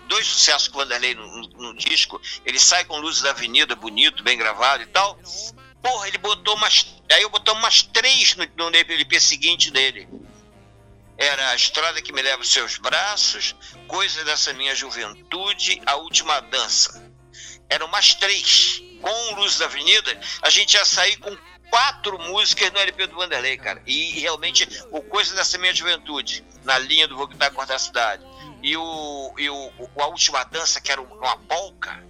dois 0.08 0.28
sucessos 0.28 0.68
com 0.68 0.78
o 0.78 0.82
Vanderlei 0.82 1.14
no, 1.14 1.26
no, 1.26 1.48
no, 1.48 1.76
disco, 1.76 2.20
ele 2.46 2.60
sai 2.60 2.84
com 2.86 2.98
Luzes 2.98 3.22
da 3.22 3.32
Avenida, 3.32 3.76
bonito, 3.76 4.24
bem 4.24 4.38
gravado 4.38 4.84
e 4.84 4.88
tal. 4.88 5.20
Porra, 5.82 6.08
ele 6.08 6.18
botou 6.18 6.56
umas. 6.56 6.96
Aí 7.12 7.22
eu 7.22 7.30
botou 7.30 7.54
umas 7.56 7.84
três 7.84 8.36
no, 8.36 8.46
no 8.58 8.76
LP 8.76 9.20
seguinte 9.20 9.72
dele. 9.72 10.08
Era 11.20 11.50
a 11.50 11.56
estrada 11.56 12.02
que 12.02 12.14
me 12.14 12.22
leva 12.22 12.38
aos 12.38 12.50
seus 12.50 12.78
braços, 12.78 13.54
coisa 13.90 14.24
dessa 14.24 14.54
minha 14.54 14.74
juventude, 14.74 15.82
a 15.86 15.98
última 15.98 16.40
dança. 16.40 17.12
Eram 17.68 17.88
umas 17.88 18.14
três. 18.14 18.82
Com 19.02 19.36
Luz 19.36 19.58
da 19.58 19.66
Avenida, 19.66 20.18
a 20.42 20.50
gente 20.50 20.76
ia 20.76 20.86
sair 20.86 21.18
com 21.18 21.38
quatro 21.70 22.18
músicas 22.20 22.72
no 22.72 22.80
LP 22.80 23.08
do 23.08 23.16
Vanderlei, 23.16 23.58
cara. 23.58 23.82
E, 23.86 24.20
realmente, 24.20 24.68
o 24.92 25.02
Coisa 25.02 25.36
dessa 25.36 25.58
Minha 25.58 25.74
Juventude, 25.74 26.44
na 26.64 26.78
linha 26.78 27.08
do 27.08 27.18
Vou 27.18 27.28
Gritar 27.28 27.52
Cortar 27.52 27.76
a 27.76 27.80
Cidade. 27.80 28.26
E, 28.64 28.76
o, 28.78 29.34
e 29.38 29.50
o, 29.50 29.72
a 30.00 30.08
última 30.08 30.44
dança, 30.46 30.80
que 30.80 30.92
era 30.92 31.02
uma 31.02 31.38
polca, 31.38 32.02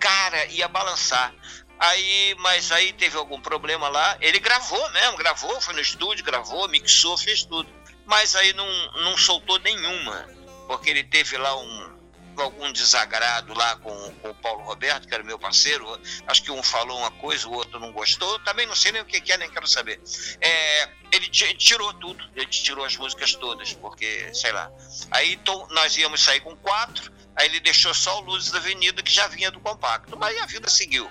cara, 0.00 0.46
ia 0.46 0.66
balançar. 0.66 1.32
Aí, 1.78 2.34
mas 2.38 2.72
aí 2.72 2.92
teve 2.92 3.16
algum 3.16 3.40
problema 3.40 3.88
lá. 3.88 4.16
Ele 4.20 4.40
gravou 4.40 4.90
mesmo, 4.90 5.16
gravou, 5.16 5.60
foi 5.60 5.74
no 5.74 5.80
estúdio, 5.80 6.24
gravou, 6.24 6.68
mixou, 6.68 7.16
fez 7.16 7.44
tudo. 7.44 7.68
Mas 8.08 8.34
aí 8.34 8.54
não, 8.54 8.66
não 9.02 9.16
soltou 9.18 9.58
nenhuma, 9.60 10.26
porque 10.66 10.88
ele 10.88 11.04
teve 11.04 11.36
lá 11.36 11.54
um, 11.60 11.98
algum 12.40 12.72
desagrado 12.72 13.52
lá 13.52 13.76
com, 13.76 14.14
com, 14.14 14.30
o 14.30 14.34
Paulo 14.34 14.64
Roberto, 14.64 15.06
que 15.06 15.14
era 15.14 15.22
meu 15.22 15.38
parceiro. 15.38 15.86
Acho 16.26 16.42
que 16.42 16.50
um 16.50 16.62
falou 16.62 16.98
uma 16.98 17.10
coisa, 17.10 17.46
o 17.46 17.52
outro 17.52 17.78
não 17.78 17.92
gostou. 17.92 18.38
Também 18.40 18.66
não 18.66 18.74
sei 18.74 18.92
nem 18.92 19.02
o 19.02 19.04
que 19.04 19.30
é, 19.30 19.36
nem 19.36 19.50
quero 19.50 19.66
saber. 19.66 20.00
É, 20.40 20.88
ele 21.12 21.28
tirou 21.28 21.92
tudo, 21.94 22.24
ele 22.34 22.46
tirou 22.46 22.82
as 22.82 22.96
músicas 22.96 23.34
todas, 23.34 23.74
porque, 23.74 24.32
sei 24.32 24.52
lá. 24.52 24.70
Aí 25.10 25.34
então, 25.34 25.68
nós 25.70 25.94
íamos 25.98 26.22
sair 26.22 26.40
com 26.40 26.56
quatro, 26.56 27.12
aí 27.36 27.46
ele 27.46 27.60
deixou 27.60 27.92
só 27.92 28.20
o 28.20 28.24
Luzes 28.24 28.50
da 28.50 28.58
Avenida, 28.58 29.02
que 29.02 29.12
já 29.12 29.26
vinha 29.26 29.50
do 29.50 29.60
compacto. 29.60 30.16
Mas 30.18 30.40
a 30.40 30.46
vida 30.46 30.68
seguiu. 30.70 31.10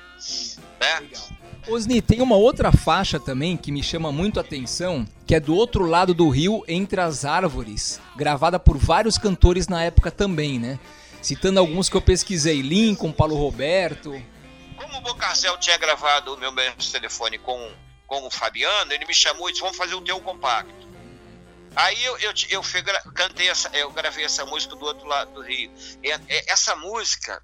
Né? 0.80 1.00
Legal. 1.00 1.30
Osni, 1.70 2.01
tem 2.01 2.22
uma 2.22 2.38
outra 2.38 2.72
faixa 2.72 3.20
também 3.20 3.57
que 3.57 3.72
me 3.72 3.84
chama 3.84 4.11
muito 4.11 4.39
a 4.39 4.41
atenção, 4.41 5.05
que 5.26 5.36
é 5.36 5.39
do 5.39 5.53
outro 5.53 5.86
lado 5.86 6.13
do 6.13 6.30
rio, 6.30 6.63
entre 6.68 7.01
as 7.01 7.26
árvores, 7.26 7.99
gravada 8.15 8.57
por 8.57 8.78
vários 8.78 9.18
cantores 9.18 9.68
na 9.68 9.84
época 9.84 10.09
também, 10.09 10.57
né? 10.59 10.80
Citando 11.22 11.59
alguns 11.59 11.89
que 11.89 11.97
eu 11.97 12.01
pesquisei, 12.01 12.61
Lincoln, 12.61 13.11
Paulo 13.11 13.36
Roberto. 13.36 14.11
Como 14.78 14.97
o 14.97 15.01
Bocarcel 15.01 15.57
tinha 15.57 15.78
gravado 15.78 16.34
o 16.34 16.38
meu 16.38 16.53
mesmo 16.53 16.78
telefone 16.89 17.38
com, 17.38 17.72
com 18.05 18.26
o 18.26 18.32
Fabiano, 18.32 18.93
ele 18.93 19.05
me 19.05 19.13
chamou 19.13 19.49
e 19.49 19.51
disse, 19.51 19.61
vamos 19.61 19.78
fazer 19.78 19.95
o 19.95 20.01
teu 20.01 20.22
compacto. 20.22 20.88
Aí 21.76 22.01
eu, 22.05 22.18
eu, 22.20 22.34
eu 22.49 22.61
cantei 23.13 23.49
essa, 23.49 23.70
eu 23.74 23.91
gravei 23.91 24.24
essa 24.24 24.45
música 24.45 24.76
do 24.76 24.86
outro 24.86 25.05
lado 25.05 25.34
do 25.34 25.41
rio. 25.41 25.70
E, 26.01 26.09
essa 26.47 26.76
música 26.78 27.41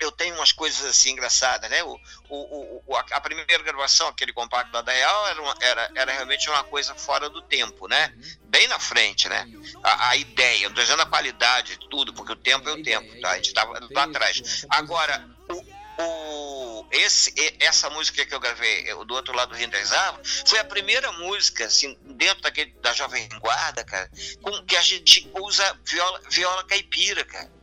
eu 0.00 0.10
tenho 0.10 0.34
umas 0.34 0.50
coisas 0.52 0.84
assim 0.84 1.10
engraçadas, 1.10 1.70
né? 1.70 1.82
O, 1.84 2.00
o, 2.28 2.82
o, 2.86 2.96
a 2.96 3.20
primeira 3.20 3.62
gravação, 3.62 4.08
aquele 4.08 4.32
compacto 4.32 4.72
da 4.82 4.92
Real, 4.92 5.28
era, 5.28 5.42
uma, 5.42 5.54
era, 5.60 5.90
era 5.94 6.12
realmente 6.12 6.48
uma 6.48 6.64
coisa 6.64 6.94
fora 6.94 7.28
do 7.28 7.42
tempo, 7.42 7.86
né? 7.86 8.12
Bem 8.44 8.66
na 8.68 8.78
frente, 8.78 9.28
né? 9.28 9.46
A, 9.82 10.10
a 10.10 10.16
ideia, 10.16 10.62
não 10.62 10.70
estou 10.70 10.84
dizendo 10.84 11.02
a 11.02 11.06
qualidade 11.06 11.76
de 11.76 11.88
tudo, 11.88 12.12
porque 12.14 12.32
o 12.32 12.36
tempo 12.36 12.68
é 12.68 12.72
o 12.72 12.82
tempo, 12.82 13.20
tá? 13.20 13.30
A 13.30 13.36
gente 13.36 13.48
estava 13.48 13.78
lá 13.90 14.04
atrás. 14.04 14.64
Agora, 14.70 15.28
o, 15.48 15.64
o, 16.02 16.86
esse, 16.90 17.32
essa 17.60 17.90
música 17.90 18.24
que 18.24 18.34
eu 18.34 18.40
gravei, 18.40 18.84
do 19.04 19.14
outro 19.14 19.34
lado 19.34 19.50
do 19.50 19.56
Rio 19.56 19.68
das 19.68 19.92
Árvores, 19.92 20.44
foi 20.46 20.58
a 20.58 20.64
primeira 20.64 21.12
música, 21.12 21.66
assim, 21.66 21.96
dentro 22.02 22.42
daquele, 22.42 22.72
da 22.80 22.92
Jovem 22.92 23.28
Guarda, 23.38 23.84
cara, 23.84 24.10
com 24.42 24.64
que 24.64 24.76
a 24.76 24.82
gente 24.82 25.30
usa 25.34 25.78
viola, 25.84 26.20
viola 26.30 26.64
caipira, 26.64 27.24
cara. 27.24 27.59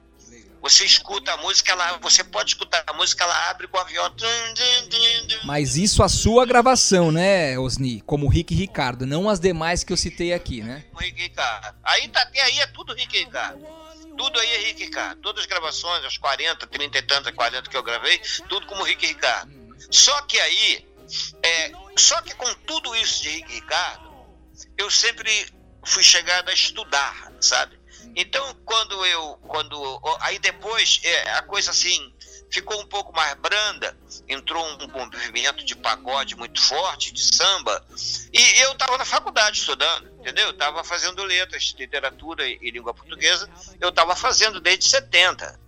Você 0.68 0.84
escuta 0.84 1.32
a 1.32 1.38
música, 1.38 1.72
ela, 1.72 1.98
você 2.00 2.26
pode 2.26 2.50
escutar 2.50 2.84
a 2.86 2.92
música, 2.92 3.24
ela 3.24 3.50
abre 3.50 3.70
com 3.70 3.78
a 3.78 3.86
viola. 3.86 4.14
Mas 5.46 5.78
isso 5.78 6.04
a 6.04 6.10
sua 6.10 6.46
gravação, 6.46 7.10
né, 7.10 7.58
Osni? 7.58 8.02
Como 8.02 8.28
Rick 8.28 8.54
e 8.54 8.58
Ricardo, 8.58 9.08
não 9.08 9.30
as 9.30 9.40
demais 9.40 9.86
que 9.86 9.94
eu 9.94 9.98
citei 9.98 10.34
aqui, 10.34 10.62
né? 10.62 10.84
Rick 11.00 11.18
e 11.18 11.24
Ricardo. 11.24 11.78
Aí, 11.86 12.10
tá, 12.10 12.30
aí 12.44 12.60
é 12.60 12.68
tudo 12.68 12.94
Rick 12.94 13.16
e 13.16 13.24
Ricardo. 13.24 13.66
Tudo 14.18 14.38
aí 14.42 14.50
é 14.56 14.58
Rick 14.66 14.84
Ricardo. 14.84 15.22
Todas 15.22 15.44
as 15.44 15.48
gravações, 15.48 16.04
as 16.04 16.18
40, 16.18 16.68
30 16.68 16.98
e 16.98 17.02
tantas, 17.02 17.34
40 17.34 17.70
que 17.70 17.78
eu 17.78 17.84
gravei, 17.84 18.20
tudo 18.50 18.68
como 18.68 18.84
Rick 18.84 19.06
e 19.06 19.08
Ricardo. 19.08 19.50
Só 19.90 20.22
que 20.24 20.38
aí, 20.38 20.86
é, 21.44 21.72
só 21.96 22.22
que 22.22 22.36
com 22.36 22.54
tudo 22.66 22.94
isso 22.94 23.24
de 23.24 23.30
Rick 23.30 23.54
Ricardo, 23.54 24.06
eu 24.78 24.92
sempre 24.92 25.48
fui 25.86 26.04
chegado 26.04 26.50
a 26.50 26.54
estudar, 26.54 27.32
sabe? 27.40 27.77
Então, 28.16 28.56
quando 28.66 29.06
eu. 29.06 29.38
quando 29.48 30.02
Aí 30.22 30.40
depois, 30.40 31.00
é, 31.04 31.32
a 31.32 31.42
coisa 31.42 31.72
assim 31.72 32.14
ficou 32.50 32.80
um 32.80 32.86
pouco 32.86 33.14
mais 33.14 33.34
branda, 33.36 33.98
entrou 34.28 34.66
um 34.66 34.88
movimento 34.88 35.66
de 35.66 35.76
pagode 35.76 36.36
muito 36.36 36.62
forte, 36.62 37.12
de 37.12 37.22
samba, 37.22 37.86
e 38.32 38.62
eu 38.62 38.72
estava 38.72 38.98
na 38.98 39.06
faculdade 39.06 39.60
estudando, 39.60 40.10
entendeu? 40.20 40.52
Estava 40.52 40.84
fazendo 40.84 41.24
letras, 41.24 41.76
literatura 41.78 42.48
e 42.48 42.72
língua 42.72 42.94
portuguesa, 42.94 43.50
eu 43.80 43.90
estava 43.90 44.16
fazendo 44.16 44.60
desde 44.60 44.86
70. 44.86 45.68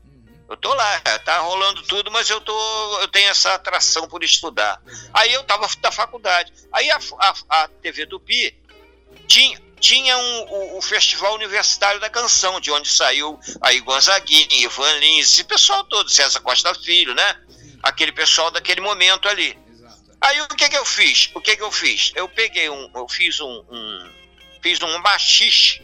Eu 0.49 0.57
tô 0.57 0.73
lá, 0.73 0.99
tá 1.23 1.37
rolando 1.39 1.83
tudo, 1.83 2.09
mas 2.09 2.27
eu 2.27 2.41
tô, 2.41 2.99
eu 3.01 3.07
tenho 3.07 3.29
essa 3.29 3.53
atração 3.53 4.07
por 4.07 4.23
estudar. 4.23 4.81
Aí 5.13 5.31
eu 5.31 5.41
estava 5.41 5.67
na 5.83 5.91
faculdade. 5.91 6.51
Aí 6.71 6.89
a, 6.89 6.99
a, 7.19 7.35
a 7.49 7.67
TV 7.67 8.07
Tupi 8.07 8.57
tinha, 9.27 9.61
tinha 9.79 10.17
um, 10.17 10.41
o, 10.41 10.77
o, 10.77 10.81
Festival 10.81 11.33
Universitário 11.35 11.99
da 11.99 12.09
Canção, 12.09 12.59
de 12.59 12.71
onde 12.71 12.89
saiu 12.89 13.39
aí 13.61 13.79
Gonzaguinha, 13.79 14.47
Ivan 14.51 14.91
Lins, 14.99 15.31
esse 15.31 15.43
pessoal 15.43 15.83
todo, 15.85 16.09
César 16.09 16.39
Costa 16.41 16.73
Filho, 16.75 17.13
né? 17.13 17.35
Aquele 17.81 18.11
pessoal 18.11 18.51
daquele 18.51 18.81
momento 18.81 19.27
ali. 19.27 19.57
Aí 20.21 20.41
o 20.41 20.47
que 20.49 20.67
que 20.67 20.77
eu 20.77 20.85
fiz? 20.85 21.31
O 21.33 21.41
que 21.41 21.55
que 21.55 21.63
eu 21.63 21.71
fiz? 21.71 22.11
Eu 22.15 22.27
peguei 22.27 22.69
um, 22.69 22.91
eu 22.93 23.07
fiz 23.07 23.39
um, 23.39 23.65
um 23.69 24.11
fiz 24.61 24.81
um 24.81 24.97
machixe, 24.99 25.81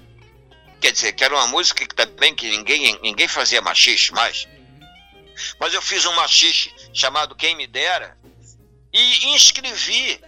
quer 0.82 0.92
dizer, 0.92 1.14
que 1.14 1.24
era 1.24 1.34
uma 1.34 1.48
música 1.48 1.86
que 1.86 1.96
também 1.96 2.36
que 2.36 2.50
ninguém, 2.50 3.00
ninguém 3.02 3.28
fazia 3.28 3.62
machixe 3.62 4.12
mais. 4.12 4.48
Mas 5.60 5.74
eu 5.74 5.82
fiz 5.82 6.06
um 6.06 6.14
machixe 6.14 6.74
chamado 6.94 7.36
Quem 7.36 7.56
Me 7.56 7.68
Dera 7.68 8.18
e 8.92 9.34
inscrevi 9.36 10.20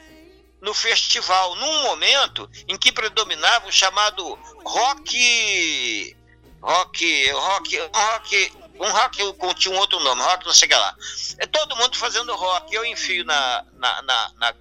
no 0.61 0.73
festival, 0.73 1.55
num 1.55 1.83
momento 1.83 2.49
em 2.67 2.77
que 2.77 2.91
predominava 2.91 3.67
o 3.67 3.71
chamado 3.71 4.37
rock. 4.65 6.15
rock. 6.61 7.31
rock. 7.31 7.77
rock. 7.93 8.53
um 8.79 8.89
rock 8.89 9.33
com 9.33 9.53
tinha 9.53 9.73
um 9.73 9.77
outro 9.77 9.99
nome, 9.99 10.21
rock 10.21 10.45
não 10.45 10.53
sei 10.53 10.69
lá. 10.69 10.95
É 11.37 11.45
todo 11.45 11.75
mundo 11.75 11.97
fazendo 11.97 12.35
rock. 12.35 12.73
Eu 12.73 12.85
enfio 12.85 13.23
na, 13.25 13.65
na, 13.73 14.01
na, 14.01 14.31
na 14.37 14.55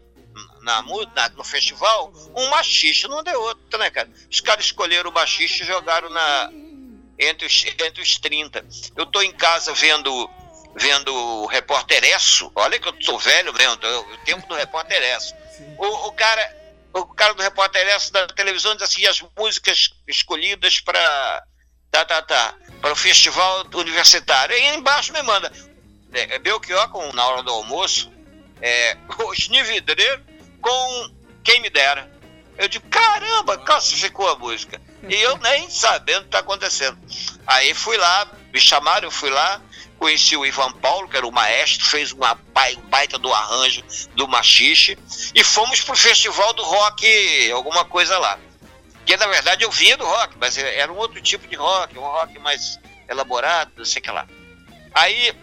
na, 0.62 0.82
na, 0.82 1.28
no 1.30 1.44
festival 1.44 2.12
um 2.34 2.48
machista, 2.48 3.06
não 3.06 3.22
deu 3.22 3.40
outro, 3.40 3.78
né, 3.78 3.88
cara? 3.88 4.10
Os 4.28 4.40
caras 4.40 4.64
escolheram 4.64 5.10
o 5.10 5.14
machista 5.14 5.62
e 5.62 5.66
jogaram 5.66 6.10
na, 6.10 6.50
entre, 7.18 7.46
os, 7.46 7.64
entre 7.64 8.02
os 8.02 8.18
30. 8.18 8.66
Eu 8.96 9.06
tô 9.06 9.22
em 9.22 9.32
casa 9.32 9.72
vendo 9.72 10.28
vendo 10.78 11.14
o 11.14 11.46
Repórter 11.46 12.04
Esso, 12.04 12.52
olha 12.54 12.78
que 12.78 12.86
eu 12.86 12.92
tô 12.92 13.16
velho 13.16 13.50
mesmo, 13.54 13.78
o 14.12 14.16
tempo 14.26 14.46
do 14.46 14.54
Repórter 14.54 15.02
Esso. 15.02 15.34
O, 15.78 16.08
o, 16.08 16.12
cara, 16.12 16.56
o 16.92 17.06
cara 17.06 17.34
do 17.34 17.42
repórter 17.42 17.86
da 18.10 18.26
televisão 18.28 18.74
diz 18.74 18.82
assim, 18.82 19.06
as 19.06 19.22
músicas 19.36 19.90
escolhidas 20.06 20.80
para 20.80 21.44
tá, 21.90 22.04
tá, 22.04 22.22
tá, 22.22 22.54
para 22.80 22.92
o 22.92 22.96
festival 22.96 23.66
universitário. 23.74 24.56
E 24.56 24.74
embaixo 24.74 25.12
me 25.12 25.22
manda 25.22 25.52
é, 26.12 26.36
é 26.36 26.38
Belchior 26.38 26.88
com, 26.88 27.12
na 27.12 27.26
hora 27.26 27.42
do 27.42 27.50
almoço, 27.50 28.10
é, 28.60 28.96
Osni 29.24 29.62
Vidreiro 29.62 30.22
com 30.60 31.10
Quem 31.44 31.60
Me 31.60 31.70
Dera. 31.70 32.10
Eu 32.58 32.68
digo, 32.68 32.88
caramba, 32.88 33.58
classificou 33.58 34.28
a 34.30 34.38
música. 34.38 34.80
E 35.08 35.14
eu 35.14 35.36
nem 35.38 35.68
sabendo 35.68 36.20
o 36.20 36.22
que 36.22 36.28
está 36.28 36.38
acontecendo. 36.38 36.98
Aí 37.46 37.74
fui 37.74 37.98
lá, 37.98 38.26
me 38.52 38.58
chamaram, 38.58 39.08
eu 39.08 39.10
fui 39.10 39.28
lá, 39.28 39.60
conheci 39.98 40.36
o 40.36 40.44
Ivan 40.44 40.72
Paulo, 40.72 41.08
que 41.08 41.16
era 41.16 41.26
o 41.26 41.32
maestro, 41.32 41.86
fez 41.86 42.12
uma 42.12 42.34
baita 42.88 43.18
do 43.18 43.32
arranjo 43.32 43.82
do 44.14 44.28
machixe, 44.28 44.98
e 45.34 45.42
fomos 45.42 45.80
pro 45.80 45.96
festival 45.96 46.52
do 46.52 46.62
rock, 46.62 47.50
alguma 47.52 47.84
coisa 47.84 48.18
lá. 48.18 48.38
Que 49.04 49.16
na 49.16 49.26
verdade 49.26 49.64
eu 49.64 49.70
vinha 49.70 49.96
do 49.96 50.04
rock, 50.04 50.36
mas 50.38 50.58
era 50.58 50.92
um 50.92 50.96
outro 50.96 51.20
tipo 51.20 51.46
de 51.46 51.56
rock, 51.56 51.96
um 51.98 52.02
rock 52.02 52.38
mais 52.38 52.78
elaborado, 53.08 53.72
não 53.76 53.84
sei 53.84 54.00
o 54.00 54.02
que 54.02 54.10
lá. 54.10 54.26
Aí 54.92 55.34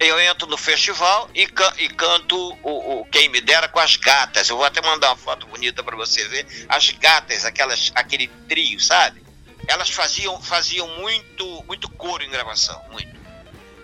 eu 0.00 0.18
entro 0.18 0.48
no 0.48 0.56
festival 0.56 1.28
e, 1.34 1.46
can, 1.46 1.72
e 1.76 1.88
canto 1.90 2.36
o, 2.62 3.00
o, 3.00 3.04
Quem 3.04 3.28
Me 3.28 3.40
Dera 3.40 3.68
com 3.68 3.78
as 3.78 3.96
gatas. 3.96 4.48
Eu 4.48 4.56
vou 4.56 4.64
até 4.64 4.80
mandar 4.80 5.08
uma 5.08 5.16
foto 5.16 5.46
bonita 5.46 5.84
para 5.84 5.94
você 5.94 6.26
ver. 6.28 6.46
As 6.68 6.88
gatas, 6.90 7.44
aquelas, 7.44 7.92
aquele 7.94 8.28
trio, 8.48 8.80
sabe? 8.80 9.22
Elas 9.68 9.90
faziam, 9.90 10.40
faziam 10.40 10.88
muito, 10.98 11.64
muito 11.66 11.88
coro 11.90 12.24
em 12.24 12.30
gravação, 12.30 12.82
muito. 12.90 13.19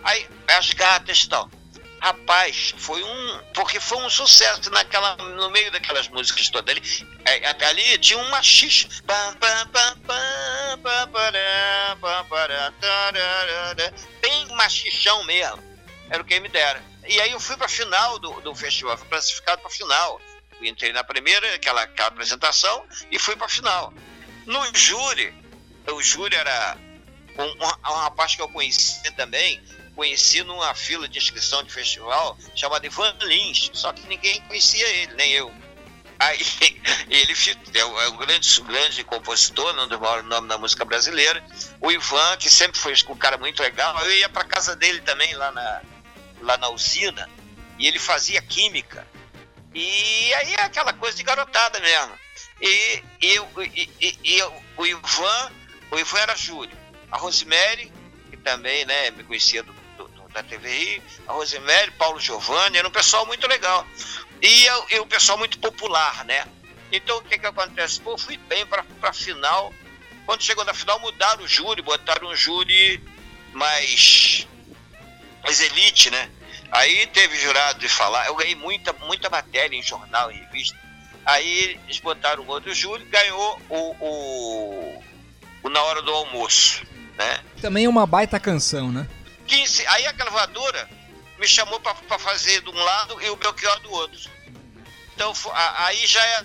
Aí 0.06 0.28
as 0.46 0.70
gatas 0.70 1.24
e 1.24 1.28
tal. 1.28 1.50
Rapaz, 2.00 2.72
foi 2.78 3.02
um. 3.02 3.40
Porque 3.52 3.80
foi 3.80 3.98
um 3.98 4.08
sucesso 4.08 4.70
naquela, 4.70 5.16
no 5.16 5.50
meio 5.50 5.72
daquelas 5.72 6.08
músicas 6.08 6.48
todas 6.48 6.76
ali. 6.76 6.82
É, 7.24 7.66
ali 7.66 7.98
tinha 7.98 8.18
um 8.18 8.28
machista. 8.28 9.02
Bem 14.22 14.46
machichão 14.54 15.24
mesmo. 15.24 15.62
Era 16.08 16.22
o 16.22 16.24
que 16.24 16.38
me 16.38 16.48
dera. 16.48 16.80
E 17.08 17.20
aí 17.20 17.32
eu 17.32 17.40
fui 17.40 17.56
para 17.56 17.66
a 17.66 17.68
final 17.68 18.18
do, 18.20 18.40
do 18.42 18.54
festival, 18.54 18.96
fui 18.96 19.08
classificado 19.08 19.60
para 19.60 19.70
a 19.70 19.74
final. 19.74 20.20
entrei 20.62 20.92
na 20.92 21.02
primeira, 21.02 21.52
aquela, 21.54 21.82
aquela 21.82 22.08
apresentação, 22.08 22.84
e 23.10 23.18
fui 23.18 23.34
para 23.34 23.46
a 23.46 23.50
final. 23.50 23.92
No 24.44 24.62
júri, 24.72 25.34
o 25.88 26.00
júri 26.02 26.36
era 26.36 26.76
um, 27.38 27.44
um, 27.44 27.92
um 27.92 27.96
rapaz 27.96 28.34
que 28.34 28.42
eu 28.42 28.48
conhecia 28.48 29.10
também, 29.12 29.62
conheci 29.96 30.44
numa 30.44 30.74
fila 30.74 31.08
de 31.08 31.18
inscrição 31.18 31.64
de 31.64 31.72
festival 31.72 32.38
chamada 32.54 32.86
Ivan 32.86 33.16
Lins, 33.22 33.70
só 33.72 33.92
que 33.92 34.06
ninguém 34.06 34.40
conhecia 34.42 34.86
ele, 34.88 35.14
nem 35.14 35.32
eu. 35.32 35.52
Aí 36.18 36.38
ele 37.08 37.32
é, 37.74 37.80
é 37.80 38.08
um 38.08 38.16
grande, 38.16 38.60
grande 38.60 39.04
compositor, 39.04 39.72
não 39.74 39.88
demora 39.88 40.22
o 40.22 40.26
nome 40.26 40.48
da 40.48 40.58
música 40.58 40.84
brasileira. 40.84 41.42
O 41.80 41.90
Ivan, 41.90 42.36
que 42.36 42.50
sempre 42.50 42.78
foi 42.78 42.94
um 43.08 43.16
cara 43.16 43.38
muito 43.38 43.62
legal, 43.62 43.98
eu 44.04 44.12
ia 44.12 44.28
para 44.28 44.44
casa 44.44 44.76
dele 44.76 45.00
também 45.00 45.34
lá 45.34 45.50
na, 45.50 45.82
lá 46.42 46.56
na 46.58 46.68
usina, 46.68 47.28
e 47.78 47.86
ele 47.86 47.98
fazia 47.98 48.40
química. 48.42 49.06
E 49.74 50.34
aí 50.34 50.54
é 50.54 50.62
aquela 50.62 50.92
coisa 50.92 51.16
de 51.16 51.22
garotada 51.22 51.80
mesmo. 51.80 52.18
E, 52.60 53.02
e, 53.20 53.36
e, 53.74 53.90
e, 54.00 54.18
e 54.24 54.42
o 54.76 54.86
Ivan, 54.86 55.52
o 55.90 55.98
Ivan 55.98 56.18
era 56.18 56.36
Júlio. 56.36 56.76
A 57.10 57.18
Rosemary, 57.18 57.92
que 58.30 58.36
também 58.38 58.86
né, 58.86 59.10
me 59.10 59.22
conhecia 59.22 59.62
do, 59.62 59.72
da 60.36 60.42
TVI, 60.42 61.02
a 61.26 61.32
Rosemary, 61.32 61.90
Paulo 61.92 62.20
Giovanni, 62.20 62.76
era 62.76 62.86
um 62.86 62.90
pessoal 62.90 63.24
muito 63.26 63.46
legal. 63.46 63.86
E, 64.42 64.66
e 64.94 64.98
o 65.00 65.06
pessoal 65.06 65.38
muito 65.38 65.58
popular, 65.58 66.24
né? 66.26 66.44
Então 66.92 67.18
o 67.18 67.22
que 67.22 67.38
que 67.38 67.46
acontece? 67.46 68.00
Pô, 68.00 68.18
fui 68.18 68.36
bem 68.36 68.66
para 68.66 68.84
a 69.02 69.12
final. 69.12 69.72
Quando 70.26 70.42
chegou 70.42 70.64
na 70.64 70.74
final, 70.74 71.00
mudaram 71.00 71.42
o 71.42 71.48
júri, 71.48 71.80
botaram 71.80 72.28
um 72.28 72.36
júri 72.36 73.02
mais, 73.52 74.46
mais 75.42 75.60
elite, 75.60 76.10
né? 76.10 76.30
Aí 76.70 77.06
teve 77.06 77.38
jurado 77.38 77.78
de 77.78 77.88
falar, 77.88 78.26
eu 78.26 78.34
ganhei 78.34 78.54
muita, 78.54 78.92
muita 78.92 79.30
matéria 79.30 79.74
em 79.76 79.82
jornal, 79.82 80.30
em 80.30 80.38
revista. 80.38 80.76
Aí 81.24 81.80
eles 81.84 81.98
botaram 81.98 82.46
outro 82.46 82.74
júri, 82.74 83.04
ganhou 83.04 83.60
o, 83.70 83.96
o, 84.00 85.02
o 85.62 85.68
Na 85.70 85.82
Hora 85.82 86.02
do 86.02 86.12
Almoço, 86.12 86.84
né? 87.16 87.40
Também 87.60 87.86
é 87.86 87.88
uma 87.88 88.06
baita 88.06 88.38
canção, 88.38 88.92
né? 88.92 89.08
15, 89.46 89.86
aí 89.86 90.06
a 90.06 90.12
gravadora 90.12 90.88
me 91.38 91.46
chamou 91.46 91.80
para 91.80 92.18
fazer 92.18 92.62
de 92.62 92.70
um 92.70 92.82
lado 92.82 93.20
e 93.22 93.30
o 93.30 93.36
Belchior 93.36 93.80
do 93.80 93.90
outro. 93.92 94.30
Então 95.14 95.32
aí 95.76 96.06
já 96.06 96.24
é 96.24 96.44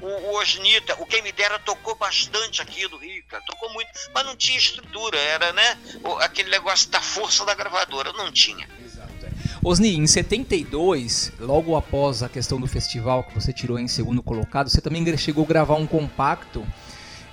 o, 0.00 0.06
o 0.06 0.40
Osnita, 0.40 0.96
o 1.00 1.06
Quem 1.06 1.22
Me 1.22 1.30
Dera 1.32 1.58
tocou 1.60 1.94
bastante 1.94 2.60
aqui 2.60 2.86
do 2.88 2.98
Rio, 2.98 3.22
cara, 3.28 3.42
tocou 3.46 3.72
muito, 3.72 3.88
mas 4.12 4.26
não 4.26 4.36
tinha 4.36 4.58
estrutura, 4.58 5.16
era 5.16 5.52
né, 5.52 5.78
aquele 6.20 6.50
negócio 6.50 6.90
da 6.90 7.00
força 7.00 7.44
da 7.44 7.54
gravadora, 7.54 8.12
não 8.12 8.32
tinha. 8.32 8.66
É. 8.66 9.28
Osni, 9.64 9.96
em 9.96 10.06
72, 10.06 11.32
logo 11.38 11.76
após 11.76 12.22
a 12.22 12.28
questão 12.28 12.60
do 12.60 12.66
festival 12.66 13.22
que 13.22 13.32
você 13.32 13.52
tirou 13.52 13.78
em 13.78 13.86
segundo 13.86 14.20
colocado, 14.22 14.68
você 14.68 14.80
também 14.80 15.16
chegou 15.16 15.44
a 15.44 15.46
gravar 15.46 15.76
um 15.76 15.86
compacto 15.86 16.66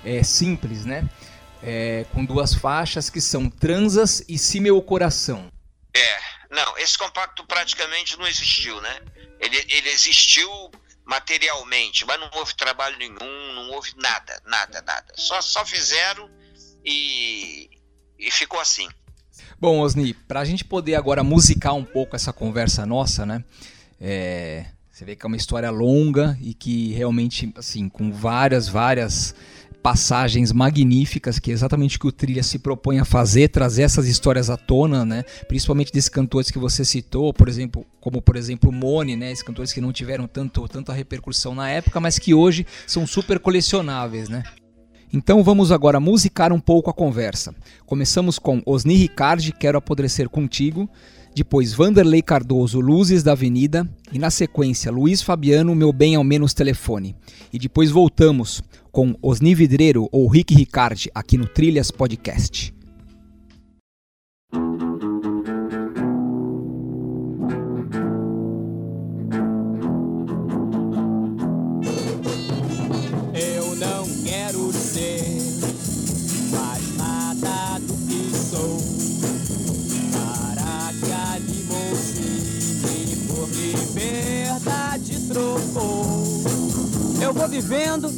é, 0.04 0.22
simples, 0.22 0.84
né? 0.84 1.04
É, 1.62 2.06
com 2.12 2.24
duas 2.24 2.54
faixas 2.54 3.10
que 3.10 3.20
são 3.20 3.50
Transas 3.50 4.24
e 4.28 4.38
Se 4.38 4.60
Meu 4.60 4.80
Coração. 4.80 5.50
É, 5.94 6.18
não, 6.50 6.78
esse 6.78 6.96
compacto 6.96 7.44
praticamente 7.46 8.18
não 8.18 8.26
existiu, 8.26 8.80
né? 8.80 9.00
Ele, 9.38 9.56
ele 9.68 9.90
existiu 9.90 10.48
materialmente, 11.04 12.04
mas 12.06 12.20
não 12.20 12.30
houve 12.34 12.54
trabalho 12.54 12.96
nenhum, 12.96 13.54
não 13.54 13.70
houve 13.72 13.92
nada, 13.96 14.40
nada, 14.46 14.80
nada. 14.82 15.12
Só, 15.16 15.42
só 15.42 15.66
fizeram 15.66 16.30
e, 16.84 17.68
e 18.18 18.30
ficou 18.30 18.60
assim. 18.60 18.88
Bom, 19.58 19.80
Osni, 19.80 20.14
para 20.14 20.40
a 20.40 20.44
gente 20.44 20.64
poder 20.64 20.94
agora 20.94 21.22
musicar 21.22 21.74
um 21.74 21.84
pouco 21.84 22.16
essa 22.16 22.32
conversa 22.32 22.86
nossa, 22.86 23.26
né? 23.26 23.44
É, 24.00 24.66
você 24.90 25.04
vê 25.04 25.16
que 25.16 25.26
é 25.26 25.28
uma 25.28 25.36
história 25.36 25.70
longa 25.70 26.38
e 26.40 26.54
que 26.54 26.92
realmente, 26.92 27.52
assim, 27.56 27.88
com 27.88 28.12
várias, 28.12 28.68
várias 28.68 29.34
passagens 29.82 30.52
magníficas, 30.52 31.38
que 31.38 31.50
é 31.50 31.54
exatamente 31.54 31.96
o 31.96 32.00
que 32.00 32.06
o 32.06 32.12
Trilha 32.12 32.42
se 32.42 32.58
propõe 32.58 32.98
a 32.98 33.04
fazer, 33.04 33.48
trazer 33.48 33.82
essas 33.82 34.06
histórias 34.06 34.50
à 34.50 34.56
tona, 34.56 35.04
né? 35.04 35.24
Principalmente 35.48 35.92
desses 35.92 36.08
cantores 36.08 36.50
que 36.50 36.58
você 36.58 36.84
citou, 36.84 37.32
por 37.32 37.48
exemplo, 37.48 37.84
como 38.00 38.20
por 38.20 38.36
exemplo 38.36 38.70
Mone, 38.70 39.16
né? 39.16 39.32
Esses 39.32 39.42
cantores 39.42 39.72
que 39.72 39.80
não 39.80 39.92
tiveram 39.92 40.26
tanto, 40.26 40.66
tanta 40.68 40.92
repercussão 40.92 41.54
na 41.54 41.68
época, 41.70 42.00
mas 42.00 42.18
que 42.18 42.34
hoje 42.34 42.66
são 42.86 43.06
super 43.06 43.38
colecionáveis, 43.38 44.28
né? 44.28 44.42
Então 45.12 45.42
vamos 45.42 45.72
agora 45.72 45.98
musicar 45.98 46.52
um 46.52 46.60
pouco 46.60 46.88
a 46.88 46.94
conversa. 46.94 47.54
Começamos 47.84 48.38
com 48.38 48.62
Osni 48.64 48.94
Ricardi, 48.94 49.52
Quero 49.52 49.78
Apodrecer 49.78 50.28
Contigo, 50.28 50.88
depois 51.34 51.72
Vanderlei 51.72 52.22
Cardoso, 52.22 52.80
Luzes 52.80 53.22
da 53.22 53.32
Avenida, 53.32 53.88
e 54.12 54.18
na 54.18 54.30
sequência 54.30 54.90
Luiz 54.90 55.22
Fabiano, 55.22 55.74
Meu 55.74 55.92
Bem 55.92 56.16
ao 56.16 56.24
Menos 56.24 56.52
Telefone. 56.52 57.14
E 57.52 57.58
depois 57.58 57.90
voltamos 57.90 58.62
com 58.90 59.14
Osni 59.22 59.54
Vidreiro 59.54 60.08
ou 60.10 60.28
Rick 60.28 60.54
Ricardi 60.54 61.10
aqui 61.14 61.36
no 61.38 61.46
Trilhas 61.46 61.90
Podcast. 61.90 62.79
Eu 87.30 87.34
vou 87.34 87.46
vivendo 87.46 88.12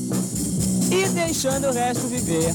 e 0.90 1.06
deixando 1.10 1.68
o 1.68 1.70
resto 1.70 2.06
viver. 2.08 2.54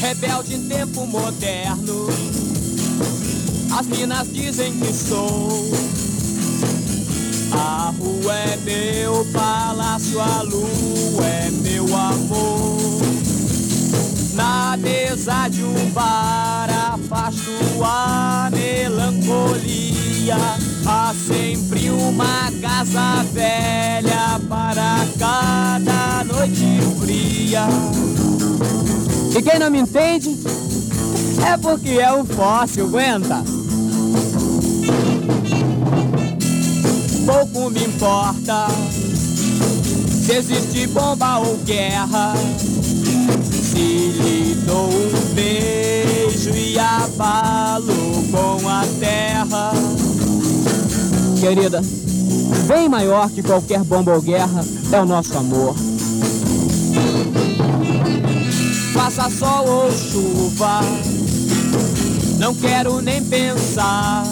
Rebelde 0.00 0.54
em 0.54 0.66
tempo 0.66 1.06
moderno, 1.06 2.08
as 3.78 3.86
minas 3.86 4.32
dizem 4.32 4.80
que 4.80 4.94
sou. 4.94 5.70
A 7.52 7.92
rua 7.98 8.34
é 8.34 8.56
meu 8.64 9.26
palácio, 9.30 10.18
a 10.22 10.40
lua 10.40 11.26
é 11.26 11.50
meu 11.50 11.84
amor. 11.94 13.02
Na 14.32 14.74
mesa 14.78 15.48
de 15.48 15.62
um 15.62 15.90
bar 15.90 16.94
afasto 16.94 17.50
a 17.84 18.48
melancolia 18.50 20.36
Há 20.86 21.14
sempre 21.14 21.90
uma 21.90 22.50
casa 22.60 23.22
velha 23.32 24.40
para 24.48 25.06
cada 25.18 26.24
noite 26.24 26.80
fria. 27.00 27.66
E 29.36 29.42
quem 29.42 29.58
não 29.58 29.70
me 29.70 29.80
entende 29.80 30.36
é 31.46 31.56
porque 31.56 31.90
é 31.90 32.12
um 32.12 32.24
fóssil, 32.24 32.86
aguenta. 32.86 33.42
Pouco 37.26 37.70
me 37.70 37.84
importa 37.84 38.66
se 40.30 40.36
existe 40.36 40.86
bomba 40.88 41.38
ou 41.38 41.56
guerra. 41.58 42.34
Se 43.50 43.78
lhe 43.78 44.54
dou 44.66 44.88
um 44.88 45.34
beijo 45.34 46.50
e 46.50 46.78
abalo 46.78 48.24
com 48.30 48.68
a 48.68 48.84
terra. 48.98 49.72
Querida, 51.40 51.80
bem 52.68 52.86
maior 52.86 53.30
que 53.30 53.42
qualquer 53.42 53.82
bomba 53.82 54.12
ou 54.12 54.20
guerra 54.20 54.62
é 54.92 55.00
o 55.00 55.06
nosso 55.06 55.38
amor. 55.38 55.74
Faça 58.92 59.30
sol 59.30 59.66
ou 59.66 59.90
chuva, 59.90 60.80
não 62.38 62.54
quero 62.54 63.00
nem 63.00 63.24
pensar. 63.24 64.22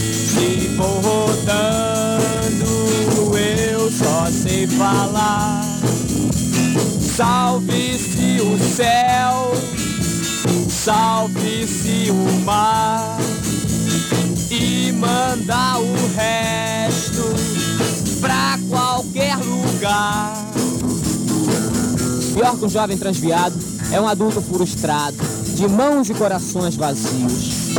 Se 0.00 0.70
for 0.78 1.02
rodando, 1.02 1.76
eu 3.36 3.90
só 3.90 4.26
sei 4.30 4.66
falar. 4.66 5.62
Salve-se 7.14 8.40
o 8.40 8.58
céu, 8.74 9.52
salve-se 10.70 12.10
o 12.10 12.44
mar 12.46 13.18
e 14.64 14.92
mandar 14.92 15.78
o 15.78 15.94
resto 16.16 17.22
pra 18.20 18.58
qualquer 18.68 19.36
lugar. 19.36 20.42
Pior 22.32 22.58
que 22.58 22.64
um 22.64 22.68
jovem 22.68 22.96
transviado 22.96 23.54
é 23.92 24.00
um 24.00 24.08
adulto 24.08 24.40
frustrado, 24.40 25.16
de 25.54 25.68
mãos 25.68 26.08
e 26.08 26.14
corações 26.14 26.74
vazios. 26.76 27.74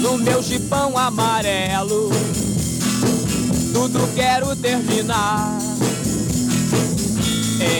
No 0.00 0.18
meu 0.18 0.42
jipão 0.42 0.98
amarelo, 0.98 2.10
tudo 3.72 4.12
quero 4.14 4.54
terminar. 4.56 5.58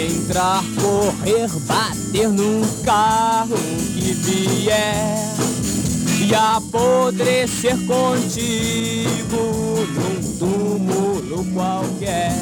Entrar, 0.07 0.65
correr, 0.81 1.49
bater 1.67 2.29
num 2.29 2.63
carro 2.85 3.57
que 3.93 4.13
vier 4.15 5.35
e 6.27 6.35
apodrecer 6.35 7.77
contigo 7.87 9.37
num 9.93 10.39
túmulo 10.39 11.45
qualquer. 11.53 12.33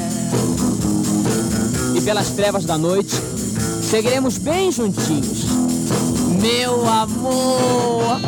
E 1.93 2.01
pelas 2.01 2.29
trevas 2.29 2.63
da 2.63 2.77
noite 2.77 3.13
seguiremos 3.81 4.37
bem 4.37 4.71
juntinhos, 4.71 5.45
meu 6.41 6.87
amor. 6.87 8.21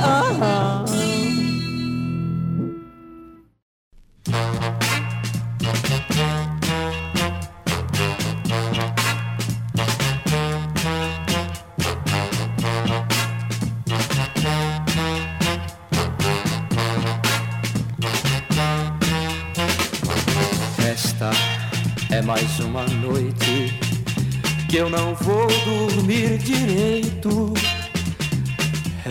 Direito. 26.38 27.54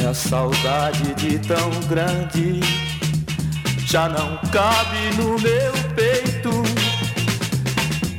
É 0.01 0.07
a 0.07 0.15
saudade 0.15 1.15
de 1.15 1.39
tão 1.39 1.71
grande, 1.89 2.61
já 3.87 4.09
não 4.09 4.39
cabe 4.51 5.15
no 5.17 5.39
meu 5.39 5.73
peito. 5.95 6.51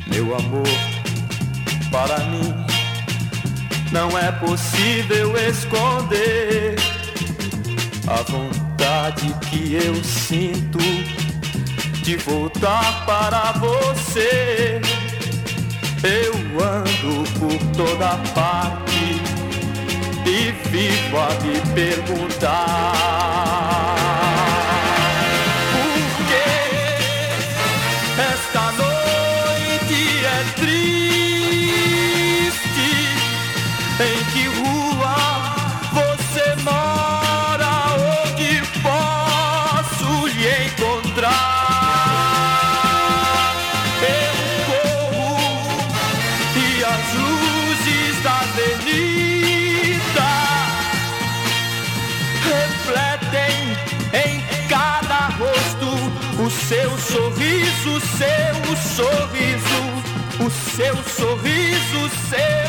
Meu 0.06 0.34
amor, 0.36 0.66
para 1.90 2.18
mim, 2.24 2.54
não 3.92 4.18
é 4.18 4.32
possível 4.32 5.36
esconder 5.36 6.76
a 8.06 8.22
vontade 8.22 9.34
que 9.50 9.74
eu 9.74 9.94
sinto 10.02 10.78
de 12.02 12.16
voltar 12.16 13.04
para 13.04 13.52
você. 13.52 14.80
Eu 16.02 16.34
ando 16.62 17.30
por 17.38 17.58
toda 17.76 18.16
parte 18.32 18.95
e 20.26 20.52
vivo 20.68 21.18
a 21.18 21.28
me 21.40 21.58
perguntar. 21.74 23.85
say. 62.30 62.65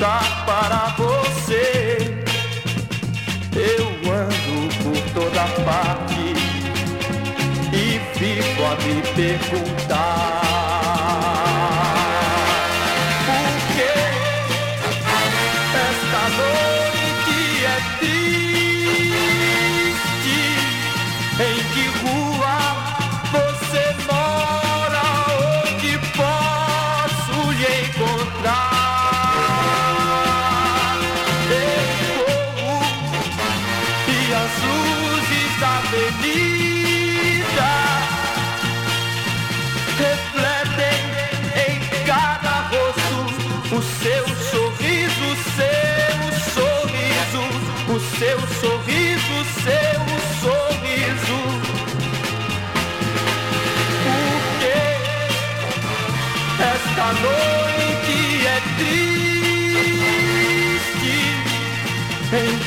De 0.00 0.06
voltar 0.06 0.46
para 0.46 0.94
você. 0.96 2.24
Eu 3.54 3.86
ando 4.10 4.68
por 4.82 4.98
toda 5.12 5.44
parte 5.64 6.34
e 7.74 8.00
fico 8.18 8.62
a 8.64 8.74
me 8.76 9.02
perguntar. 9.14 9.89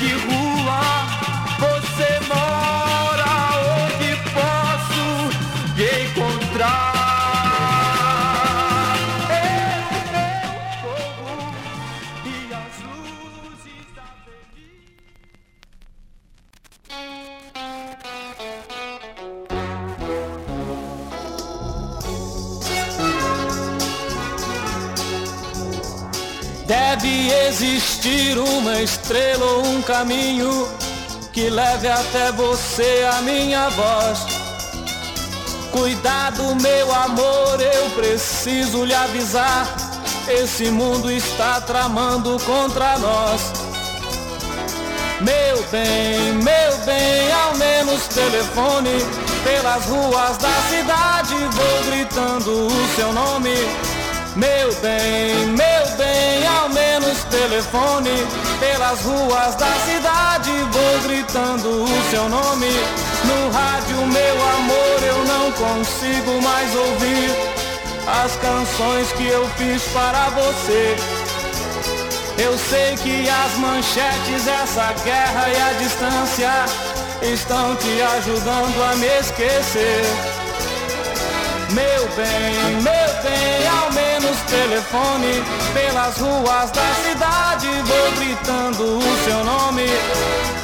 Em 0.06 0.43
caminho 30.04 30.68
que 31.32 31.50
leve 31.50 31.88
até 31.88 32.30
você 32.34 33.08
a 33.18 33.22
minha 33.22 33.70
voz. 33.70 34.20
Cuidado, 35.72 36.56
meu 36.62 36.94
amor, 36.94 37.62
eu 37.62 37.90
preciso 37.92 38.84
lhe 38.84 38.94
avisar. 38.94 39.66
Esse 40.28 40.66
mundo 40.66 41.10
está 41.10 41.62
tramando 41.62 42.38
contra 42.42 43.00
nós. 43.00 43.54
Meu 45.22 45.64
bem, 45.72 46.34
meu 46.34 46.78
bem, 46.86 47.32
ao 47.32 47.56
menos 47.56 48.06
telefone 48.08 48.98
pelas 49.46 49.86
ruas 49.86 50.38
da 50.38 50.54
cidade, 50.70 51.36
vou 51.36 51.92
gritando 51.92 52.68
o 52.68 52.96
seu 52.98 53.14
nome. 53.14 53.56
Meu 54.36 54.74
bem, 54.82 55.46
meu 55.48 55.98
bem, 55.98 56.46
ao 56.46 56.68
menos 56.70 57.24
telefone 57.26 58.53
pelas 58.64 59.02
ruas 59.02 59.56
da 59.56 59.72
cidade, 59.86 60.52
vou 60.72 61.02
gritando 61.04 61.84
o 61.84 62.10
seu 62.10 62.30
nome. 62.30 62.72
No 63.26 63.52
rádio, 63.52 63.98
meu 64.08 64.36
amor, 64.58 65.04
eu 65.04 65.26
não 65.26 65.52
consigo 65.52 66.42
mais 66.42 66.74
ouvir 66.76 67.30
as 68.24 68.36
canções 68.38 69.12
que 69.14 69.28
eu 69.28 69.46
fiz 69.58 69.84
para 69.94 70.30
você. 70.30 70.96
Eu 72.38 72.58
sei 72.58 72.96
que 72.96 73.30
as 73.30 73.54
manchetes, 73.58 74.48
essa 74.48 74.94
guerra 75.04 75.50
e 75.50 75.62
a 75.62 75.74
distância 75.74 76.66
estão 77.22 77.76
te 77.76 78.02
ajudando 78.02 78.92
a 78.92 78.96
me 78.96 79.08
esquecer. 79.20 80.33
Meu 81.74 82.08
bem, 82.16 82.82
meu 82.82 83.24
bem, 83.24 83.68
ao 83.68 83.92
menos 83.94 84.38
telefone 84.42 85.44
pelas 85.74 86.18
ruas 86.18 86.70
da 86.70 86.94
cidade, 87.04 87.68
vou 87.86 88.12
gritando 88.12 89.00
o 89.00 89.24
seu 89.26 89.44
nome. 89.44 89.88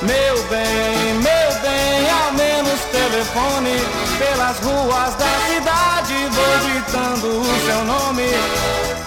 Meu 0.03 0.43
bem, 0.49 1.13
meu 1.15 1.61
bem, 1.61 2.09
ao 2.11 2.33
menos 2.33 2.79
telefone 2.91 3.79
pelas 4.19 4.59
ruas 4.59 5.15
da 5.15 5.25
cidade, 5.47 6.13
vou 6.31 6.69
gritando 6.69 7.41
o 7.41 7.65
seu 7.65 7.85
nome. 7.85 8.98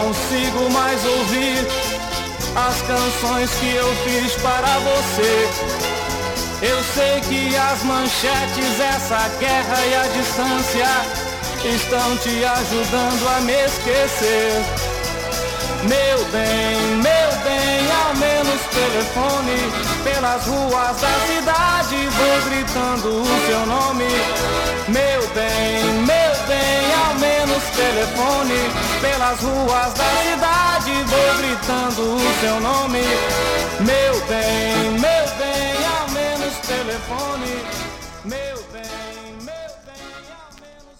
Consigo 0.00 0.70
mais 0.70 1.04
ouvir 1.04 1.66
as 2.56 2.82
canções 2.82 3.50
que 3.50 3.74
eu 3.74 3.94
fiz 4.04 4.32
para 4.36 4.78
você. 4.80 5.48
Eu 6.62 6.82
sei 6.94 7.20
que 7.22 7.56
as 7.56 7.82
manchetes, 7.82 8.80
essa 8.80 9.28
guerra 9.38 9.86
e 9.86 9.94
a 9.94 10.02
distância 10.08 10.86
estão 11.64 12.16
te 12.18 12.44
ajudando 12.44 13.28
a 13.36 13.40
me 13.40 13.52
esquecer. 13.64 14.62
Meu 15.82 16.24
bem, 16.26 16.76
meu 17.02 17.30
bem, 17.42 17.90
ao 18.06 18.14
menos 18.16 18.60
telefone 18.70 19.56
pelas 20.04 20.46
ruas 20.46 21.00
da 21.00 21.12
cidade, 21.26 21.96
vou 22.06 22.50
gritando 22.50 23.22
o 23.22 23.46
seu 23.46 23.66
nome. 23.66 24.06
Meu 24.88 25.28
bem, 25.34 25.82
meu 26.06 26.21
telefone 27.74 28.54
pelas 29.00 29.40
ruas 29.40 29.94
da 29.94 30.10
cidade, 30.22 30.92
vou 31.06 31.36
gritando 31.38 32.16
o 32.16 32.40
seu 32.40 32.60
nome. 32.60 33.00
Meu 33.80 34.26
bem, 34.26 34.90
meu 35.00 35.24
bem, 35.38 35.86
ao 35.86 36.10
menos 36.10 36.54
telefone. 36.66 37.52
Meu 38.24 38.56
bem, 38.72 39.34
meu 39.40 39.70
bem, 39.84 40.04
ao 40.30 40.52
menos 40.60 40.98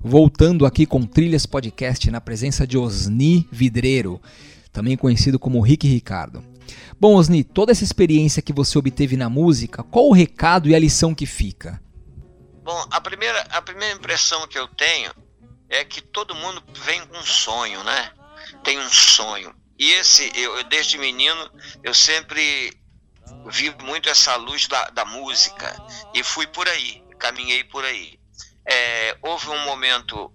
Voltando 0.00 0.66
aqui 0.66 0.84
com 0.84 1.02
Trilhas 1.02 1.46
Podcast 1.46 2.10
na 2.10 2.20
presença 2.20 2.66
de 2.66 2.76
Osni 2.76 3.48
Vidreiro, 3.50 4.20
também 4.72 4.96
conhecido 4.96 5.38
como 5.38 5.60
Rick 5.60 5.86
Ricardo. 5.86 6.42
Bom, 7.00 7.14
Osni, 7.14 7.42
toda 7.42 7.72
essa 7.72 7.84
experiência 7.84 8.42
que 8.42 8.52
você 8.52 8.78
obteve 8.78 9.16
na 9.16 9.28
música, 9.28 9.82
qual 9.82 10.08
o 10.08 10.12
recado 10.12 10.68
e 10.68 10.74
a 10.74 10.78
lição 10.78 11.14
que 11.14 11.26
fica? 11.26 11.80
Bom, 12.62 12.86
a 12.90 13.00
primeira, 13.00 13.40
a 13.50 13.60
primeira 13.60 13.94
impressão 13.94 14.46
que 14.46 14.58
eu 14.58 14.68
tenho 14.68 15.12
é 15.68 15.84
que 15.84 16.00
todo 16.00 16.34
mundo 16.34 16.62
vem 16.80 17.04
com 17.06 17.18
um 17.18 17.26
sonho, 17.26 17.82
né? 17.82 18.12
Tem 18.62 18.78
um 18.78 18.88
sonho. 18.88 19.54
E 19.78 19.90
esse, 19.92 20.30
eu 20.34 20.62
desde 20.64 20.96
menino, 20.96 21.50
eu 21.82 21.92
sempre 21.92 22.72
vi 23.46 23.74
muito 23.82 24.08
essa 24.08 24.36
luz 24.36 24.68
da, 24.68 24.90
da 24.90 25.04
música 25.04 25.76
e 26.14 26.22
fui 26.22 26.46
por 26.46 26.68
aí, 26.68 27.02
caminhei 27.18 27.64
por 27.64 27.84
aí. 27.84 28.20
É, 28.64 29.16
houve 29.22 29.48
um 29.48 29.58
momento, 29.64 30.32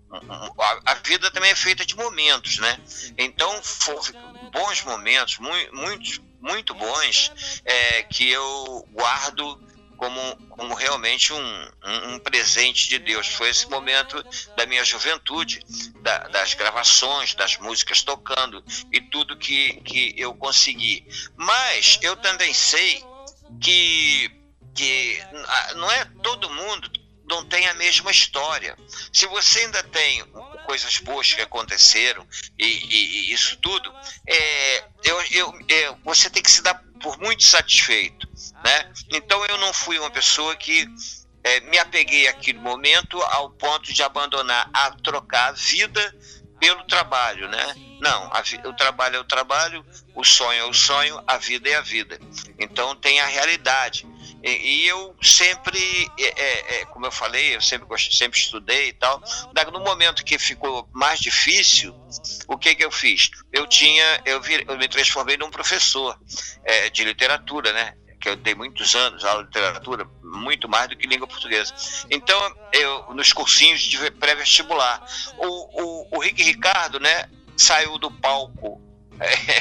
a, 0.59 0.91
a 0.91 0.93
vida 0.95 1.31
também 1.31 1.51
é 1.51 1.55
feita 1.55 1.85
de 1.85 1.95
momentos, 1.95 2.57
né? 2.57 2.77
Então, 3.17 3.49
houve 3.87 4.11
bons 4.51 4.83
momentos, 4.83 5.37
muito, 5.37 5.73
muito, 5.73 6.21
muito 6.41 6.73
bons, 6.73 7.31
é, 7.63 8.03
que 8.03 8.29
eu 8.29 8.85
guardo 8.91 9.66
como, 9.97 10.35
como 10.49 10.73
realmente 10.75 11.33
um, 11.33 11.39
um, 11.83 12.13
um 12.13 12.19
presente 12.19 12.87
de 12.87 12.99
Deus. 12.99 13.27
Foi 13.27 13.49
esse 13.49 13.67
momento 13.69 14.23
da 14.55 14.65
minha 14.65 14.83
juventude, 14.85 15.59
da- 16.01 16.27
das 16.29 16.53
gravações, 16.53 17.33
das 17.35 17.57
músicas 17.57 18.03
tocando 18.03 18.63
e 18.91 19.01
tudo 19.01 19.37
que, 19.37 19.73
que 19.81 20.13
eu 20.17 20.33
consegui. 20.35 21.05
Mas 21.35 21.99
eu 22.01 22.15
também 22.15 22.53
sei 22.53 23.03
que, 23.61 24.31
que 24.75 25.19
ah, 25.47 25.73
não 25.75 25.91
é 25.91 26.05
todo 26.23 26.49
mundo 26.49 26.89
não 27.29 27.43
tem 27.45 27.67
a 27.67 27.73
mesma 27.73 28.09
história. 28.09 28.77
Se 29.11 29.25
você 29.27 29.59
ainda 29.59 29.83
tem 29.83 30.23
coisas 30.65 30.97
boas 30.99 31.33
que 31.33 31.41
aconteceram 31.41 32.25
e, 32.57 32.65
e- 32.65 33.05
e 33.29 33.33
isso 33.33 33.57
tudo, 33.57 33.93
é, 34.25 34.83
eu, 35.03 35.21
eu- 35.31 35.59
eu- 35.67 35.97
você 36.05 36.29
tem 36.29 36.41
que 36.41 36.49
se 36.49 36.61
dar 36.61 36.81
por 36.97 37.17
muito 37.19 37.43
satisfeito, 37.43 38.27
né? 38.63 38.91
Então 39.13 39.45
eu 39.45 39.57
não 39.57 39.73
fui 39.73 39.97
uma 39.99 40.09
pessoa 40.09 40.55
que 40.55 40.87
é, 41.43 41.59
me 41.61 41.77
apeguei 41.77 42.27
àquele 42.27 42.59
momento 42.59 43.21
ao 43.23 43.49
ponto 43.51 43.93
de 43.93 44.03
abandonar, 44.03 44.69
a 44.73 44.91
trocar 44.91 45.49
a 45.49 45.51
vida 45.53 46.15
pelo 46.59 46.83
trabalho, 46.85 47.47
né? 47.47 47.75
Não, 48.01 48.31
a 48.31 48.43
o 48.67 48.73
trabalho 48.73 49.15
é 49.15 49.19
o 49.19 49.23
trabalho, 49.23 49.85
o 50.15 50.23
sonho 50.23 50.59
é 50.59 50.65
o 50.65 50.73
sonho, 50.73 51.23
a 51.25 51.37
vida 51.37 51.69
é 51.69 51.75
a 51.75 51.81
vida. 51.81 52.19
Então 52.59 52.95
tem 52.95 53.19
a 53.19 53.25
realidade. 53.25 54.05
E, 54.47 54.83
e 54.83 54.87
eu 54.87 55.13
sempre, 55.21 55.77
é, 56.17 56.23
é, 56.23 56.79
é, 56.81 56.85
como 56.85 57.05
eu 57.05 57.11
falei, 57.11 57.55
eu 57.55 57.61
sempre 57.61 57.85
sempre 57.99 58.39
estudei 58.39 58.89
e 58.89 58.93
tal. 58.93 59.21
No 59.73 59.81
momento 59.81 60.23
que 60.23 60.39
ficou 60.39 60.87
mais 60.93 61.19
difícil, 61.19 61.93
o 62.47 62.57
que 62.57 62.73
que 62.73 62.85
eu 62.85 62.91
fiz? 62.91 63.29
Eu 63.51 63.67
tinha, 63.67 64.21
eu, 64.25 64.41
vi, 64.41 64.63
eu 64.65 64.77
me 64.77 64.87
transformei 64.87 65.35
num 65.35 65.51
professor 65.51 66.17
é, 66.63 66.89
de 66.89 67.03
literatura, 67.03 67.73
né? 67.73 67.95
Que 68.21 68.29
eu 68.29 68.35
dei 68.37 68.55
muitos 68.55 68.95
anos 68.95 69.25
aula 69.25 69.43
de 69.43 69.47
literatura, 69.47 70.09
muito 70.23 70.69
mais 70.69 70.87
do 70.87 70.95
que 70.95 71.05
língua 71.05 71.27
portuguesa. 71.27 71.73
Então, 72.09 72.55
eu 72.71 73.13
nos 73.13 73.33
cursinhos 73.33 73.81
de 73.81 74.09
pré-vestibular, 74.11 75.05
o, 75.37 75.81
o, 75.83 76.17
o 76.17 76.19
Rick 76.19 76.41
Ricardo, 76.41 77.01
né? 77.01 77.29
Saiu 77.57 77.97
do 77.97 78.09
palco 78.09 78.86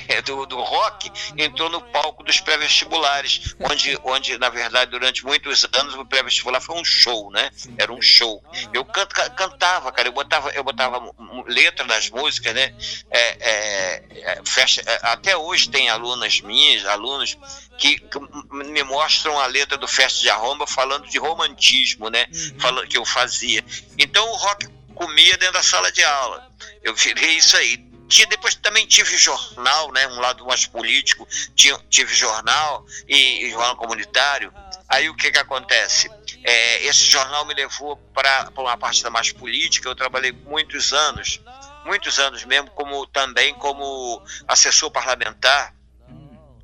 é, 0.08 0.22
do, 0.22 0.46
do 0.46 0.60
rock 0.60 1.10
entrou 1.36 1.68
no 1.70 1.80
palco 1.80 2.22
dos 2.22 2.40
pré-vestibulares, 2.40 3.54
onde, 3.60 3.98
onde, 4.04 4.38
na 4.38 4.48
verdade, 4.48 4.90
durante 4.90 5.24
muitos 5.24 5.64
anos 5.72 5.94
o 5.94 6.04
pré-vestibular 6.04 6.60
foi 6.60 6.76
um 6.76 6.84
show, 6.84 7.30
né? 7.30 7.50
Era 7.78 7.92
um 7.92 8.00
show. 8.02 8.42
Eu 8.72 8.84
can- 8.84 9.06
ca- 9.06 9.30
cantava, 9.30 9.90
cara, 9.92 10.08
eu 10.08 10.12
botava, 10.12 10.50
eu 10.50 10.62
botava 10.64 11.00
letra 11.46 11.84
nas 11.86 12.10
músicas, 12.10 12.54
né? 12.54 12.74
É, 13.10 13.20
é, 13.40 14.02
é, 14.32 14.42
festa- 14.44 14.82
é, 14.90 15.00
até 15.02 15.36
hoje 15.36 15.68
tem 15.70 15.88
alunas 15.88 16.40
minhas, 16.40 16.84
alunos, 16.86 17.36
que, 17.78 17.98
que 17.98 18.18
me 18.52 18.82
mostram 18.82 19.38
a 19.38 19.46
letra 19.46 19.76
do 19.76 19.86
Festa 19.88 20.20
de 20.20 20.30
Arromba 20.30 20.66
falando 20.66 21.06
de 21.08 21.18
romantismo, 21.18 22.08
né? 22.10 22.26
Falando 22.58 22.86
que 22.88 22.96
eu 22.98 23.04
fazia. 23.04 23.64
Então 23.98 24.26
o 24.30 24.36
rock 24.36 24.66
comia 24.94 25.36
dentro 25.36 25.52
da 25.54 25.62
sala 25.62 25.92
de 25.92 26.02
aula. 26.02 26.48
Eu 26.82 26.94
virei 26.94 27.36
isso 27.36 27.56
aí. 27.56 27.85
Tinha, 28.08 28.26
depois 28.28 28.54
também 28.54 28.86
tive 28.86 29.16
jornal, 29.16 29.92
né, 29.92 30.06
um 30.08 30.20
lado 30.20 30.44
mais 30.46 30.66
político, 30.66 31.26
tinha, 31.54 31.78
tive 31.90 32.14
jornal 32.14 32.84
e, 33.08 33.44
e 33.44 33.50
jornal 33.50 33.76
comunitário. 33.76 34.52
Aí 34.88 35.08
o 35.08 35.16
que 35.16 35.30
que 35.30 35.38
acontece? 35.38 36.08
É, 36.44 36.84
esse 36.84 37.04
jornal 37.04 37.44
me 37.44 37.54
levou 37.54 37.96
para 38.14 38.50
uma 38.56 38.76
parte 38.76 39.08
mais 39.10 39.32
política. 39.32 39.88
Eu 39.88 39.96
trabalhei 39.96 40.32
muitos 40.32 40.92
anos, 40.92 41.40
muitos 41.84 42.18
anos 42.18 42.44
mesmo, 42.44 42.70
como 42.70 43.06
também 43.06 43.52
como 43.54 44.22
assessor 44.46 44.90
parlamentar 44.90 45.75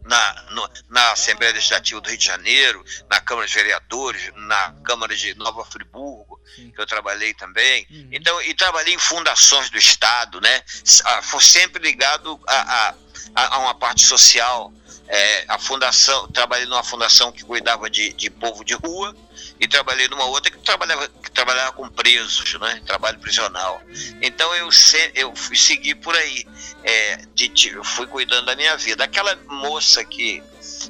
na, 0.04 0.42
no- 0.50 0.70
na 0.88 1.12
Assembleia 1.12 1.52
Legislativa 1.52 2.00
do 2.00 2.08
Rio 2.08 2.18
de 2.18 2.24
Janeiro, 2.24 2.84
na 3.08 3.20
Câmara 3.20 3.46
de 3.46 3.54
Vereadores, 3.54 4.30
na 4.34 4.74
Câmara 4.84 5.14
de 5.14 5.34
Nova 5.34 5.64
Friburgo, 5.64 6.40
que 6.56 6.74
eu 6.80 6.86
trabalhei 6.86 7.32
também. 7.34 7.86
Então, 8.12 8.40
e 8.42 8.52
trabalhei 8.54 8.94
em 8.94 8.98
fundações 8.98 9.70
do 9.70 9.78
Estado, 9.78 10.40
né? 10.40 10.62
Ah, 11.04 11.22
Foi 11.22 11.42
sempre 11.42 11.82
ligado 11.82 12.40
a, 12.46 12.88
a- 12.88 12.94
a 13.56 13.58
uma 13.58 13.74
parte 13.74 14.04
social. 14.04 14.72
É, 15.08 15.44
a 15.48 15.58
fundação, 15.58 16.28
trabalhei 16.28 16.66
numa 16.66 16.82
fundação 16.82 17.30
que 17.32 17.44
cuidava 17.44 17.90
de, 17.90 18.12
de 18.14 18.30
povo 18.30 18.64
de 18.64 18.72
rua 18.74 19.14
e 19.60 19.68
trabalhei 19.68 20.08
numa 20.08 20.24
outra 20.24 20.50
que 20.50 20.58
trabalhava, 20.58 21.06
que 21.08 21.30
trabalhava 21.30 21.72
com 21.72 21.88
presos, 21.88 22.54
né? 22.58 22.80
Trabalho 22.86 23.18
prisional. 23.18 23.82
Então 24.22 24.54
eu, 24.54 24.70
se, 24.72 25.12
eu 25.14 25.34
fui 25.36 25.56
seguir 25.56 25.96
por 25.96 26.14
aí. 26.14 26.46
É, 26.84 27.16
de, 27.34 27.52
eu 27.68 27.84
fui 27.84 28.06
cuidando 28.06 28.46
da 28.46 28.56
minha 28.56 28.76
vida. 28.76 29.04
Aquela 29.04 29.36
moça 29.48 30.02
que, 30.04 30.42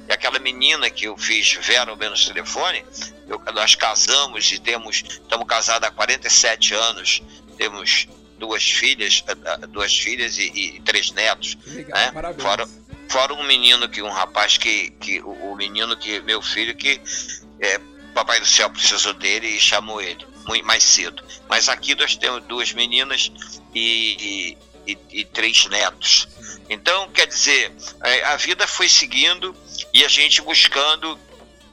aquela 0.08 0.38
menina 0.38 0.88
que 0.88 1.06
eu 1.06 1.16
fiz 1.16 1.54
Vera 1.54 1.90
ao 1.90 1.96
menos 1.96 2.24
telefone, 2.24 2.84
eu- 3.28 3.42
nós 3.52 3.74
casamos 3.74 4.52
e 4.52 4.58
temos, 4.58 5.02
estamos 5.06 5.46
casados 5.46 5.88
há 5.88 5.90
47 5.90 6.74
anos, 6.74 7.22
temos 7.56 8.06
duas 8.38 8.62
filhas, 8.64 9.22
eh, 9.28 9.36
eh, 9.44 9.66
duas 9.68 9.96
filhas 9.96 10.36
e, 10.36 10.42
e 10.76 10.80
três 10.80 11.12
netos, 11.12 11.56
Legal, 11.66 11.96
né? 11.98 12.10
parabéns. 12.12 12.42
Fora, 12.42 12.68
fora 13.12 13.34
um 13.34 13.42
menino 13.42 13.86
que 13.90 14.00
um 14.00 14.08
rapaz 14.08 14.56
que, 14.56 14.88
que 14.92 15.20
o, 15.20 15.52
o 15.52 15.54
menino 15.54 15.94
que 15.94 16.18
meu 16.20 16.40
filho 16.40 16.74
que 16.74 16.98
é, 17.60 17.78
papai 18.14 18.40
do 18.40 18.46
céu 18.46 18.70
precisou 18.70 19.12
dele 19.12 19.48
e 19.48 19.60
chamou 19.60 20.00
ele 20.00 20.26
muito 20.46 20.64
mais 20.64 20.82
cedo. 20.82 21.22
Mas 21.46 21.68
aqui 21.68 21.94
nós 21.94 22.16
temos 22.16 22.42
duas 22.44 22.72
meninas 22.72 23.30
e, 23.74 24.56
e, 24.86 24.98
e 25.10 25.24
três 25.26 25.66
netos. 25.66 26.26
Então, 26.70 27.10
quer 27.10 27.26
dizer, 27.26 27.70
é, 28.02 28.24
a 28.24 28.36
vida 28.36 28.66
foi 28.66 28.88
seguindo 28.88 29.54
e 29.92 30.02
a 30.06 30.08
gente 30.08 30.40
buscando 30.40 31.18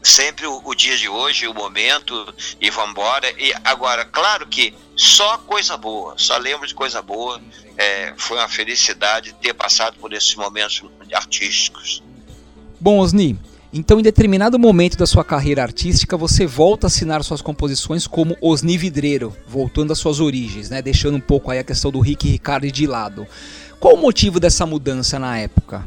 sempre 0.01 0.45
o, 0.45 0.61
o 0.63 0.73
dia 0.73 0.97
de 0.97 1.09
hoje, 1.09 1.47
o 1.47 1.53
momento, 1.53 2.33
e 2.59 2.69
vamos 2.69 2.91
embora. 2.91 3.29
E 3.37 3.53
agora, 3.63 4.05
claro 4.05 4.47
que 4.47 4.73
só 4.95 5.37
coisa 5.39 5.77
boa, 5.77 6.15
só 6.17 6.37
lembro 6.37 6.67
de 6.67 6.73
coisa 6.73 7.01
boa. 7.01 7.41
É, 7.77 8.13
foi 8.17 8.37
uma 8.37 8.49
felicidade 8.49 9.33
ter 9.41 9.53
passado 9.53 9.97
por 9.99 10.11
esses 10.13 10.35
momentos 10.35 10.83
artísticos. 11.13 12.03
Bom, 12.79 12.99
Osni, 12.99 13.37
então 13.71 13.99
em 13.99 14.03
determinado 14.03 14.57
momento 14.57 14.97
da 14.97 15.05
sua 15.05 15.23
carreira 15.23 15.61
artística 15.61 16.17
você 16.17 16.45
volta 16.45 16.87
a 16.87 16.89
assinar 16.89 17.23
suas 17.23 17.41
composições 17.41 18.07
como 18.07 18.37
Osni 18.41 18.77
Vidreiro, 18.77 19.35
voltando 19.47 19.93
às 19.93 19.99
suas 19.99 20.19
origens, 20.19 20.69
né? 20.69 20.81
Deixando 20.81 21.15
um 21.15 21.21
pouco 21.21 21.51
aí 21.51 21.59
a 21.59 21.63
questão 21.63 21.91
do 21.91 21.99
Rick 21.99 22.27
Ricardo 22.27 22.69
de 22.71 22.87
lado. 22.87 23.27
Qual 23.79 23.93
o 23.93 23.97
motivo 23.97 24.39
dessa 24.39 24.65
mudança 24.65 25.17
na 25.19 25.37
época? 25.37 25.85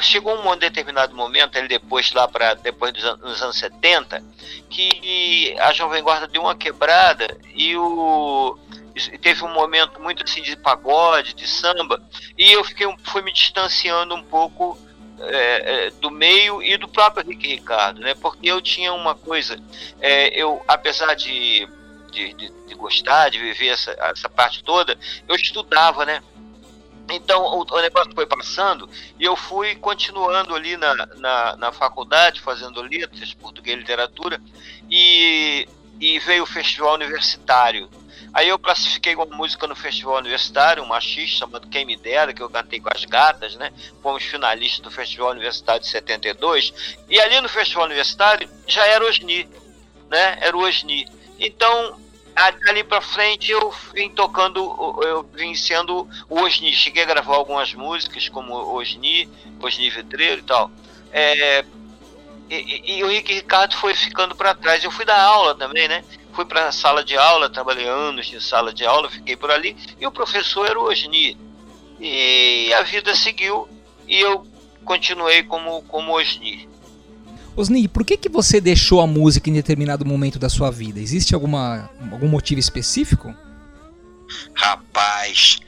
Chegou 0.00 0.36
um 0.36 0.56
determinado 0.56 1.14
momento, 1.14 1.56
ele 1.56 1.68
depois 1.68 2.12
lá 2.12 2.26
para 2.26 2.54
depois 2.54 2.92
dos 2.92 3.04
anos, 3.04 3.42
anos 3.42 3.56
70, 3.56 4.22
que 4.68 5.56
a 5.60 5.72
Jovem 5.72 6.02
Guarda 6.02 6.26
deu 6.26 6.42
uma 6.42 6.54
quebrada 6.54 7.36
e 7.54 7.76
o 7.76 8.58
teve 9.20 9.42
um 9.42 9.52
momento 9.52 10.00
muito 10.00 10.22
assim 10.22 10.40
de 10.40 10.56
pagode, 10.56 11.34
de 11.34 11.48
samba, 11.48 12.00
e 12.38 12.52
eu 12.52 12.62
fiquei 12.62 12.86
fui 13.02 13.22
me 13.22 13.32
distanciando 13.32 14.14
um 14.14 14.22
pouco 14.22 14.78
é, 15.20 15.86
é, 15.86 15.90
do 15.90 16.10
meio 16.10 16.62
e 16.62 16.76
do 16.76 16.88
próprio 16.88 17.24
Henrique 17.24 17.48
Ricardo, 17.48 18.00
né? 18.00 18.14
Porque 18.14 18.46
eu 18.46 18.60
tinha 18.60 18.92
uma 18.92 19.14
coisa, 19.14 19.56
é, 20.00 20.28
eu 20.28 20.62
apesar 20.66 21.14
de, 21.14 21.68
de, 22.10 22.32
de, 22.34 22.52
de, 22.66 22.74
gostar, 22.74 23.30
de 23.30 23.38
viver 23.38 23.68
essa, 23.68 23.92
essa 23.92 24.28
parte 24.28 24.62
toda, 24.62 24.98
eu 25.28 25.34
estudava, 25.34 26.04
né? 26.04 26.22
Então 27.10 27.42
o, 27.42 27.66
o, 27.70 27.80
negócio 27.80 28.12
foi 28.14 28.26
passando 28.26 28.88
e 29.18 29.24
eu 29.24 29.36
fui 29.36 29.74
continuando 29.74 30.54
ali 30.54 30.76
na, 30.76 30.94
na, 31.16 31.56
na 31.56 31.72
faculdade, 31.72 32.40
fazendo 32.40 32.80
letras, 32.82 33.34
português 33.34 33.76
e 33.76 33.80
literatura, 33.80 34.40
e, 34.90 35.68
e 36.00 36.18
veio 36.20 36.44
o 36.44 36.46
festival 36.46 36.94
universitário. 36.94 37.88
Aí 38.32 38.48
eu 38.48 38.58
classifiquei 38.58 39.14
uma 39.14 39.26
música 39.26 39.66
no 39.66 39.76
festival 39.76 40.18
universitário, 40.18 40.82
um 40.82 40.86
machista 40.86 41.40
chamado 41.40 41.68
Quem 41.68 41.84
Me 41.84 41.96
Dera, 41.96 42.32
que 42.32 42.42
eu 42.42 42.50
cantei 42.50 42.80
com 42.80 42.88
as 42.92 43.04
gatas, 43.04 43.54
né? 43.54 43.72
Fomos 44.02 44.24
finalistas 44.24 44.80
do 44.80 44.90
festival 44.90 45.30
universitário 45.30 45.80
de 45.80 45.88
72. 45.88 46.98
E 47.08 47.20
ali 47.20 47.40
no 47.40 47.48
festival 47.48 47.84
universitário 47.84 48.48
já 48.66 48.84
era 48.86 49.04
Osni, 49.04 49.48
né? 50.10 50.38
Era 50.40 50.56
o 50.56 50.60
Osni. 50.60 51.06
Então 51.38 51.96
ali 52.34 52.82
para 52.82 53.00
frente 53.00 53.50
eu 53.50 53.72
vim 53.92 54.10
tocando, 54.10 54.60
eu 55.02 55.22
vim 55.32 55.54
sendo 55.54 56.08
o 56.28 56.40
Osni. 56.40 56.72
Cheguei 56.72 57.02
a 57.02 57.06
gravar 57.06 57.36
algumas 57.36 57.72
músicas 57.74 58.28
como 58.28 58.54
Osni, 58.54 59.28
Osni 59.60 59.90
Vidreiro 59.90 60.40
e 60.40 60.44
tal. 60.44 60.70
É, 61.12 61.64
e, 62.50 62.96
e, 62.98 63.04
o 63.04 63.10
Henrique 63.10 63.34
Ricardo 63.34 63.76
foi 63.76 63.94
ficando 63.94 64.34
para 64.34 64.54
trás. 64.54 64.82
Eu 64.82 64.90
fui 64.90 65.04
dar 65.04 65.20
aula 65.20 65.54
também, 65.54 65.88
né? 65.88 66.04
Fui 66.32 66.44
para 66.44 66.66
a 66.66 66.72
sala 66.72 67.04
de 67.04 67.16
aula, 67.16 67.48
trabalhei 67.48 67.86
anos 67.86 68.32
em 68.32 68.40
sala 68.40 68.72
de 68.72 68.84
aula, 68.84 69.08
fiquei 69.08 69.36
por 69.36 69.50
ali. 69.50 69.76
E 70.00 70.06
o 70.06 70.10
professor 70.10 70.66
era 70.66 70.78
o 70.78 70.84
Osni. 70.84 71.38
E 72.00 72.72
a 72.74 72.82
vida 72.82 73.14
seguiu 73.14 73.68
e 74.08 74.20
eu 74.20 74.44
continuei 74.84 75.44
como, 75.44 75.82
como 75.82 76.16
Osni. 76.16 76.68
Osni, 77.56 77.86
por 77.86 78.04
que, 78.04 78.16
que 78.16 78.28
você 78.28 78.60
deixou 78.60 79.00
a 79.00 79.06
música 79.06 79.48
em 79.48 79.52
determinado 79.52 80.04
momento 80.04 80.38
da 80.38 80.48
sua 80.48 80.70
vida? 80.70 81.00
Existe 81.00 81.34
alguma, 81.34 81.88
algum 82.10 82.28
motivo 82.28 82.58
específico? 82.58 83.34
Rapaz, 84.54 85.60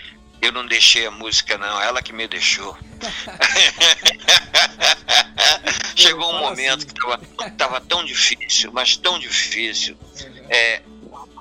eu 0.43 0.53
não 0.53 0.67
deixei 0.67 1.07
a 1.07 1.11
música, 1.11 1.57
não, 1.57 1.81
ela 1.81 2.03
que 2.03 2.13
me 2.13 2.27
deixou. 2.27 2.77
Chegou 5.95 6.35
um 6.35 6.41
momento 6.41 6.87
assim. 6.87 7.27
que 7.39 7.45
estava 7.45 7.81
tão 7.81 8.05
difícil, 8.05 8.73
mas 8.73 8.97
tão 8.97 9.19
difícil. 9.19 9.97
É, 10.49 10.83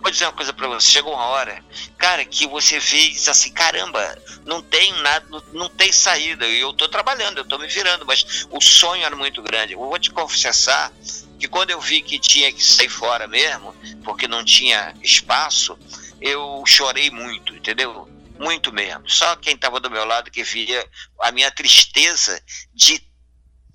vou 0.05 0.11
dizer 0.11 0.25
uma 0.25 0.33
coisa 0.33 0.53
para 0.53 0.67
você, 0.67 0.87
chegou 0.87 1.13
uma 1.13 1.25
hora, 1.25 1.65
cara, 1.97 2.23
que 2.23 2.45
você 2.45 2.79
fez 2.79 3.27
assim, 3.27 3.51
caramba, 3.51 4.15
não 4.45 4.61
tem 4.61 4.93
nada, 5.01 5.25
não 5.51 5.67
tem 5.67 5.91
saída. 5.91 6.45
E 6.45 6.59
eu 6.59 6.71
tô 6.73 6.87
trabalhando, 6.87 7.39
eu 7.39 7.45
tô 7.45 7.57
me 7.57 7.67
virando, 7.67 8.05
mas 8.05 8.45
o 8.51 8.61
sonho 8.61 9.03
era 9.03 9.15
muito 9.15 9.41
grande. 9.41 9.73
Eu 9.73 9.79
vou 9.79 9.97
te 9.97 10.11
confessar 10.11 10.93
que 11.39 11.47
quando 11.47 11.71
eu 11.71 11.81
vi 11.81 12.03
que 12.03 12.19
tinha 12.19 12.53
que 12.53 12.63
sair 12.63 12.87
fora 12.87 13.27
mesmo, 13.27 13.75
porque 14.03 14.27
não 14.27 14.45
tinha 14.45 14.93
espaço, 15.01 15.75
eu 16.21 16.63
chorei 16.67 17.09
muito, 17.09 17.55
entendeu? 17.55 18.07
Muito 18.37 18.71
mesmo. 18.71 19.09
Só 19.09 19.35
quem 19.37 19.55
estava 19.55 19.79
do 19.79 19.89
meu 19.89 20.05
lado 20.05 20.29
que 20.29 20.43
via 20.43 20.87
a 21.19 21.31
minha 21.31 21.49
tristeza 21.49 22.39
de 22.75 23.01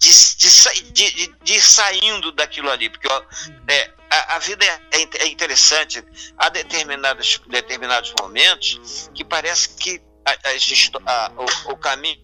de, 0.00 0.92
de, 0.92 1.10
de, 1.10 1.34
de, 1.42 1.60
saindo 1.60 2.32
daquilo 2.32 2.70
ali, 2.70 2.88
porque 2.88 3.06
ó, 3.06 3.22
é, 3.68 3.92
a, 4.10 4.36
a, 4.36 4.38
vida 4.38 4.64
é, 4.64 4.80
é, 4.92 5.08
é, 5.18 5.26
interessante. 5.28 6.02
Há 6.38 6.48
determinados, 6.48 7.38
determinados 7.46 8.14
momentos 8.18 9.10
que 9.14 9.22
parece 9.22 9.68
que 9.76 10.00
a, 10.24 10.32
a, 10.32 11.32
o, 11.36 11.72
o, 11.72 11.76
caminho 11.76 12.18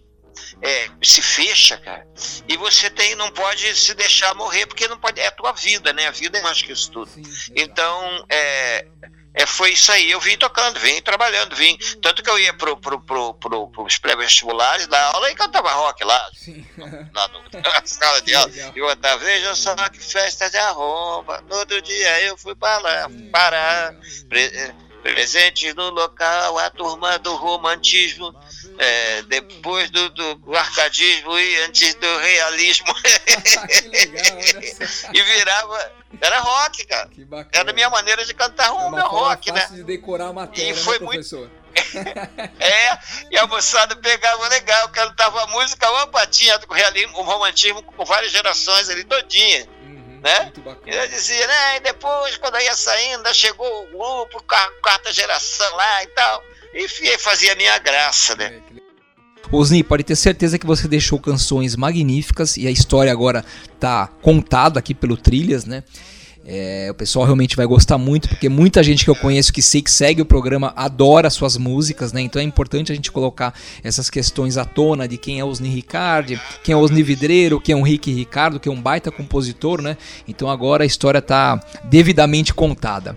é, 0.62 0.88
se 1.02 1.20
fecha, 1.20 1.76
cara, 1.76 2.06
e 2.48 2.56
você 2.56 2.88
tem, 2.88 3.14
não 3.14 3.30
pode 3.30 3.76
se 3.76 3.92
deixar 3.92 4.34
morrer, 4.34 4.64
porque 4.66 4.88
não 4.88 4.98
pode, 4.98 5.20
é 5.20 5.26
a 5.26 5.30
tua 5.30 5.52
vida, 5.52 5.92
né? 5.92 6.06
A 6.06 6.12
vida 6.12 6.38
é 6.38 6.42
mais 6.42 6.62
que 6.62 6.72
isso 6.72 6.90
tudo. 6.90 7.10
Então, 7.54 8.24
é, 8.30 8.86
é, 9.36 9.44
foi 9.44 9.72
isso 9.72 9.92
aí. 9.92 10.10
Eu 10.10 10.18
vim 10.18 10.36
tocando, 10.38 10.80
vim 10.80 11.00
trabalhando, 11.02 11.54
vim. 11.54 11.76
Tanto 12.00 12.22
que 12.22 12.30
eu 12.30 12.38
ia 12.38 12.54
pro, 12.54 12.74
pro, 12.78 12.98
pro, 12.98 13.34
pro, 13.34 13.68
pros 13.68 13.98
pré-vestibulares 13.98 14.86
da 14.86 15.10
aula 15.12 15.30
e 15.30 15.34
cantava 15.34 15.70
rock 15.72 16.02
lá, 16.04 16.30
lá 17.14 17.28
no, 17.28 17.60
na 17.60 17.82
sala 17.84 18.22
de 18.22 18.34
aula. 18.34 18.50
E 18.74 18.78
eu 18.78 18.86
cantava, 18.88 19.22
veja 19.22 19.54
só 19.54 19.74
que 19.90 19.98
festa 19.98 20.48
de 20.48 20.56
arromba. 20.56 21.44
No 21.50 21.56
outro 21.56 21.82
dia 21.82 22.22
eu 22.22 22.36
fui 22.38 22.54
para 22.54 22.78
lá, 22.78 23.10
parar. 23.30 23.94
Pre 24.26 24.74
presente 25.02 25.72
no 25.74 25.90
local, 25.90 26.58
a 26.58 26.68
turma 26.68 27.16
do 27.20 27.36
romantismo, 27.36 28.34
é, 28.76 29.22
depois 29.22 29.88
do, 29.88 30.08
do, 30.10 30.56
arcadismo 30.56 31.38
e 31.38 31.56
antes 31.62 31.94
do 31.94 32.18
realismo. 32.18 32.92
legal, 33.86 34.38
e 35.14 35.22
virava 35.22 35.92
era 36.20 36.40
rock, 36.40 36.86
cara. 36.86 37.08
Que 37.08 37.24
bacana. 37.24 37.50
Era 37.52 37.70
a 37.70 37.74
minha 37.74 37.90
maneira 37.90 38.24
de 38.24 38.34
cantar 38.34 38.68
é 38.68 38.90
meu 38.90 39.06
rock, 39.06 39.52
né? 39.52 39.66
de 39.70 39.82
decorar 39.82 40.28
a 40.28 40.32
matéria, 40.32 40.70
e 40.70 40.72
né, 40.72 40.80
foi 40.80 40.98
né, 40.98 41.06
professor? 41.06 41.40
Muito... 41.40 41.66
é, 42.58 42.98
e 43.30 43.36
a 43.36 43.46
moçada 43.46 43.94
pegava 43.96 44.48
legal, 44.48 44.88
cantava 44.88 45.42
a 45.42 45.46
música, 45.48 45.90
uma 45.90 46.06
patinha 46.06 46.58
com 46.60 47.20
o 47.20 47.22
romantismo 47.22 47.82
com 47.82 48.04
várias 48.04 48.32
gerações 48.32 48.88
ali 48.88 49.04
todinha. 49.04 49.68
Uhum, 49.82 50.20
né? 50.22 50.52
E 50.86 50.94
eu 50.94 51.08
dizia, 51.08 51.46
né? 51.46 51.76
E 51.76 51.80
depois, 51.80 52.36
quando 52.38 52.58
ia 52.60 52.74
saindo, 52.74 53.34
chegou 53.34 53.66
o 53.82 53.86
grupo, 53.88 54.42
quarta 54.82 55.12
geração 55.12 55.76
lá 55.76 56.02
e 56.02 56.06
tal. 56.08 56.42
E 56.72 57.18
fazia 57.18 57.52
a 57.52 57.56
minha 57.56 57.78
graça, 57.78 58.34
né? 58.36 58.60
É, 58.76 58.76
Osni, 59.52 59.82
pode 59.82 60.02
ter 60.02 60.16
certeza 60.16 60.58
que 60.58 60.66
você 60.66 60.88
deixou 60.88 61.20
canções 61.20 61.76
magníficas 61.76 62.56
e 62.56 62.66
a 62.66 62.70
história 62.70 63.12
agora 63.12 63.44
tá 63.78 64.08
contada 64.20 64.78
aqui 64.78 64.94
pelo 64.94 65.16
Trilhas, 65.16 65.64
né? 65.64 65.84
É, 66.48 66.86
o 66.88 66.94
pessoal 66.94 67.24
realmente 67.24 67.56
vai 67.56 67.66
gostar 67.66 67.98
muito, 67.98 68.28
porque 68.28 68.48
muita 68.48 68.80
gente 68.80 69.04
que 69.04 69.10
eu 69.10 69.16
conheço 69.16 69.52
que 69.52 69.60
sei 69.60 69.82
que 69.82 69.90
segue 69.90 70.22
o 70.22 70.24
programa 70.24 70.72
adora 70.76 71.28
suas 71.28 71.56
músicas, 71.56 72.12
né? 72.12 72.20
Então 72.20 72.40
é 72.40 72.44
importante 72.44 72.92
a 72.92 72.94
gente 72.94 73.10
colocar 73.10 73.52
essas 73.82 74.08
questões 74.08 74.56
à 74.56 74.64
tona 74.64 75.08
de 75.08 75.16
quem 75.16 75.40
é 75.40 75.44
Osni 75.44 75.68
Ricardi, 75.68 76.40
quem 76.62 76.72
é 76.72 76.76
Osni 76.76 77.02
Vidreiro, 77.02 77.60
quem 77.60 77.72
é 77.72 77.76
o 77.76 77.82
Rick 77.82 78.12
Ricardo, 78.12 78.60
que 78.60 78.68
é 78.68 78.72
um 78.72 78.80
baita 78.80 79.10
compositor, 79.10 79.82
né? 79.82 79.96
Então 80.28 80.48
agora 80.48 80.84
a 80.84 80.86
história 80.86 81.18
está 81.18 81.60
devidamente 81.90 82.54
contada. 82.54 83.16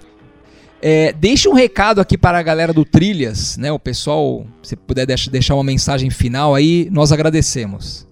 É, 0.82 1.14
deixa 1.14 1.50
um 1.50 1.54
recado 1.54 2.02
aqui 2.02 2.18
para 2.18 2.40
a 2.40 2.42
galera 2.42 2.74
do 2.74 2.84
Trilhas, 2.84 3.58
né? 3.58 3.72
O 3.72 3.78
pessoal, 3.78 4.48
se 4.64 4.76
puder 4.76 5.06
deixar 5.06 5.54
uma 5.54 5.64
mensagem 5.64 6.10
final 6.10 6.56
aí, 6.56 6.90
nós 6.90 7.12
agradecemos. 7.12 8.09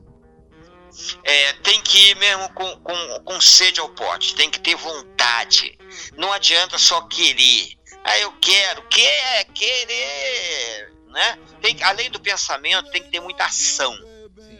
É, 1.23 1.53
tem 1.53 1.81
que 1.81 2.09
ir 2.09 2.15
mesmo 2.15 2.49
com, 2.53 2.79
com, 2.81 3.23
com 3.23 3.41
sede 3.41 3.79
ao 3.79 3.89
pote, 3.89 4.35
tem 4.35 4.49
que 4.49 4.59
ter 4.59 4.75
vontade. 4.75 5.77
Não 6.15 6.31
adianta 6.31 6.77
só 6.77 7.01
querer. 7.01 7.77
Ah, 8.03 8.17
eu 8.19 8.31
quero, 8.39 8.81
quer, 8.83 9.45
querer, 9.53 10.93
né? 11.07 11.39
Tem, 11.61 11.83
além 11.83 12.09
do 12.09 12.19
pensamento, 12.19 12.89
tem 12.91 13.03
que 13.03 13.09
ter 13.09 13.19
muita 13.19 13.45
ação, 13.45 13.93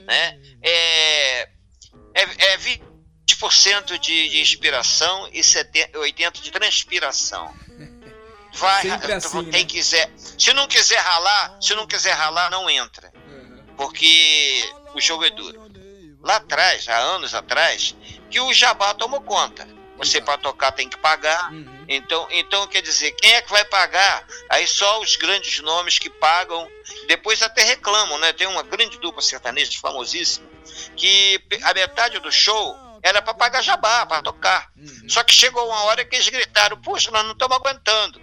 né? 0.06 0.40
É, 0.62 1.50
é, 2.14 2.54
é 2.54 2.58
20% 2.58 3.98
de, 4.00 4.30
de 4.30 4.42
inspiração 4.42 5.30
e 5.32 5.44
70, 5.44 5.98
80% 5.98 6.42
de 6.42 6.52
transpiração. 6.52 7.54
Vai, 8.54 8.90
assim, 8.90 9.44
quem 9.52 9.64
né? 9.64 9.66
quiser. 9.66 10.12
Se 10.18 10.52
não 10.54 10.68
quiser 10.68 11.00
ralar, 11.00 11.58
se 11.62 11.76
não 11.76 11.86
quiser 11.86 12.14
ralar, 12.14 12.50
não 12.50 12.70
entra. 12.70 13.14
Porque 13.76 14.68
o 14.96 15.00
jogo 15.00 15.24
é 15.24 15.30
duro. 15.30 15.67
Lá 16.22 16.38
atrás, 16.38 16.88
há 16.88 16.98
anos 16.98 17.34
atrás, 17.34 17.96
que 18.30 18.40
o 18.40 18.54
jabá 18.54 18.94
tomou 18.94 19.22
conta. 19.22 19.68
Você 19.98 20.22
para 20.22 20.38
tocar 20.38 20.72
tem 20.72 20.88
que 20.88 20.98
pagar. 20.98 21.52
Uhum. 21.52 21.86
Então, 21.88 22.28
então 22.30 22.68
quer 22.68 22.82
dizer, 22.82 23.14
quem 23.14 23.34
é 23.34 23.42
que 23.42 23.50
vai 23.50 23.66
pagar? 23.66 24.28
Aí 24.50 24.68
só 24.68 25.02
os 25.02 25.16
grandes 25.16 25.60
nomes 25.60 25.98
que 25.98 26.10
pagam. 26.10 26.70
Depois 27.08 27.42
até 27.42 27.64
reclamam, 27.64 28.18
né? 28.20 28.32
Tem 28.34 28.46
uma 28.46 28.62
grande 28.62 29.00
dupla 29.00 29.22
sertaneja 29.22 29.80
famosíssima 29.80 30.48
que 30.96 31.42
a 31.64 31.74
metade 31.74 32.20
do 32.20 32.32
show 32.32 32.76
era 33.02 33.22
para 33.22 33.34
pagar 33.34 33.62
jabá, 33.62 34.06
para 34.06 34.22
tocar. 34.22 34.70
Uhum. 34.76 35.10
Só 35.10 35.24
que 35.24 35.34
chegou 35.34 35.66
uma 35.66 35.84
hora 35.84 36.06
que 36.06 36.16
eles 36.16 36.30
gritaram: 36.30 36.80
Puxa, 36.82 37.12
nós 37.12 37.24
não 37.24 37.32
estamos 37.32 37.58
aguentando. 37.58 38.22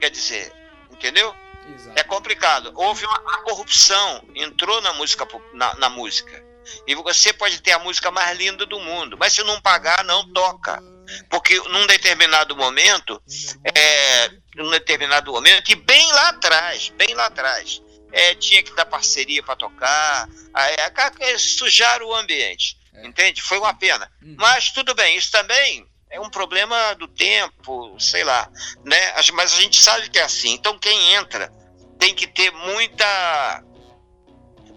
Quer 0.00 0.10
dizer, 0.10 0.52
entendeu? 0.90 1.34
Exato. 1.74 1.98
É 1.98 2.04
complicado. 2.04 2.72
Houve 2.74 3.04
uma, 3.04 3.20
uma, 3.20 3.42
corrupção, 3.42 4.24
entrou 4.34 4.80
na 4.80 4.92
música, 4.92 5.26
na, 5.52 5.74
na 5.74 5.88
música. 5.88 6.44
E 6.86 6.94
você 6.94 7.32
pode 7.32 7.60
ter 7.60 7.72
a 7.72 7.78
música 7.78 8.10
mais 8.10 8.36
linda 8.36 8.66
do 8.66 8.80
mundo, 8.80 9.16
mas 9.18 9.32
se 9.32 9.42
não 9.42 9.60
pagar, 9.60 10.04
não 10.04 10.32
toca. 10.32 10.82
Porque 11.30 11.56
num 11.68 11.86
determinado 11.86 12.56
momento, 12.56 13.22
é, 13.74 14.30
num 14.56 14.70
determinado 14.70 15.32
momento, 15.32 15.70
e 15.70 15.74
bem 15.74 16.12
lá 16.12 16.28
atrás, 16.30 16.88
bem 16.96 17.14
lá 17.14 17.26
atrás, 17.26 17.80
é, 18.12 18.34
tinha 18.34 18.62
que 18.62 18.74
dar 18.74 18.86
parceria 18.86 19.42
para 19.42 19.56
tocar, 19.56 20.28
é, 21.20 21.38
sujar 21.38 22.02
o 22.02 22.14
ambiente, 22.14 22.76
é. 22.94 23.06
entende? 23.06 23.42
Foi 23.42 23.58
uma 23.58 23.74
pena. 23.74 24.10
Uhum. 24.22 24.36
Mas 24.38 24.70
tudo 24.70 24.94
bem, 24.94 25.16
isso 25.16 25.30
também 25.30 25.86
é 26.10 26.20
um 26.20 26.30
problema 26.30 26.94
do 26.94 27.06
tempo, 27.06 27.94
sei 28.00 28.24
lá, 28.24 28.48
né? 28.84 29.14
Mas 29.34 29.52
a 29.52 29.60
gente 29.60 29.82
sabe 29.82 30.08
que 30.08 30.18
é 30.18 30.22
assim. 30.22 30.52
Então 30.52 30.78
quem 30.78 31.14
entra 31.14 31.52
tem 31.98 32.14
que 32.14 32.26
ter 32.26 32.50
muita 32.52 33.62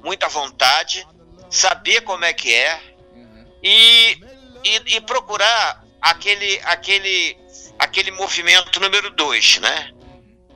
muita 0.04 0.30
vontade, 0.30 1.06
saber 1.50 2.02
como 2.02 2.26
é 2.26 2.34
que 2.34 2.54
é 2.54 2.80
uhum. 3.16 3.46
e, 3.64 4.12
e, 4.64 4.96
e, 4.96 5.02
procurar 5.02 5.84
aquele 6.02 6.60
aquele 6.64 7.38
aquele 7.78 8.12
movimento 8.12 8.80
número 8.80 9.10
dois, 9.12 9.60
né? 9.60 9.92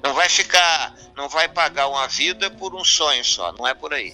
Não 0.03 0.13
vai 0.13 0.27
ficar, 0.27 0.93
não 1.15 1.29
vai 1.29 1.47
pagar 1.47 1.87
uma 1.87 2.07
vida 2.07 2.51
por 2.51 2.75
um 2.75 2.83
sonho 2.83 3.23
só, 3.23 3.53
não 3.53 3.65
é 3.65 3.73
por 3.73 3.93
aí, 3.93 4.13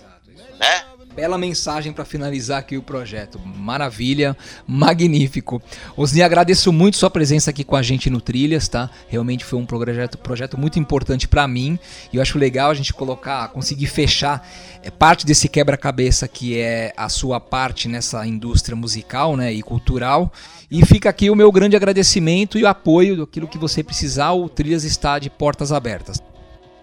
né? 0.60 0.86
Bela 1.16 1.40
mensagem 1.40 1.92
para 1.92 2.06
finalizar 2.06 2.60
aqui 2.60 2.78
o 2.78 2.84
projeto. 2.84 3.40
Maravilha, 3.40 4.38
magnífico. 4.66 5.62
Osni, 5.98 6.22
agradeço 6.22 6.72
muito 6.72 6.98
sua 6.98 7.10
presença 7.10 7.50
aqui 7.50 7.64
com 7.64 7.76
a 7.76 7.82
gente 7.82 8.12
no 8.12 8.22
Trilhas, 8.22 8.68
tá? 8.68 8.90
Realmente 9.08 9.44
foi 9.44 9.58
um 9.58 9.66
projeto, 9.66 10.18
projeto 10.20 10.58
muito 10.58 10.78
importante 10.78 11.28
para 11.28 11.48
mim 11.48 11.80
e 12.14 12.18
eu 12.18 12.22
acho 12.22 12.38
legal 12.38 12.70
a 12.70 12.76
gente 12.76 12.94
colocar, 12.94 13.50
conseguir 13.50 13.88
fechar 13.88 14.48
é, 14.84 14.90
parte 14.90 15.26
desse 15.26 15.50
quebra-cabeça 15.50 16.28
que 16.28 16.58
é 16.58 16.94
a 16.96 17.10
sua 17.10 17.40
parte 17.40 17.88
nessa 17.88 18.26
indústria 18.26 18.76
musical, 18.76 19.36
né, 19.36 19.52
e 19.52 19.62
cultural. 19.62 20.32
E 20.72 20.86
fica 20.86 21.10
aqui 21.10 21.30
o 21.30 21.36
meu 21.36 21.52
grande 21.52 21.76
agradecimento 21.76 22.58
e 22.58 22.64
o 22.64 22.68
apoio 22.68 23.18
daquilo 23.18 23.48
que 23.48 23.58
você 23.58 23.84
precisar. 23.84 24.32
O 24.32 24.48
Trilhas 24.48 24.84
está 24.84 25.20
de 25.20 25.30
portas 25.30 25.72
abertas. 25.72 26.22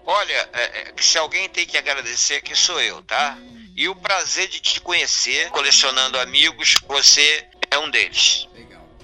Olha, 0.05 0.49
é, 0.53 0.63
é, 0.63 0.93
se 0.99 1.17
alguém 1.17 1.49
tem 1.49 1.65
que 1.65 1.77
agradecer, 1.77 2.41
que 2.41 2.55
sou 2.55 2.79
eu, 2.81 3.01
tá? 3.01 3.37
E 3.75 3.89
o 3.89 3.95
prazer 3.95 4.47
de 4.47 4.59
te 4.59 4.79
conhecer, 4.79 5.49
colecionando 5.49 6.17
amigos, 6.19 6.75
você 6.87 7.45
é 7.69 7.77
um 7.77 7.89
deles. 7.89 8.47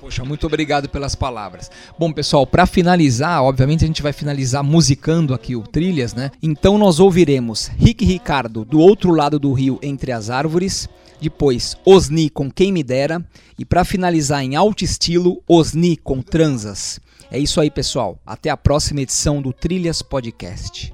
Poxa, 0.04 0.26
muito 0.26 0.46
obrigado 0.46 0.90
pelas 0.90 1.16
palavras. 1.16 1.72
Bom, 1.98 2.12
pessoal, 2.12 2.46
para 2.46 2.66
finalizar, 2.66 3.42
obviamente 3.42 3.86
a 3.86 3.88
gente 3.88 4.02
vai 4.02 4.12
finalizar 4.12 4.62
musicando 4.62 5.34
aqui 5.34 5.56
o 5.56 5.62
Trilhas, 5.62 6.14
né? 6.14 6.30
Então 6.42 6.78
nós 6.78 7.00
ouviremos 7.00 7.68
Rick 7.78 8.04
Ricardo 8.04 8.66
do 8.66 8.82
outro 8.82 9.12
lado 9.12 9.40
do 9.40 9.54
rio 9.54 9.80
entre 9.82 10.12
as 10.12 10.30
árvores, 10.30 10.90
depois 11.22 11.78
Osni 11.86 12.30
com 12.30 12.52
Quem 12.52 12.70
Me 12.70 12.84
Dera 12.84 13.26
e 13.58 13.64
para 13.64 13.86
finalizar 13.86 14.44
em 14.44 14.58
alto 14.58 14.84
estilo, 14.84 15.42
Osni 15.48 15.96
com 15.96 16.22
Transas. 16.22 17.00
É 17.32 17.40
isso 17.40 17.62
aí, 17.62 17.72
pessoal. 17.72 18.20
Até 18.26 18.50
a 18.50 18.58
próxima 18.58 19.00
edição 19.00 19.42
do 19.42 19.54
Trilhas 19.54 20.02
Podcast. 20.02 20.92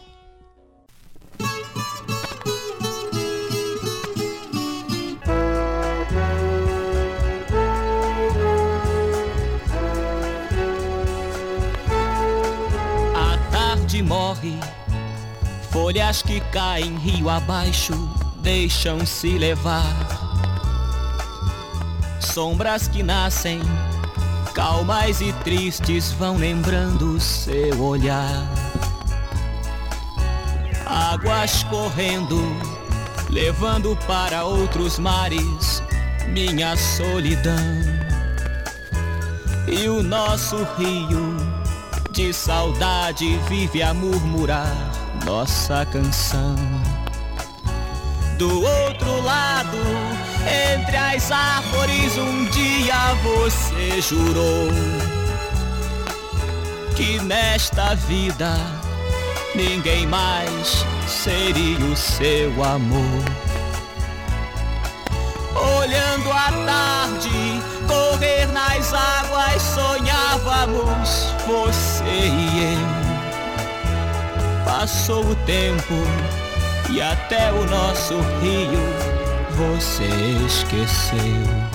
Folhas 15.72 16.22
que 16.22 16.40
caem 16.52 16.96
rio 16.98 17.30
abaixo 17.30 17.94
deixam-se 18.42 19.38
levar. 19.38 19.84
Sombras 22.20 22.88
que 22.88 23.04
nascem, 23.04 23.62
calmas 24.54 25.22
e 25.22 25.32
tristes, 25.44 26.12
vão 26.12 26.38
lembrando 26.38 27.20
seu 27.20 27.82
olhar. 27.82 28.48
Águas 30.86 31.64
correndo, 31.64 32.40
levando 33.30 33.98
para 34.08 34.44
outros 34.44 34.98
mares 35.00 35.84
minha 36.28 36.76
solidão. 36.76 37.56
E 39.68 39.88
o 39.88 40.02
nosso 40.02 40.58
rio 40.78 41.29
de 42.20 42.34
saudade 42.34 43.38
vive 43.48 43.82
a 43.82 43.94
murmurar 43.94 44.92
nossa 45.26 45.86
canção. 45.86 46.54
Do 48.38 48.62
outro 48.62 49.22
lado, 49.22 49.78
entre 50.76 50.98
as 50.98 51.32
árvores, 51.32 52.18
um 52.18 52.44
dia 52.48 53.14
você 53.24 54.02
jurou 54.02 54.68
que 56.98 57.22
nesta 57.22 57.96
vida 57.96 58.54
ninguém 59.56 60.06
mais 60.06 60.86
seria 61.08 61.80
o 61.86 61.96
seu 61.96 62.52
amor. 62.62 63.24
Olhando 65.60 66.32
a 66.32 66.52
tarde 66.66 67.62
correr 67.88 68.48
nas 68.52 68.94
águas, 68.94 69.62
sonhávamos 69.62 71.34
você 71.46 72.04
e 72.06 72.76
eu. 72.76 73.10
Passou 74.66 75.26
o 75.26 75.36
tempo 75.46 75.96
e 76.90 77.02
até 77.02 77.52
o 77.52 77.66
nosso 77.66 78.16
rio 78.42 78.80
você 79.58 80.06
esqueceu. 80.46 81.69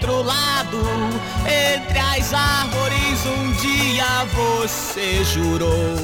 Outro 0.00 0.22
lado, 0.22 0.80
entre 1.44 1.98
as 1.98 2.32
árvores, 2.32 3.26
um 3.26 3.52
dia 3.52 4.24
você 4.34 5.22
jurou 5.24 5.96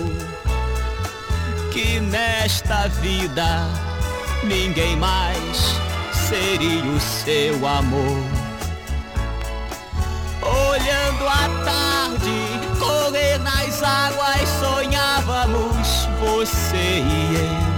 que 1.72 1.98
nesta 2.00 2.88
vida 2.88 3.68
ninguém 4.44 4.96
mais 4.96 5.80
seria 6.28 6.84
o 6.84 7.00
seu 7.00 7.66
amor. 7.66 8.22
Olhando 10.42 11.26
a 11.26 11.48
tarde 11.64 12.76
correr 12.78 13.38
nas 13.38 13.82
águas, 13.82 14.48
sonhávamos 14.60 16.06
você 16.20 17.00
e 17.00 17.34
eu. 17.34 17.76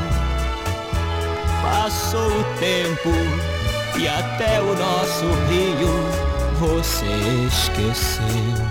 Passou 1.63 2.29
o 2.29 2.45
tempo 2.59 3.48
e 3.99 4.07
até 4.07 4.61
o 4.61 4.75
nosso 4.77 5.25
rio 5.49 5.89
você 6.61 7.07
esqueceu. 7.49 8.68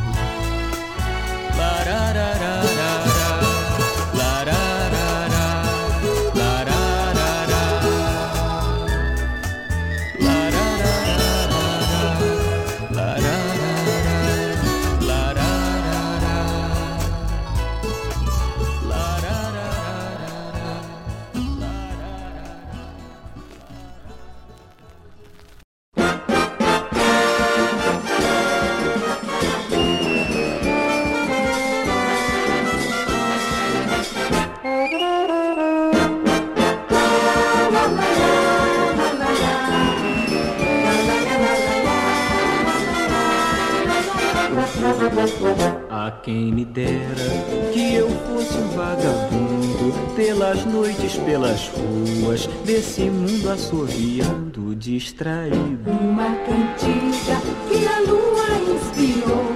Assoviando, 53.68 54.74
distraído. 54.76 55.91
Uma 55.91 56.30
cantiga 56.45 57.41
que 57.68 57.86
a 57.86 57.99
lua 57.99 58.47
inspirou, 58.74 59.51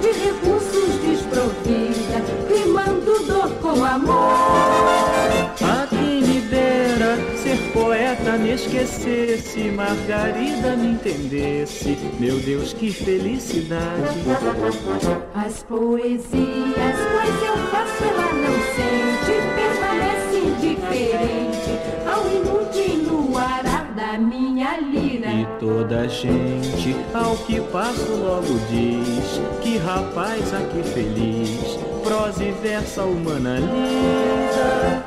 de 0.00 0.10
recursos 0.24 0.94
desprovida, 1.06 2.18
rimando 2.48 3.24
dor 3.24 3.50
com 3.60 3.84
amor. 3.84 4.32
A 5.62 5.86
quem 5.88 6.22
me 6.22 6.40
dera 6.40 7.16
ser 7.36 7.56
poeta, 7.72 8.36
me 8.36 8.50
esquecesse, 8.50 9.70
Margarida 9.70 10.76
me 10.76 10.94
entendesse. 10.94 11.96
Meu 12.18 12.38
Deus, 12.40 12.72
que 12.72 12.92
felicidade. 12.92 14.18
As 15.36 15.62
poesias, 15.62 16.26
pois 16.26 17.42
eu 17.46 17.56
faço, 17.70 18.02
ela 18.02 18.32
não 18.32 18.56
sente, 18.74 19.34
permanece 19.54 20.38
indiferente 20.48 21.62
ao 22.12 22.26
inútil 22.28 22.81
toda 26.02 26.08
gente, 26.08 26.96
ao 27.14 27.36
que 27.38 27.60
passo, 27.60 28.12
logo 28.12 28.58
diz: 28.70 29.40
Que 29.60 29.78
rapaz, 29.78 30.52
aqui 30.52 30.82
feliz, 30.82 31.78
prosa 32.02 32.44
e 32.44 32.52
versa 32.52 33.04
humana 33.04 33.58
linda. 33.58 35.01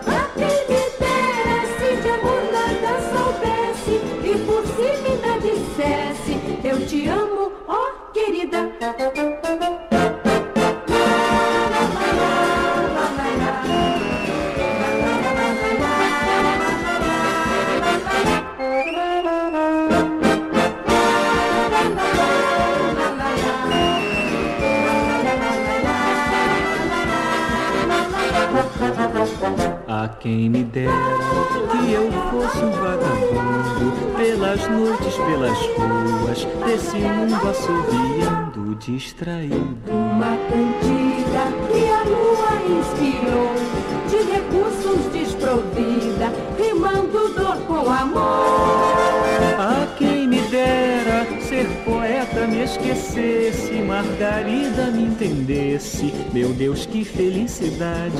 Quem 30.25 30.49
me 30.49 30.63
dera 30.63 30.91
que 31.69 31.91
eu 31.91 32.11
fosse 32.31 32.57
um 32.57 32.71
vagabundo 32.71 34.15
pelas 34.17 34.67
noites, 34.69 35.15
pelas 35.17 35.59
ruas 35.77 36.47
desse 36.65 36.97
mundo 36.97 37.47
assoviando, 37.47 38.75
distraído. 38.79 39.77
Uma 39.87 40.35
cantiga 40.49 41.45
que 41.71 41.87
a 41.91 42.03
lua 42.09 42.79
inspirou, 42.79 43.53
Margarida 53.85 54.87
me 54.91 55.03
entendesse. 55.03 56.13
Meu 56.33 56.49
Deus, 56.53 56.85
que 56.85 57.05
felicidade! 57.05 58.15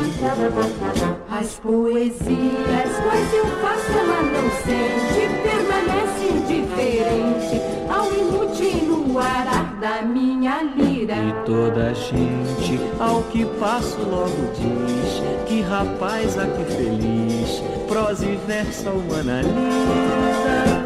As 1.30 1.56
poesias, 1.56 2.92
pois 3.04 3.34
eu 3.34 3.46
faço, 3.62 3.92
ela 3.92 4.22
não 4.22 4.50
sente, 4.64 5.22
permanece 5.44 6.26
indiferente 6.34 7.62
ao 7.90 8.14
inútil 8.14 9.20
arar 9.20 9.80
da 9.80 10.02
minha 10.02 10.62
lira. 10.64 11.16
E 11.16 11.46
toda 11.46 11.94
gente, 11.94 12.80
ao 13.00 13.24
que 13.24 13.46
passo, 13.60 13.98
logo 14.02 14.54
diz: 14.54 15.22
Que 15.46 15.62
rapaz, 15.62 16.38
aqui 16.38 16.64
feliz, 16.66 17.64
prosa 17.88 18.26
e 18.26 18.36
versa 18.48 18.90
humana 18.92 19.42
linda. 19.42 20.85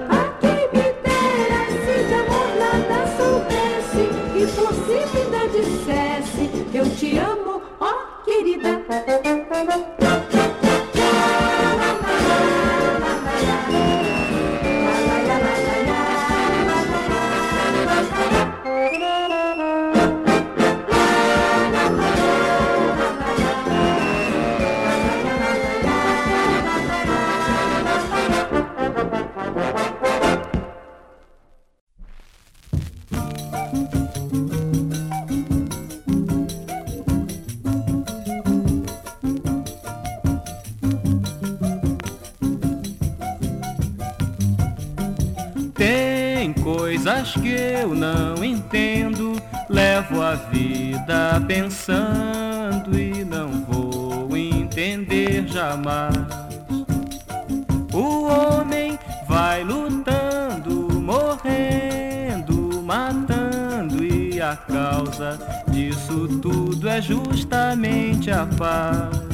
Justamente 68.50 68.56
a 68.56 68.58
paz. 68.58 69.30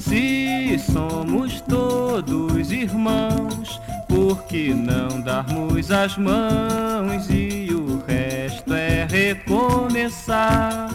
Se 0.00 0.78
somos 0.92 1.60
todos 1.62 2.70
irmãos, 2.70 3.80
por 4.08 4.44
que 4.44 4.72
não 4.72 5.20
darmos 5.20 5.90
as 5.90 6.16
mãos 6.16 7.28
e 7.30 7.68
o 7.72 8.02
resto 8.06 8.72
é 8.74 9.06
recomeçar? 9.08 10.88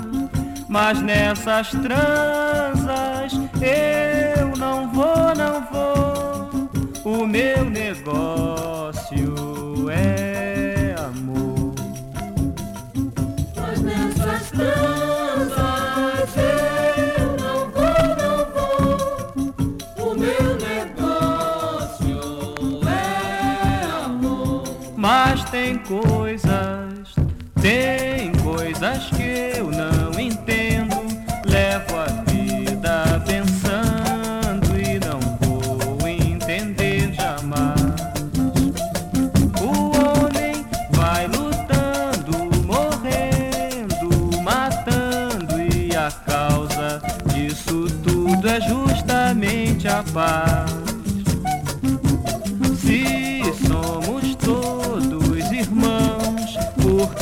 Mas 0.68 1.02
nessas 1.02 1.70
transas 1.72 3.34
eu 3.62 4.56
não 4.58 4.92
vou, 4.92 5.36
não 5.36 5.68
vou. 5.72 6.70
O 7.04 7.28
meu 7.28 7.66
negócio 7.70 9.36
é 9.90 10.96
amor. 10.98 11.74
Mas 13.58 13.82
nessas 13.82 14.52
transas 14.52 15.11
tem 25.52 25.78
coisas, 25.80 27.14
tem 27.62 28.32
coisas 28.41 29.10
que 29.10 29.58
eu 29.58 29.70
não 29.70 30.18
entendo. 30.18 30.95
Levo 31.45 31.97
a 31.97 32.06
vida 32.32 33.22
pensando 33.26 34.80
e 34.80 34.97
não 34.99 35.20
vou 35.41 36.08
entender 36.08 37.12
jamais. 37.14 37.82
O 39.62 39.91
homem 39.97 40.66
vai 40.91 41.28
lutando, 41.28 42.66
morrendo, 42.66 44.41
matando 44.41 45.62
e 45.62 45.93
a 45.93 46.09
causa 46.26 47.01
disso 47.34 47.88
tudo 48.01 48.47
é 48.47 48.62
justamente 48.62 49.89
a 49.89 50.01
paz. 50.13 50.80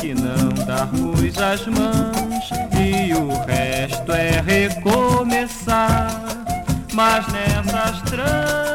Que 0.00 0.14
não 0.14 0.48
darmos 0.66 1.36
as 1.38 1.66
mãos 1.66 2.50
e 2.80 3.12
o 3.12 3.28
resto 3.44 4.12
é 4.12 4.40
recomeçar? 4.40 6.22
Mas 6.94 7.26
nessas 7.28 8.00
trans 8.02 8.69